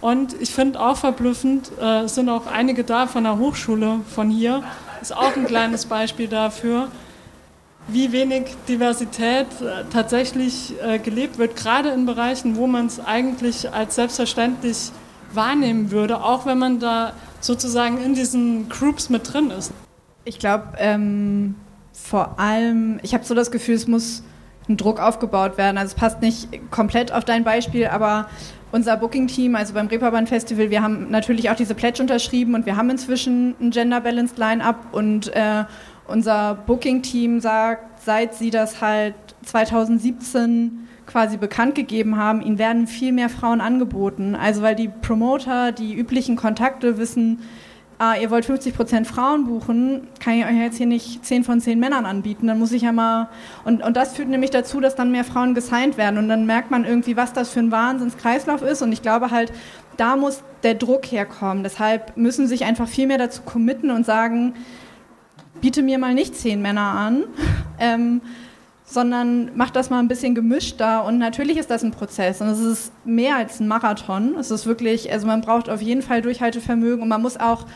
Und 0.00 0.40
ich 0.40 0.50
finde 0.50 0.80
auch 0.80 0.96
verblüffend, 0.96 1.70
äh, 1.80 2.06
sind 2.08 2.28
auch 2.28 2.46
einige 2.46 2.84
da 2.84 3.06
von 3.06 3.24
der 3.24 3.38
Hochschule 3.38 4.00
von 4.14 4.30
hier, 4.30 4.62
ist 5.00 5.16
auch 5.16 5.34
ein 5.36 5.46
kleines 5.46 5.86
Beispiel 5.86 6.28
dafür, 6.28 6.88
wie 7.88 8.12
wenig 8.12 8.44
Diversität 8.68 9.46
äh, 9.60 9.84
tatsächlich 9.92 10.74
äh, 10.82 10.98
gelebt 10.98 11.38
wird, 11.38 11.56
gerade 11.56 11.90
in 11.90 12.06
Bereichen, 12.06 12.56
wo 12.56 12.66
man 12.66 12.86
es 12.86 12.98
eigentlich 12.98 13.72
als 13.72 13.96
selbstverständlich 13.96 14.90
wahrnehmen 15.32 15.90
würde, 15.90 16.22
auch 16.22 16.46
wenn 16.46 16.58
man 16.58 16.78
da 16.78 17.12
sozusagen 17.40 18.02
in 18.02 18.14
diesen 18.14 18.68
Groups 18.68 19.10
mit 19.10 19.32
drin 19.32 19.50
ist. 19.50 19.72
Ich 20.24 20.38
glaube, 20.38 20.68
ähm, 20.78 21.56
vor 21.92 22.38
allem, 22.38 22.98
ich 23.02 23.12
habe 23.12 23.24
so 23.24 23.34
das 23.34 23.50
Gefühl, 23.50 23.74
es 23.74 23.86
muss 23.86 24.22
ein 24.68 24.76
Druck 24.76 24.98
aufgebaut 24.98 25.58
werden. 25.58 25.76
Also 25.76 25.94
es 25.94 25.94
passt 25.94 26.22
nicht 26.22 26.48
komplett 26.70 27.12
auf 27.12 27.24
dein 27.24 27.44
Beispiel, 27.44 27.86
aber 27.86 28.28
unser 28.72 28.96
Booking-Team, 28.96 29.54
also 29.54 29.74
beim 29.74 29.86
Reeperbahn 29.86 30.26
Festival, 30.26 30.70
wir 30.70 30.82
haben 30.82 31.10
natürlich 31.10 31.50
auch 31.50 31.54
diese 31.54 31.74
Pledge 31.74 32.02
unterschrieben 32.02 32.54
und 32.54 32.66
wir 32.66 32.76
haben 32.76 32.90
inzwischen 32.90 33.54
ein 33.60 33.70
Gender-Balanced 33.70 34.38
Line-Up 34.38 34.92
und 34.92 35.28
äh, 35.34 35.64
unser 36.06 36.54
Booking-Team 36.66 37.40
sagt, 37.40 38.02
seit 38.02 38.34
sie 38.34 38.50
das 38.50 38.80
halt 38.80 39.14
2017 39.44 40.88
quasi 41.06 41.36
bekannt 41.36 41.74
gegeben 41.74 42.16
haben, 42.16 42.40
ihnen 42.40 42.58
werden 42.58 42.86
viel 42.86 43.12
mehr 43.12 43.28
Frauen 43.28 43.60
angeboten. 43.60 44.34
Also 44.34 44.62
weil 44.62 44.74
die 44.74 44.88
Promoter, 44.88 45.72
die 45.72 45.94
üblichen 45.94 46.36
Kontakte 46.36 46.98
wissen, 46.98 47.40
ah, 47.98 48.14
ihr 48.20 48.30
wollt 48.30 48.44
50 48.44 48.74
Prozent 48.74 49.06
Frauen 49.06 49.44
buchen, 49.46 50.08
kann 50.20 50.34
ich 50.34 50.44
euch 50.44 50.56
jetzt 50.56 50.76
hier 50.76 50.86
nicht 50.86 51.24
10 51.24 51.44
von 51.44 51.60
10 51.60 51.78
Männern 51.78 52.06
anbieten. 52.06 52.46
Dann 52.46 52.58
muss 52.58 52.72
ich 52.72 52.82
ja 52.82 52.92
mal. 52.92 53.28
Und, 53.64 53.82
und 53.82 53.96
das 53.96 54.14
führt 54.14 54.28
nämlich 54.28 54.50
dazu, 54.50 54.80
dass 54.80 54.94
dann 54.94 55.12
mehr 55.12 55.24
Frauen 55.24 55.54
gesigned 55.54 55.96
werden. 55.96 56.18
Und 56.18 56.28
dann 56.28 56.46
merkt 56.46 56.70
man 56.70 56.84
irgendwie, 56.84 57.16
was 57.16 57.32
das 57.32 57.50
für 57.50 57.60
ein 57.60 57.70
Wahnsinnskreislauf 57.70 58.62
ist. 58.62 58.82
Und 58.82 58.92
ich 58.92 59.02
glaube 59.02 59.30
halt, 59.30 59.52
da 59.96 60.16
muss 60.16 60.42
der 60.62 60.74
Druck 60.74 61.06
herkommen. 61.06 61.62
Deshalb 61.62 62.16
müssen 62.16 62.48
sich 62.48 62.64
einfach 62.64 62.88
viel 62.88 63.06
mehr 63.06 63.18
dazu 63.18 63.42
committen 63.42 63.90
und 63.90 64.04
sagen, 64.04 64.54
biete 65.60 65.82
mir 65.82 65.98
mal 65.98 66.14
nicht 66.14 66.34
zehn 66.36 66.62
Männer 66.62 66.82
an, 66.82 67.24
ähm, 67.78 68.20
sondern 68.84 69.50
mach 69.54 69.70
das 69.70 69.90
mal 69.90 69.98
ein 69.98 70.08
bisschen 70.08 70.34
gemischter. 70.34 71.04
Und 71.04 71.18
natürlich 71.18 71.56
ist 71.56 71.70
das 71.70 71.82
ein 71.82 71.90
Prozess 71.90 72.40
und 72.40 72.48
es 72.48 72.60
ist 72.60 72.92
mehr 73.04 73.36
als 73.36 73.60
ein 73.60 73.68
Marathon. 73.68 74.36
Es 74.38 74.50
ist 74.50 74.66
wirklich, 74.66 75.10
also 75.10 75.26
man 75.26 75.40
braucht 75.40 75.68
auf 75.68 75.80
jeden 75.80 76.02
Fall 76.02 76.22
Durchhaltevermögen 76.22 77.02
und 77.02 77.08
man 77.08 77.22
muss 77.22 77.38
auch 77.38 77.66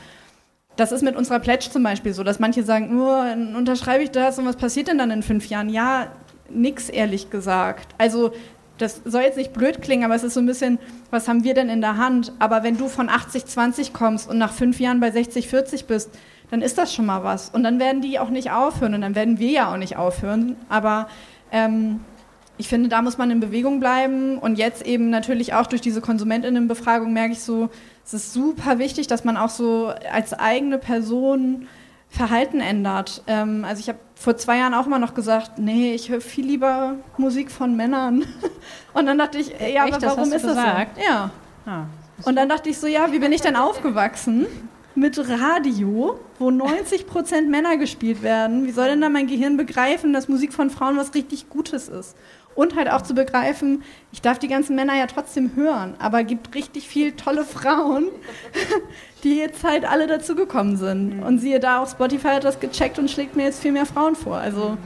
das 0.79 0.93
ist 0.93 1.03
mit 1.03 1.17
unserer 1.17 1.41
Pledge 1.41 1.71
zum 1.73 1.83
Beispiel 1.83 2.15
so, 2.15 2.23
dass 2.23 2.39
manche 2.39 2.63
sagen, 2.63 2.95
nur 2.95 3.27
oh, 3.27 3.57
unterschreibe 3.59 4.05
ich 4.05 4.13
das 4.13 4.39
und 4.39 4.47
was 4.47 4.55
passiert 4.55 4.87
denn 4.87 4.97
dann 4.97 5.11
in 5.11 5.25
fünf 5.25 5.49
Jahren? 5.49 5.69
Ja, 5.69 6.07
nix 6.49 6.89
ehrlich 6.89 7.31
gesagt. 7.31 7.97
Also 7.99 8.33
das 8.79 9.03
soll 9.05 9.23
jetzt 9.23 9.37
nicht 9.37 9.53
blöd 9.53 9.83
klingen, 9.83 10.05
aber 10.05 10.15
es 10.15 10.23
ist 10.23 10.35
so 10.35 10.41
ein 10.41 10.47
bisschen, 10.47 10.79
was 11.11 11.27
haben 11.27 11.43
wir 11.43 11.55
denn 11.55 11.69
in 11.69 11.81
der 11.81 11.97
Hand? 11.97 12.33
Aber 12.39 12.63
wenn 12.63 12.77
du 12.77 12.87
von 12.87 13.09
80-20 13.09 13.93
kommst 13.93 14.31
und 14.31 14.39
nach 14.39 14.53
fünf 14.53 14.79
Jahren 14.79 15.01
bei 15.01 15.09
60-40 15.09 15.87
bist, 15.87 16.11
dann 16.51 16.63
ist 16.63 16.79
das 16.79 16.95
schon 16.95 17.07
mal 17.07 17.25
was. 17.25 17.51
Und 17.51 17.63
dann 17.63 17.79
werden 17.79 18.01
die 18.01 18.19
auch 18.19 18.31
nicht 18.31 18.51
aufhören 18.51 18.95
und 18.95 19.01
dann 19.03 19.15
werden 19.15 19.39
wir 19.39 19.51
ja 19.51 19.73
auch 19.73 19.77
nicht 19.77 19.97
aufhören. 19.97 20.57
Aber 20.69 21.09
ähm, 21.53 22.01
ich 22.57 22.69
finde, 22.69 22.89
da 22.89 23.03
muss 23.03 23.19
man 23.19 23.31
in 23.31 23.41
Bewegung 23.41 23.81
bleiben. 23.81 24.39
Und 24.39 24.59
jetzt 24.59 24.85
eben 24.85 25.11
natürlich 25.11 25.55
auch 25.55 25.67
durch 25.67 25.81
diese 25.81 26.01
Konsumentinnenbefragung 26.01 27.13
merke 27.13 27.33
ich 27.33 27.41
so, 27.41 27.71
es 28.05 28.15
ist 28.15 28.33
super 28.33 28.79
wichtig, 28.79 29.07
dass 29.07 29.25
man 29.25 29.37
auch 29.37 29.51
so 29.51 29.93
als 30.13 30.33
eigene 30.33 30.79
Person 30.79 31.69
Verhalten 32.11 32.61
ändert. 32.61 33.23
Ähm, 33.27 33.65
also 33.67 33.81
ich 33.81 33.89
habe 33.89 33.99
vor 34.15 34.37
zwei 34.37 34.59
Jahren 34.59 34.75
auch 34.75 34.87
immer 34.87 34.99
noch 34.99 35.15
gesagt, 35.15 35.59
nee, 35.59 35.93
ich 35.93 36.09
höre 36.09 36.21
viel 36.21 36.47
lieber 36.47 36.95
Musik 37.19 37.51
von 37.51 37.77
Männern. 37.77 38.25
Und 38.95 39.07
dann 39.07 39.19
dachte 39.19 39.39
ich, 39.39 39.51
ja, 39.51 39.85
Echt, 39.85 39.95
aber 39.95 40.07
warum 40.07 40.31
das 40.31 40.43
ist 40.43 40.49
gesagt? 40.49 40.97
das 40.97 41.05
so? 41.05 41.11
Ja. 41.11 41.31
Ah. 41.67 41.85
Und 42.25 42.37
dann 42.37 42.49
dachte 42.49 42.71
ich 42.71 42.79
so, 42.79 42.87
ja, 42.87 43.13
wie 43.13 43.19
bin 43.19 43.31
ich 43.31 43.43
denn 43.43 43.57
aufgewachsen? 43.57 44.47
Mit 44.99 45.19
Radio, 45.19 46.19
wo 46.39 46.51
90 46.51 47.07
Prozent 47.07 47.49
Männer 47.51 47.77
gespielt 47.77 48.23
werden. 48.23 48.67
Wie 48.67 48.73
soll 48.73 48.89
denn 48.89 49.01
da 49.01 49.09
mein 49.09 49.27
Gehirn 49.27 49.57
begreifen, 49.57 50.13
dass 50.13 50.29
Musik 50.29 50.53
von 50.53 50.71
Frauen 50.71 50.97
was 50.97 51.15
richtig 51.15 51.49
Gutes 51.49 51.89
ist? 51.89 52.17
Und 52.55 52.75
halt 52.75 52.91
auch 52.91 53.03
zu 53.03 53.15
begreifen, 53.15 53.85
ich 54.11 54.21
darf 54.21 54.41
die 54.41 54.49
ganzen 54.49 54.75
Männer 54.75 54.97
ja 54.97 55.07
trotzdem 55.07 55.53
hören, 55.55 55.95
aber 56.01 56.23
es 56.23 56.27
gibt 56.27 56.57
richtig 56.57 56.89
viel 56.89 57.13
tolle 57.13 57.45
Frauen, 57.45 58.09
die 59.23 59.37
jetzt 59.37 59.63
halt 59.63 59.89
alle 59.89 60.09
dazugekommen 60.09 60.77
sind. 60.77 61.19
Mhm. 61.19 61.23
Und 61.23 61.39
siehe 61.39 61.61
da, 61.61 61.81
auch 61.81 61.89
Spotify 61.89 62.29
hat 62.29 62.45
das 62.45 62.59
gecheckt 62.59 62.99
und 62.99 63.11
schlägt 63.11 63.37
mir 63.37 63.45
jetzt 63.45 63.63
viel 63.63 63.71
mehr 63.71 63.87
Frauen 63.87 64.17
vor. 64.17 64.39
Also, 64.39 64.77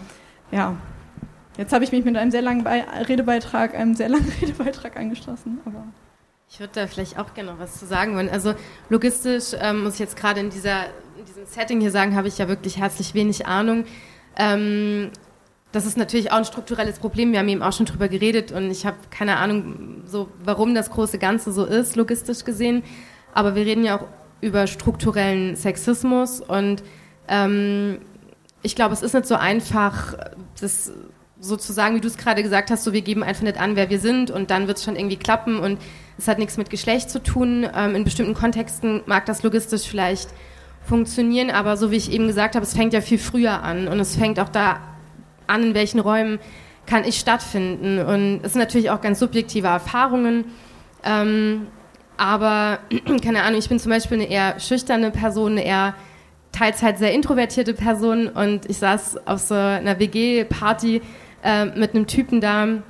ja. 0.50 0.76
Jetzt 1.56 1.72
habe 1.72 1.84
ich 1.84 1.92
mich 1.92 2.04
mit 2.04 2.16
einem 2.16 2.30
sehr 2.30 2.42
langen 2.42 2.64
Be 2.64 2.84
Redebeitrag, 3.08 3.74
einem 3.74 3.94
sehr 3.94 4.08
langen 4.08 4.30
Redebeitrag 4.40 4.96
angeschlossen, 4.96 5.60
aber. 5.64 5.84
Ich 6.52 6.60
würde 6.60 6.72
da 6.74 6.86
vielleicht 6.86 7.18
auch 7.18 7.32
gerne 7.32 7.50
noch 7.50 7.58
was 7.58 7.78
zu 7.78 7.86
sagen 7.86 8.14
wollen. 8.14 8.28
Also 8.28 8.52
logistisch 8.90 9.56
ähm, 9.58 9.84
muss 9.84 9.94
ich 9.94 10.00
jetzt 10.00 10.16
gerade 10.16 10.40
in, 10.40 10.48
in 10.48 11.24
diesem 11.24 11.46
Setting 11.46 11.80
hier 11.80 11.90
sagen, 11.90 12.14
habe 12.14 12.28
ich 12.28 12.36
ja 12.36 12.46
wirklich 12.46 12.76
herzlich 12.76 13.14
wenig 13.14 13.46
Ahnung. 13.46 13.86
Ähm, 14.36 15.08
das 15.72 15.86
ist 15.86 15.96
natürlich 15.96 16.30
auch 16.30 16.36
ein 16.36 16.44
strukturelles 16.44 16.98
Problem. 16.98 17.32
Wir 17.32 17.38
haben 17.38 17.48
eben 17.48 17.62
auch 17.62 17.72
schon 17.72 17.86
drüber 17.86 18.06
geredet 18.08 18.52
und 18.52 18.70
ich 18.70 18.84
habe 18.84 18.98
keine 19.08 19.38
Ahnung, 19.38 20.02
so 20.04 20.28
warum 20.44 20.74
das 20.74 20.90
große 20.90 21.16
Ganze 21.16 21.52
so 21.52 21.64
ist, 21.64 21.96
logistisch 21.96 22.44
gesehen. 22.44 22.82
Aber 23.32 23.54
wir 23.54 23.64
reden 23.64 23.82
ja 23.82 23.98
auch 23.98 24.06
über 24.42 24.66
strukturellen 24.66 25.56
Sexismus 25.56 26.42
und 26.42 26.82
ähm, 27.28 28.02
ich 28.60 28.76
glaube, 28.76 28.92
es 28.92 29.00
ist 29.00 29.14
nicht 29.14 29.26
so 29.26 29.36
einfach, 29.36 30.18
das 30.60 30.92
sozusagen, 31.40 31.96
wie 31.96 32.00
du 32.02 32.08
es 32.08 32.18
gerade 32.18 32.42
gesagt 32.42 32.70
hast, 32.70 32.84
so 32.84 32.92
wir 32.92 33.00
geben 33.00 33.22
einfach 33.22 33.42
nicht 33.42 33.58
an, 33.58 33.74
wer 33.74 33.88
wir 33.88 33.98
sind 33.98 34.30
und 34.30 34.50
dann 34.50 34.66
wird 34.66 34.76
es 34.76 34.84
schon 34.84 34.96
irgendwie 34.96 35.16
klappen 35.16 35.58
und 35.58 35.78
es 36.18 36.28
hat 36.28 36.38
nichts 36.38 36.56
mit 36.56 36.70
Geschlecht 36.70 37.10
zu 37.10 37.22
tun. 37.22 37.66
Ähm, 37.74 37.94
in 37.94 38.04
bestimmten 38.04 38.34
Kontexten 38.34 39.02
mag 39.06 39.26
das 39.26 39.42
logistisch 39.42 39.88
vielleicht 39.88 40.30
funktionieren, 40.86 41.50
aber 41.50 41.76
so 41.76 41.90
wie 41.90 41.96
ich 41.96 42.10
eben 42.12 42.26
gesagt 42.26 42.54
habe, 42.54 42.64
es 42.64 42.74
fängt 42.74 42.92
ja 42.92 43.00
viel 43.00 43.18
früher 43.18 43.62
an 43.62 43.88
und 43.88 44.00
es 44.00 44.16
fängt 44.16 44.40
auch 44.40 44.48
da 44.48 44.80
an, 45.46 45.62
in 45.62 45.74
welchen 45.74 46.00
Räumen 46.00 46.38
kann 46.86 47.04
ich 47.04 47.18
stattfinden. 47.18 48.00
Und 48.00 48.40
es 48.42 48.52
sind 48.52 48.60
natürlich 48.60 48.90
auch 48.90 49.00
ganz 49.00 49.18
subjektive 49.18 49.68
Erfahrungen. 49.68 50.46
Ähm, 51.04 51.68
aber 52.16 52.80
keine 53.24 53.42
Ahnung, 53.42 53.58
ich 53.58 53.68
bin 53.68 53.78
zum 53.78 53.90
Beispiel 53.90 54.18
eine 54.18 54.28
eher 54.28 54.58
schüchterne 54.60 55.10
Person, 55.10 55.52
eine 55.52 55.64
eher 55.64 55.94
teils 56.52 56.82
halt 56.82 56.98
sehr 56.98 57.12
introvertierte 57.12 57.74
Person 57.74 58.28
und 58.28 58.68
ich 58.68 58.76
saß 58.76 59.26
auf 59.26 59.40
so 59.40 59.54
einer 59.54 59.98
WG-Party 59.98 61.00
äh, 61.42 61.64
mit 61.64 61.94
einem 61.94 62.06
Typen 62.06 62.40
da, 62.40 62.82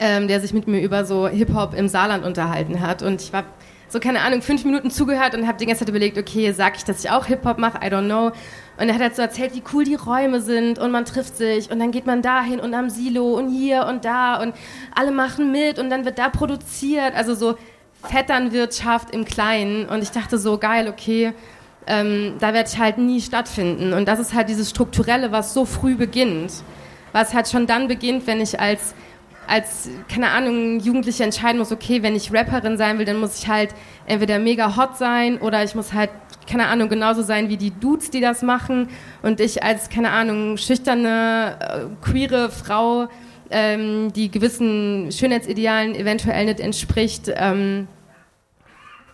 ähm, 0.00 0.28
der 0.28 0.40
sich 0.40 0.52
mit 0.52 0.68
mir 0.68 0.80
über 0.80 1.04
so 1.04 1.28
Hip-Hop 1.28 1.74
im 1.74 1.88
Saarland 1.88 2.24
unterhalten 2.24 2.80
hat. 2.80 3.02
Und 3.02 3.22
ich 3.22 3.32
war 3.32 3.44
so, 3.88 4.00
keine 4.00 4.20
Ahnung, 4.20 4.42
fünf 4.42 4.64
Minuten 4.64 4.90
zugehört 4.90 5.34
und 5.34 5.46
habe 5.46 5.56
die 5.56 5.64
ganze 5.64 5.80
Zeit 5.80 5.88
überlegt, 5.88 6.18
okay, 6.18 6.52
sag 6.52 6.76
ich, 6.76 6.84
dass 6.84 7.04
ich 7.04 7.10
auch 7.10 7.24
Hip-Hop 7.26 7.58
mache? 7.58 7.78
I 7.78 7.90
don't 7.90 8.04
know. 8.04 8.32
Und 8.78 8.88
er 8.88 8.94
hat 8.94 9.00
halt 9.00 9.16
so 9.16 9.22
erzählt, 9.22 9.54
wie 9.54 9.62
cool 9.72 9.84
die 9.84 9.94
Räume 9.94 10.40
sind 10.40 10.78
und 10.78 10.90
man 10.90 11.04
trifft 11.04 11.36
sich 11.36 11.70
und 11.70 11.78
dann 11.80 11.90
geht 11.90 12.06
man 12.06 12.22
dahin 12.22 12.60
und 12.60 12.74
am 12.74 12.90
Silo 12.90 13.34
und 13.34 13.48
hier 13.48 13.86
und 13.86 14.04
da 14.04 14.40
und 14.40 14.54
alle 14.94 15.10
machen 15.10 15.50
mit 15.50 15.78
und 15.78 15.90
dann 15.90 16.04
wird 16.04 16.18
da 16.18 16.28
produziert. 16.28 17.14
Also 17.14 17.34
so 17.34 17.56
Vetternwirtschaft 18.02 19.10
im 19.10 19.24
Kleinen. 19.24 19.86
Und 19.86 20.02
ich 20.02 20.10
dachte 20.10 20.38
so, 20.38 20.58
geil, 20.58 20.88
okay, 20.88 21.32
ähm, 21.86 22.34
da 22.38 22.52
werde 22.52 22.68
ich 22.70 22.78
halt 22.78 22.98
nie 22.98 23.20
stattfinden. 23.20 23.92
Und 23.92 24.06
das 24.06 24.18
ist 24.18 24.34
halt 24.34 24.48
dieses 24.48 24.70
Strukturelle, 24.70 25.32
was 25.32 25.54
so 25.54 25.64
früh 25.64 25.96
beginnt. 25.96 26.52
Was 27.12 27.32
halt 27.32 27.48
schon 27.48 27.66
dann 27.66 27.88
beginnt, 27.88 28.26
wenn 28.26 28.40
ich 28.40 28.60
als 28.60 28.94
als, 29.48 29.88
keine 30.12 30.30
Ahnung, 30.30 30.78
Jugendliche 30.80 31.24
entscheiden 31.24 31.58
muss, 31.58 31.72
okay, 31.72 32.02
wenn 32.02 32.14
ich 32.14 32.32
Rapperin 32.32 32.76
sein 32.76 32.98
will, 32.98 33.06
dann 33.06 33.18
muss 33.18 33.38
ich 33.38 33.48
halt 33.48 33.70
entweder 34.06 34.38
mega 34.38 34.76
hot 34.76 34.96
sein 34.96 35.38
oder 35.38 35.64
ich 35.64 35.74
muss 35.74 35.92
halt, 35.92 36.10
keine 36.48 36.66
Ahnung, 36.66 36.88
genauso 36.88 37.22
sein 37.22 37.48
wie 37.48 37.56
die 37.56 37.70
Dudes, 37.70 38.10
die 38.10 38.20
das 38.20 38.42
machen. 38.42 38.88
Und 39.22 39.40
ich 39.40 39.62
als, 39.62 39.88
keine 39.88 40.10
Ahnung, 40.10 40.56
schüchterne, 40.56 41.56
äh, 41.60 42.04
queere 42.04 42.50
Frau, 42.50 43.08
ähm, 43.50 44.12
die 44.12 44.30
gewissen 44.30 45.10
Schönheitsidealen 45.10 45.94
eventuell 45.94 46.44
nicht 46.44 46.60
entspricht, 46.60 47.32
ähm, 47.34 47.88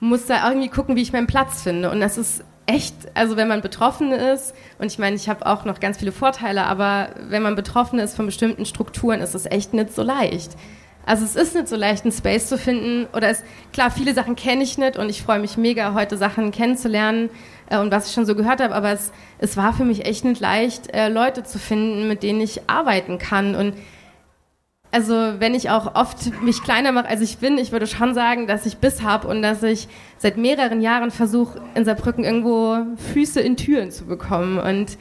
muss 0.01 0.27
da 0.27 0.49
irgendwie 0.49 0.69
gucken, 0.69 0.97
wie 0.97 1.03
ich 1.03 1.13
meinen 1.13 1.27
Platz 1.29 1.63
finde. 1.63 1.91
Und 1.91 2.01
das 2.01 2.19
ist 2.19 2.45
echt, 2.67 2.95
also 3.15 3.37
wenn 3.37 3.49
man 3.49 3.61
betroffen 3.61 4.13
ist, 4.13 4.55
und 4.79 4.87
ich 4.87 4.99
meine, 4.99 5.17
ich 5.17 5.29
habe 5.29 5.47
auch 5.47 5.65
noch 5.65 5.81
ganz 5.81 5.99
viele 5.99 6.13
Vorteile, 6.13 6.65
aber 6.65 7.11
wenn 7.29 7.43
man 7.43 7.57
betroffen 7.57 7.99
ist 7.99 8.17
von 8.17 8.27
bestimmten 8.27 8.65
Strukturen, 8.65 9.21
ist 9.21 9.35
es 9.35 9.47
echt 9.47 9.75
nicht 9.75 9.95
so 9.95 10.03
leicht. 10.03 10.53
Also 11.07 11.25
es 11.25 11.37
ist 11.37 11.55
nicht 11.55 11.69
so 11.69 11.77
leicht, 11.77 12.05
einen 12.05 12.13
Space 12.13 12.49
zu 12.49 12.57
finden. 12.57 13.07
Oder 13.15 13.29
es, 13.29 13.43
klar, 13.73 13.91
viele 13.91 14.15
Sachen 14.15 14.37
kenne 14.37 14.63
ich 14.63 14.79
nicht 14.79 14.97
und 14.97 15.11
ich 15.11 15.23
freue 15.23 15.39
mich 15.39 15.57
mega, 15.57 15.93
heute 15.95 16.17
Sachen 16.17 16.51
kennenzulernen 16.51 17.31
äh, 17.69 17.79
und 17.79 17.93
was 17.93 18.09
ich 18.09 18.15
schon 18.15 18.27
so 18.27 18.35
gehört 18.35 18.63
habe. 18.63 18.75
Aber 18.75 18.91
es, 18.91 19.13
es 19.39 19.57
war 19.57 19.75
für 19.75 19.85
mich 19.85 20.07
echt 20.07 20.25
nicht 20.25 20.41
leicht, 20.41 20.95
äh, 20.95 21.09
Leute 21.09 21.45
zu 21.45 21.59
finden, 21.59 22.09
mit 22.09 22.23
denen 22.23 22.41
ich 22.41 22.69
arbeiten 22.69 23.19
kann. 23.19 23.55
Und 23.55 23.75
also 24.95 25.41
wenn 25.41 25.55
ich 25.55 25.71
auch 25.71 25.97
oft 25.97 26.41
mich 26.41 26.63
kleiner 26.63 26.93
mache, 26.93 27.09
als 27.09 27.21
ich 27.21 27.39
bin, 27.39 27.59
ich 27.59 27.73
würde 27.73 27.89
schon 27.89 28.15
sagen, 28.15 28.47
dass 28.47 28.65
ich 28.65 28.77
Biss 28.77 29.03
habe 29.03 29.27
und 29.27 29.43
dass 29.43 29.61
ich 29.65 29.89
seit 30.19 30.37
mehreren 30.37 30.81
Jahren 30.81 31.11
versuche, 31.11 31.61
in 31.75 31.85
Saarbrücken 31.85 32.23
irgendwo 32.23 32.77
Füße 33.13 33.41
in 33.41 33.57
Türen 33.57 33.91
zu 33.91 34.05
bekommen 34.05 34.57
und 34.59 34.97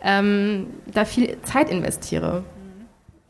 ähm, 0.00 0.68
da 0.86 1.04
viel 1.04 1.36
Zeit 1.42 1.70
investiere. 1.70 2.44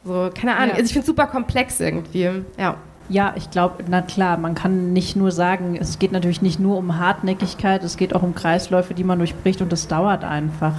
So, 0.04 0.28
keine 0.34 0.56
Ahnung. 0.56 0.70
Ja. 0.70 0.74
Also 0.74 0.84
ich 0.84 0.92
finde 0.92 1.00
es 1.00 1.06
super 1.06 1.26
komplex 1.28 1.80
irgendwie. 1.80 2.30
Ja. 2.58 2.76
Ja, 3.08 3.32
ich 3.36 3.50
glaube, 3.50 3.82
na 3.88 4.02
klar, 4.02 4.36
man 4.36 4.54
kann 4.54 4.92
nicht 4.92 5.16
nur 5.16 5.32
sagen, 5.32 5.76
es 5.80 5.98
geht 5.98 6.12
natürlich 6.12 6.40
nicht 6.42 6.60
nur 6.60 6.76
um 6.76 6.98
Hartnäckigkeit, 6.98 7.82
es 7.82 7.96
geht 7.96 8.14
auch 8.14 8.22
um 8.22 8.34
Kreisläufe, 8.34 8.94
die 8.94 9.04
man 9.04 9.18
durchbricht 9.18 9.60
und 9.62 9.72
das 9.72 9.88
dauert 9.88 10.24
einfach. 10.24 10.74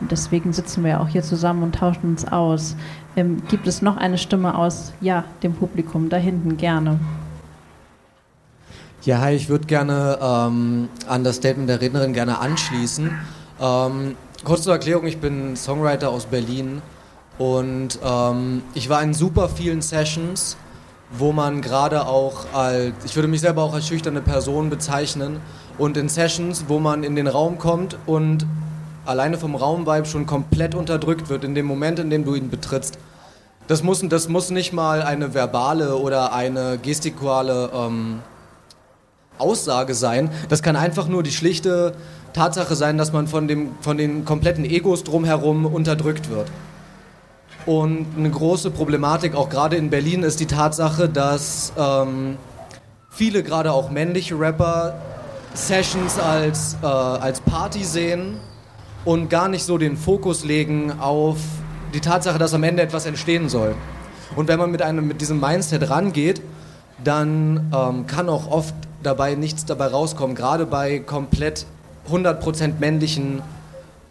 Und 0.00 0.12
deswegen 0.12 0.52
sitzen 0.52 0.84
wir 0.84 0.92
ja 0.92 1.00
auch 1.00 1.08
hier 1.08 1.22
zusammen 1.22 1.62
und 1.62 1.74
tauschen 1.74 2.10
uns 2.10 2.26
aus. 2.26 2.76
Ähm, 3.16 3.42
gibt 3.48 3.66
es 3.66 3.82
noch 3.82 3.96
eine 3.96 4.18
Stimme 4.18 4.56
aus, 4.56 4.92
ja, 5.00 5.24
dem 5.42 5.54
Publikum 5.54 6.08
da 6.08 6.16
hinten 6.16 6.56
gerne? 6.56 7.00
Ja, 9.02 9.20
hi, 9.20 9.34
ich 9.34 9.48
würde 9.48 9.66
gerne 9.66 10.18
ähm, 10.20 10.88
an 11.08 11.24
das 11.24 11.36
Statement 11.36 11.68
der 11.68 11.80
Rednerin 11.80 12.12
gerne 12.12 12.38
anschließen. 12.38 13.10
Ähm, 13.60 14.16
kurz 14.44 14.62
zur 14.62 14.74
Erklärung, 14.74 15.06
ich 15.06 15.18
bin 15.18 15.56
Songwriter 15.56 16.10
aus 16.10 16.26
Berlin 16.26 16.82
und 17.38 17.98
ähm, 18.04 18.62
ich 18.74 18.88
war 18.88 19.02
in 19.02 19.14
super 19.14 19.48
vielen 19.48 19.80
Sessions 19.82 20.56
wo 21.10 21.32
man 21.32 21.62
gerade 21.62 22.06
auch 22.06 22.52
als, 22.52 22.94
ich 23.04 23.14
würde 23.14 23.28
mich 23.28 23.40
selber 23.40 23.62
auch 23.62 23.74
als 23.74 23.86
schüchterne 23.86 24.20
Person 24.20 24.70
bezeichnen 24.70 25.40
und 25.78 25.96
in 25.96 26.08
Sessions, 26.08 26.64
wo 26.68 26.78
man 26.78 27.04
in 27.04 27.14
den 27.16 27.26
Raum 27.26 27.58
kommt 27.58 27.96
und 28.06 28.46
alleine 29.06 29.38
vom 29.38 29.54
Raumvibe 29.54 30.06
schon 30.06 30.26
komplett 30.26 30.74
unterdrückt 30.74 31.28
wird 31.28 31.44
in 31.44 31.54
dem 31.54 31.66
Moment, 31.66 31.98
in 31.98 32.10
dem 32.10 32.24
du 32.24 32.34
ihn 32.34 32.50
betrittst. 32.50 32.98
Das 33.68 33.82
muss, 33.82 34.00
das 34.08 34.28
muss 34.28 34.50
nicht 34.50 34.72
mal 34.72 35.02
eine 35.02 35.34
verbale 35.34 35.96
oder 35.96 36.32
eine 36.32 36.78
gestikuale 36.78 37.70
ähm, 37.74 38.20
Aussage 39.38 39.94
sein. 39.94 40.30
Das 40.48 40.62
kann 40.62 40.76
einfach 40.76 41.08
nur 41.08 41.22
die 41.22 41.32
schlichte 41.32 41.94
Tatsache 42.32 42.76
sein, 42.76 42.96
dass 42.96 43.12
man 43.12 43.26
von, 43.26 43.48
dem, 43.48 43.70
von 43.80 43.96
den 43.96 44.24
kompletten 44.24 44.64
Egos 44.64 45.04
drumherum 45.04 45.66
unterdrückt 45.66 46.30
wird. 46.30 46.48
Und 47.64 48.06
eine 48.16 48.30
große 48.30 48.70
Problematik 48.70 49.34
auch 49.34 49.48
gerade 49.48 49.76
in 49.76 49.90
Berlin 49.90 50.22
ist 50.22 50.38
die 50.38 50.46
Tatsache, 50.46 51.08
dass 51.08 51.72
ähm, 51.76 52.36
viele, 53.10 53.42
gerade 53.42 53.72
auch 53.72 53.90
männliche 53.90 54.38
Rapper, 54.38 54.94
Sessions 55.54 56.18
als, 56.18 56.76
äh, 56.82 56.86
als 56.86 57.40
Party 57.40 57.82
sehen 57.82 58.36
und 59.06 59.30
gar 59.30 59.48
nicht 59.48 59.64
so 59.64 59.78
den 59.78 59.96
Fokus 59.96 60.44
legen 60.44 60.92
auf 61.00 61.38
die 61.94 62.00
Tatsache, 62.00 62.38
dass 62.38 62.52
am 62.52 62.64
Ende 62.64 62.82
etwas 62.82 63.06
entstehen 63.06 63.48
soll. 63.48 63.74
Und 64.34 64.48
wenn 64.48 64.58
man 64.58 64.70
mit, 64.70 64.82
einem, 64.82 65.06
mit 65.06 65.20
diesem 65.20 65.40
Mindset 65.40 65.88
rangeht, 65.88 66.42
dann 67.02 67.72
ähm, 67.74 68.06
kann 68.06 68.28
auch 68.28 68.50
oft 68.50 68.74
dabei 69.02 69.36
nichts 69.36 69.64
dabei 69.64 69.86
rauskommen, 69.86 70.34
gerade 70.34 70.66
bei 70.66 70.98
komplett 70.98 71.66
100% 72.10 72.80
männlichen 72.80 73.42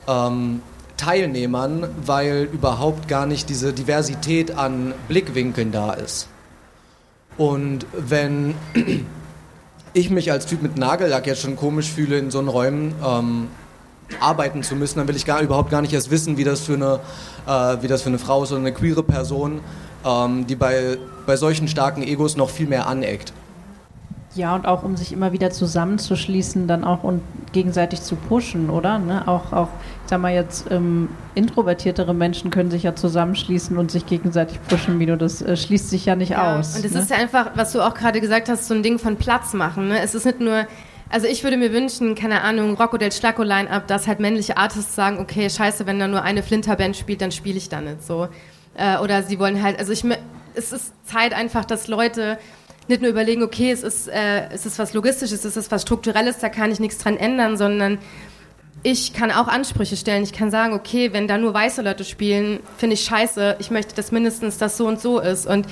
ähm, 0.08 0.62
Teilnehmern, 0.96 1.90
weil 2.06 2.48
überhaupt 2.52 3.10
gar 3.10 3.26
nicht 3.26 3.50
diese 3.50 3.74
Diversität 3.74 4.58
an 4.58 4.94
Blickwinkeln 5.10 5.74
da 5.74 5.92
ist. 5.92 6.30
Und 7.38 7.86
wenn 7.92 8.56
ich 9.94 10.10
mich 10.10 10.32
als 10.32 10.46
Typ 10.46 10.62
mit 10.62 10.78
Nagellack 10.78 11.28
jetzt 11.28 11.42
schon 11.42 11.58
komisch 11.58 11.92
fühle, 11.92 12.18
in 12.18 12.32
so 12.32 12.40
einen 12.40 12.48
Räumen 12.48 12.96
ähm, 13.06 13.48
arbeiten 14.20 14.64
zu 14.64 14.76
müssen, 14.76 15.00
dann 15.00 15.08
will 15.08 15.16
ich 15.16 15.26
gar, 15.26 15.42
überhaupt 15.42 15.70
gar 15.70 15.82
nicht 15.82 15.94
erst 15.94 16.12
wissen, 16.12 16.38
wie 16.38 16.44
das 16.44 16.62
für 16.62 16.74
eine, 16.74 17.00
äh, 17.48 17.82
wie 17.82 17.88
das 17.88 18.02
für 18.02 18.10
eine 18.10 18.20
Frau 18.20 18.44
ist 18.44 18.52
oder 18.52 18.62
eine 18.62 18.74
queere 18.74 19.04
Person, 19.04 19.62
ähm, 20.06 20.46
die 20.48 20.56
bei, 20.56 20.98
bei 21.26 21.36
solchen 21.36 21.68
starken 21.68 22.04
Egos 22.04 22.38
noch 22.38 22.50
viel 22.50 22.68
mehr 22.68 22.88
aneckt. 22.88 23.34
Ja, 24.36 24.54
und 24.54 24.68
auch 24.68 24.84
um 24.84 24.98
sich 24.98 25.14
immer 25.14 25.32
wieder 25.32 25.50
zusammenzuschließen, 25.50 26.68
dann 26.68 26.84
auch 26.84 27.04
und 27.04 27.22
gegenseitig 27.54 28.02
zu 28.02 28.18
pushen, 28.18 28.70
oder? 28.70 29.00
Ne? 29.00 29.26
Auch, 29.28 29.54
auch, 29.54 29.70
ich 30.04 30.10
sag 30.10 30.20
mal 30.20 30.34
jetzt, 30.34 30.70
ähm, 30.72 31.08
introvertiertere 31.36 32.14
Menschen 32.14 32.52
können 32.52 32.70
sich 32.70 32.84
ja 32.84 32.96
zusammenschließen 32.96 33.78
und 33.78 33.92
sich 33.92 34.06
gegenseitig 34.06 34.60
pushen, 34.68 35.00
wie 35.00 35.06
du 35.06 35.16
das 35.16 35.42
äh, 35.42 35.56
schließt 35.56 35.90
sich 35.90 36.06
ja 36.06 36.18
nicht 36.18 36.32
ja, 36.32 36.60
aus. 36.60 36.76
Und 36.76 36.84
es 36.84 36.92
ne? 36.92 37.00
ist 37.00 37.12
ja 37.12 37.16
einfach, 37.16 37.52
was 37.56 37.72
du 37.72 37.82
auch 37.82 37.94
gerade 37.94 38.20
gesagt 38.20 38.50
hast, 38.50 38.68
so 38.68 38.74
ein 38.74 38.84
Ding 38.84 39.00
von 39.00 39.16
Platz 39.16 39.54
machen. 39.54 39.88
Ne? 39.88 40.02
Es 40.02 40.14
ist 40.14 40.26
nicht 40.26 40.42
nur, 40.42 40.66
also 41.16 41.28
ich 41.28 41.46
würde 41.46 41.56
mir 41.56 41.72
wünschen, 41.72 42.14
keine 42.14 42.42
Ahnung, 42.42 42.76
Rocco 42.76 42.98
del 42.98 43.10
Stacco 43.10 43.42
Line-Up, 43.42 43.88
dass 43.88 44.06
halt 44.06 44.20
männliche 44.20 44.58
Artists 44.58 44.96
sagen, 44.96 45.18
okay, 45.20 45.50
scheiße, 45.50 45.86
wenn 45.86 45.98
da 45.98 46.10
nur 46.10 46.24
eine 46.24 46.44
Flinterband 46.44 46.98
spielt, 46.98 47.22
dann 47.22 47.32
spiele 47.32 47.58
ich 47.58 47.70
da 47.70 47.80
nicht 47.80 48.04
so. 48.06 48.28
Äh, 48.76 48.98
oder 48.98 49.24
sie 49.24 49.40
wollen 49.40 49.64
halt, 49.64 49.80
also 49.80 49.94
ich, 49.94 50.04
es 50.56 50.74
ist 50.74 50.92
Zeit 51.08 51.34
einfach, 51.34 51.64
dass 51.64 51.88
Leute 51.88 52.38
nicht 52.90 53.02
nur 53.02 53.10
überlegen, 53.10 53.44
okay, 53.44 53.72
es 53.72 53.82
ist, 53.82 54.10
äh, 54.10 54.50
es 54.50 54.66
ist 54.66 54.78
was 54.78 54.92
Logistisches, 54.92 55.46
es 55.46 55.56
ist 55.56 55.72
was 55.72 55.84
Strukturelles, 55.84 56.40
da 56.40 56.50
kann 56.50 56.70
ich 56.70 56.82
nichts 56.82 56.98
dran 56.98 57.16
ändern, 57.16 57.56
sondern 57.56 57.98
ich 58.84 59.14
kann 59.14 59.32
auch 59.32 59.48
Ansprüche 59.48 59.96
stellen. 59.96 60.22
Ich 60.22 60.34
kann 60.34 60.52
sagen, 60.52 60.74
okay, 60.74 61.14
wenn 61.14 61.30
da 61.30 61.38
nur 61.38 61.54
weiße 61.54 61.82
Leute 61.82 62.04
spielen, 62.04 62.60
finde 62.78 62.96
ich 62.96 63.06
scheiße. 63.06 63.56
Ich 63.60 63.72
möchte, 63.72 63.96
dass 63.96 64.12
mindestens 64.12 64.58
das 64.58 64.76
so 64.76 64.86
und 64.86 65.00
so 65.00 65.22
ist. 65.22 65.48
Und 65.48 65.66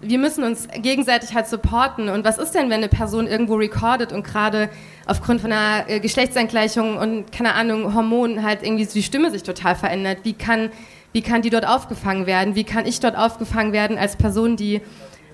wir 0.00 0.18
müssen 0.18 0.44
uns 0.44 0.66
gegenseitig 0.76 1.34
halt 1.34 1.46
supporten. 1.46 2.08
Und 2.08 2.24
was 2.24 2.38
ist 2.38 2.52
denn, 2.52 2.70
wenn 2.70 2.78
eine 2.78 2.88
Person 2.88 3.26
irgendwo 3.26 3.56
recordet 3.56 4.12
und 4.12 4.24
gerade 4.24 4.70
aufgrund 5.06 5.40
von 5.40 5.52
einer 5.52 5.88
äh, 5.88 6.00
Geschlechtsangleichung 6.00 6.96
und, 6.96 7.32
keine 7.32 7.54
Ahnung, 7.54 7.94
Hormonen 7.94 8.42
halt 8.42 8.62
irgendwie 8.62 8.86
die 8.86 9.02
Stimme 9.02 9.30
sich 9.30 9.42
total 9.42 9.74
verändert? 9.74 10.18
Wie 10.22 10.32
kann, 10.32 10.70
wie 11.12 11.22
kann 11.22 11.42
die 11.42 11.50
dort 11.50 11.66
aufgefangen 11.66 12.26
werden? 12.26 12.54
Wie 12.54 12.64
kann 12.64 12.86
ich 12.86 13.00
dort 13.00 13.16
aufgefangen 13.16 13.72
werden 13.72 13.98
als 13.98 14.16
Person, 14.16 14.56
die 14.56 14.80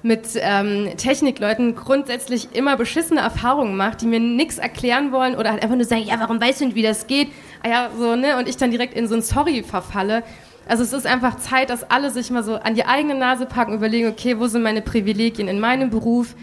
mit 0.03 0.29
ähm, 0.37 0.91
Technikleuten 0.97 1.75
grundsätzlich 1.75 2.55
immer 2.55 2.77
beschissene 2.77 3.21
Erfahrungen 3.21 3.77
macht, 3.77 4.03
die 4.03 4.07
mir 4.07 4.21
nichts 4.21 4.59
erklären 4.59 5.11
wollen 5.11 5.35
oder 5.35 5.51
halt 5.51 5.63
einfach 5.63 5.77
nur 5.77 5.85
sagen, 5.85 6.05
ja, 6.05 6.15
warum 6.21 6.41
weißt 6.41 6.61
du 6.61 6.67
nicht, 6.67 6.75
wie 6.77 6.83
das 6.83 7.07
geht? 7.07 7.29
Ah 7.63 7.69
ja, 7.69 7.91
so, 7.97 8.15
ne? 8.15 8.37
Und 8.37 8.49
ich 8.49 8.57
dann 8.57 8.71
direkt 8.71 8.95
in 8.95 9.09
so 9.09 9.17
ein 9.17 9.23
Sorry 9.23 9.63
verfalle. 9.63 10.23
Also 10.69 10.83
es 10.83 10.93
ist 10.93 11.07
einfach 11.07 11.37
Zeit, 11.37 11.71
dass 11.71 11.89
alle 11.91 12.11
sich 12.11 12.31
mal 12.31 12.43
so 12.43 12.57
an 12.57 12.75
die 12.75 12.85
eigene 12.85 13.15
Nase 13.15 13.47
packen, 13.47 13.73
überlegen, 13.73 14.09
okay, 14.09 14.39
wo 14.39 14.49
sind 14.49 14.63
meine 14.63 14.83
Privilegien 14.83 15.47
in 15.47 15.61
meinem 15.61 15.91
Beruf 15.91 16.35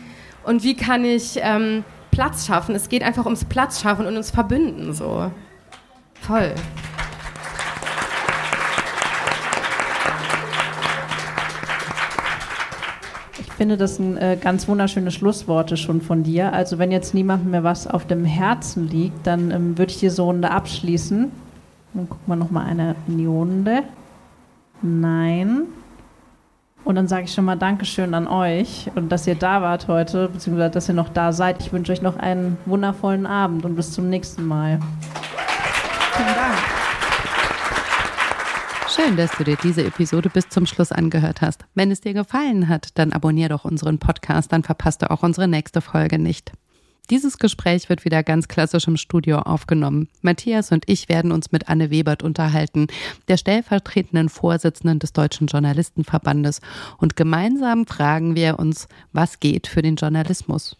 und 0.43 0.63
wie 0.63 0.75
kann 0.75 1.03
ich 1.03 1.39
ähm, 1.41 1.83
Platz 2.09 2.45
schaffen? 2.45 2.73
Es 2.73 2.87
geht 2.87 3.03
einfach 3.03 3.25
ums 3.25 3.43
Platz 3.43 3.81
schaffen 3.81 4.05
und 4.05 4.15
uns 4.15 4.31
verbünden, 4.31 4.93
so. 4.93 5.29
Voll. 6.21 6.53
finde 13.63 13.77
das 13.77 13.97
ein 13.97 14.17
äh, 14.17 14.37
ganz 14.41 14.67
wunderschönes 14.67 15.13
Schlussworte 15.13 15.77
schon 15.77 16.01
von 16.01 16.23
dir. 16.23 16.51
Also 16.51 16.79
wenn 16.79 16.91
jetzt 16.91 17.13
niemandem 17.13 17.51
mehr 17.51 17.63
was 17.63 17.87
auf 17.87 18.05
dem 18.05 18.25
Herzen 18.25 18.89
liegt, 18.89 19.25
dann 19.25 19.51
ähm, 19.51 19.77
würde 19.77 19.91
ich 19.91 19.99
die 19.99 20.07
Runde 20.07 20.51
abschließen. 20.51 21.31
Dann 21.93 22.09
gucken 22.09 22.25
wir 22.25 22.35
nochmal 22.35 22.65
eine 22.65 22.95
Runde. 23.25 23.83
Nein. 24.83 25.67
Und 26.83 26.95
dann 26.95 27.07
sage 27.07 27.23
ich 27.23 27.33
schon 27.33 27.45
mal 27.45 27.55
Dankeschön 27.55 28.13
an 28.13 28.27
euch 28.27 28.91
und 28.95 29.09
dass 29.09 29.25
ihr 29.25 29.35
da 29.35 29.61
wart 29.61 29.87
heute, 29.87 30.27
beziehungsweise 30.27 30.71
dass 30.71 30.89
ihr 30.89 30.93
noch 30.93 31.07
da 31.07 31.31
seid. 31.31 31.61
Ich 31.61 31.71
wünsche 31.71 31.93
euch 31.93 32.01
noch 32.01 32.17
einen 32.17 32.57
wundervollen 32.65 33.25
Abend 33.25 33.63
und 33.63 33.77
bis 33.77 33.93
zum 33.93 34.09
nächsten 34.09 34.45
Mal. 34.45 34.79
Vielen 36.11 36.35
Dank. 36.35 36.57
Schön, 38.93 39.15
dass 39.15 39.31
du 39.37 39.45
dir 39.45 39.57
diese 39.63 39.85
Episode 39.85 40.29
bis 40.29 40.49
zum 40.49 40.65
Schluss 40.65 40.91
angehört 40.91 41.41
hast. 41.41 41.65
Wenn 41.73 41.89
es 41.89 42.01
dir 42.01 42.13
gefallen 42.13 42.67
hat, 42.67 42.89
dann 42.99 43.13
abonnier 43.13 43.47
doch 43.47 43.63
unseren 43.63 43.97
Podcast, 43.97 44.51
dann 44.51 44.63
verpasst 44.63 45.01
du 45.01 45.09
auch 45.09 45.23
unsere 45.23 45.47
nächste 45.47 45.79
Folge 45.79 46.19
nicht. 46.19 46.51
Dieses 47.09 47.37
Gespräch 47.37 47.89
wird 47.89 48.05
wieder 48.05 48.23
ganz 48.23 48.47
klassisch 48.47 48.87
im 48.87 48.95
Studio 48.95 49.39
aufgenommen. 49.39 50.07
Matthias 50.21 50.71
und 50.71 50.85
ich 50.87 51.09
werden 51.09 51.31
uns 51.33 51.51
mit 51.51 51.67
Anne 51.67 51.91
Webert 51.91 52.23
unterhalten, 52.23 52.87
der 53.27 53.35
stellvertretenden 53.35 54.29
Vorsitzenden 54.29 54.99
des 54.99 55.11
Deutschen 55.11 55.47
Journalistenverbandes. 55.47 56.61
Und 56.97 57.17
gemeinsam 57.17 57.85
fragen 57.85 58.35
wir 58.35 58.57
uns, 58.57 58.87
was 59.11 59.41
geht 59.41 59.67
für 59.67 59.81
den 59.81 59.97
Journalismus. 59.97 60.77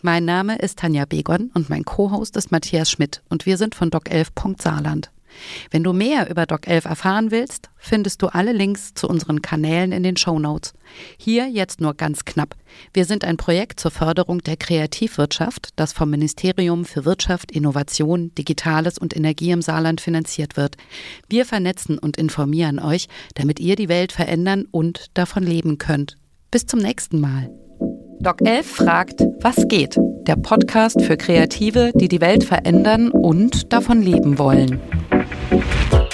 Mein 0.00 0.24
Name 0.24 0.58
ist 0.58 0.78
Tanja 0.78 1.06
Begon 1.06 1.50
und 1.54 1.70
mein 1.70 1.84
Co-Host 1.84 2.36
ist 2.36 2.52
Matthias 2.52 2.88
Schmidt 2.88 3.22
und 3.28 3.46
wir 3.46 3.56
sind 3.56 3.74
von 3.74 3.90
doc11.saarland. 3.90 5.10
Wenn 5.70 5.84
du 5.84 5.92
mehr 5.92 6.30
über 6.30 6.46
Doc 6.46 6.66
11 6.66 6.84
erfahren 6.84 7.30
willst, 7.30 7.70
findest 7.76 8.22
du 8.22 8.28
alle 8.28 8.52
Links 8.52 8.94
zu 8.94 9.08
unseren 9.08 9.42
Kanälen 9.42 9.92
in 9.92 10.02
den 10.02 10.16
Show 10.16 10.38
Notes. 10.38 10.74
Hier 11.18 11.48
jetzt 11.48 11.80
nur 11.80 11.94
ganz 11.94 12.24
knapp. 12.24 12.54
Wir 12.92 13.04
sind 13.04 13.24
ein 13.24 13.36
Projekt 13.36 13.80
zur 13.80 13.90
Förderung 13.90 14.40
der 14.40 14.56
Kreativwirtschaft, 14.56 15.70
das 15.76 15.92
vom 15.92 16.10
Ministerium 16.10 16.84
für 16.84 17.04
Wirtschaft, 17.04 17.52
Innovation, 17.52 18.34
Digitales 18.34 18.98
und 18.98 19.16
Energie 19.16 19.50
im 19.50 19.62
Saarland 19.62 20.00
finanziert 20.00 20.56
wird. 20.56 20.76
Wir 21.28 21.44
vernetzen 21.44 21.98
und 21.98 22.16
informieren 22.16 22.78
euch, 22.78 23.08
damit 23.34 23.60
ihr 23.60 23.76
die 23.76 23.88
Welt 23.88 24.12
verändern 24.12 24.66
und 24.70 25.06
davon 25.14 25.42
leben 25.42 25.78
könnt. 25.78 26.16
Bis 26.50 26.66
zum 26.66 26.80
nächsten 26.80 27.20
Mal. 27.20 27.50
Doc 28.20 28.40
11 28.40 28.66
fragt, 28.66 29.24
was 29.40 29.68
geht? 29.68 29.96
Der 30.26 30.36
Podcast 30.36 31.02
für 31.02 31.16
Kreative, 31.16 31.92
die 31.94 32.08
die 32.08 32.20
Welt 32.20 32.44
verändern 32.44 33.10
und 33.10 33.72
davon 33.72 34.00
leben 34.02 34.38
wollen. 34.38 34.80
Thank 35.48 35.92
you. 35.92 36.05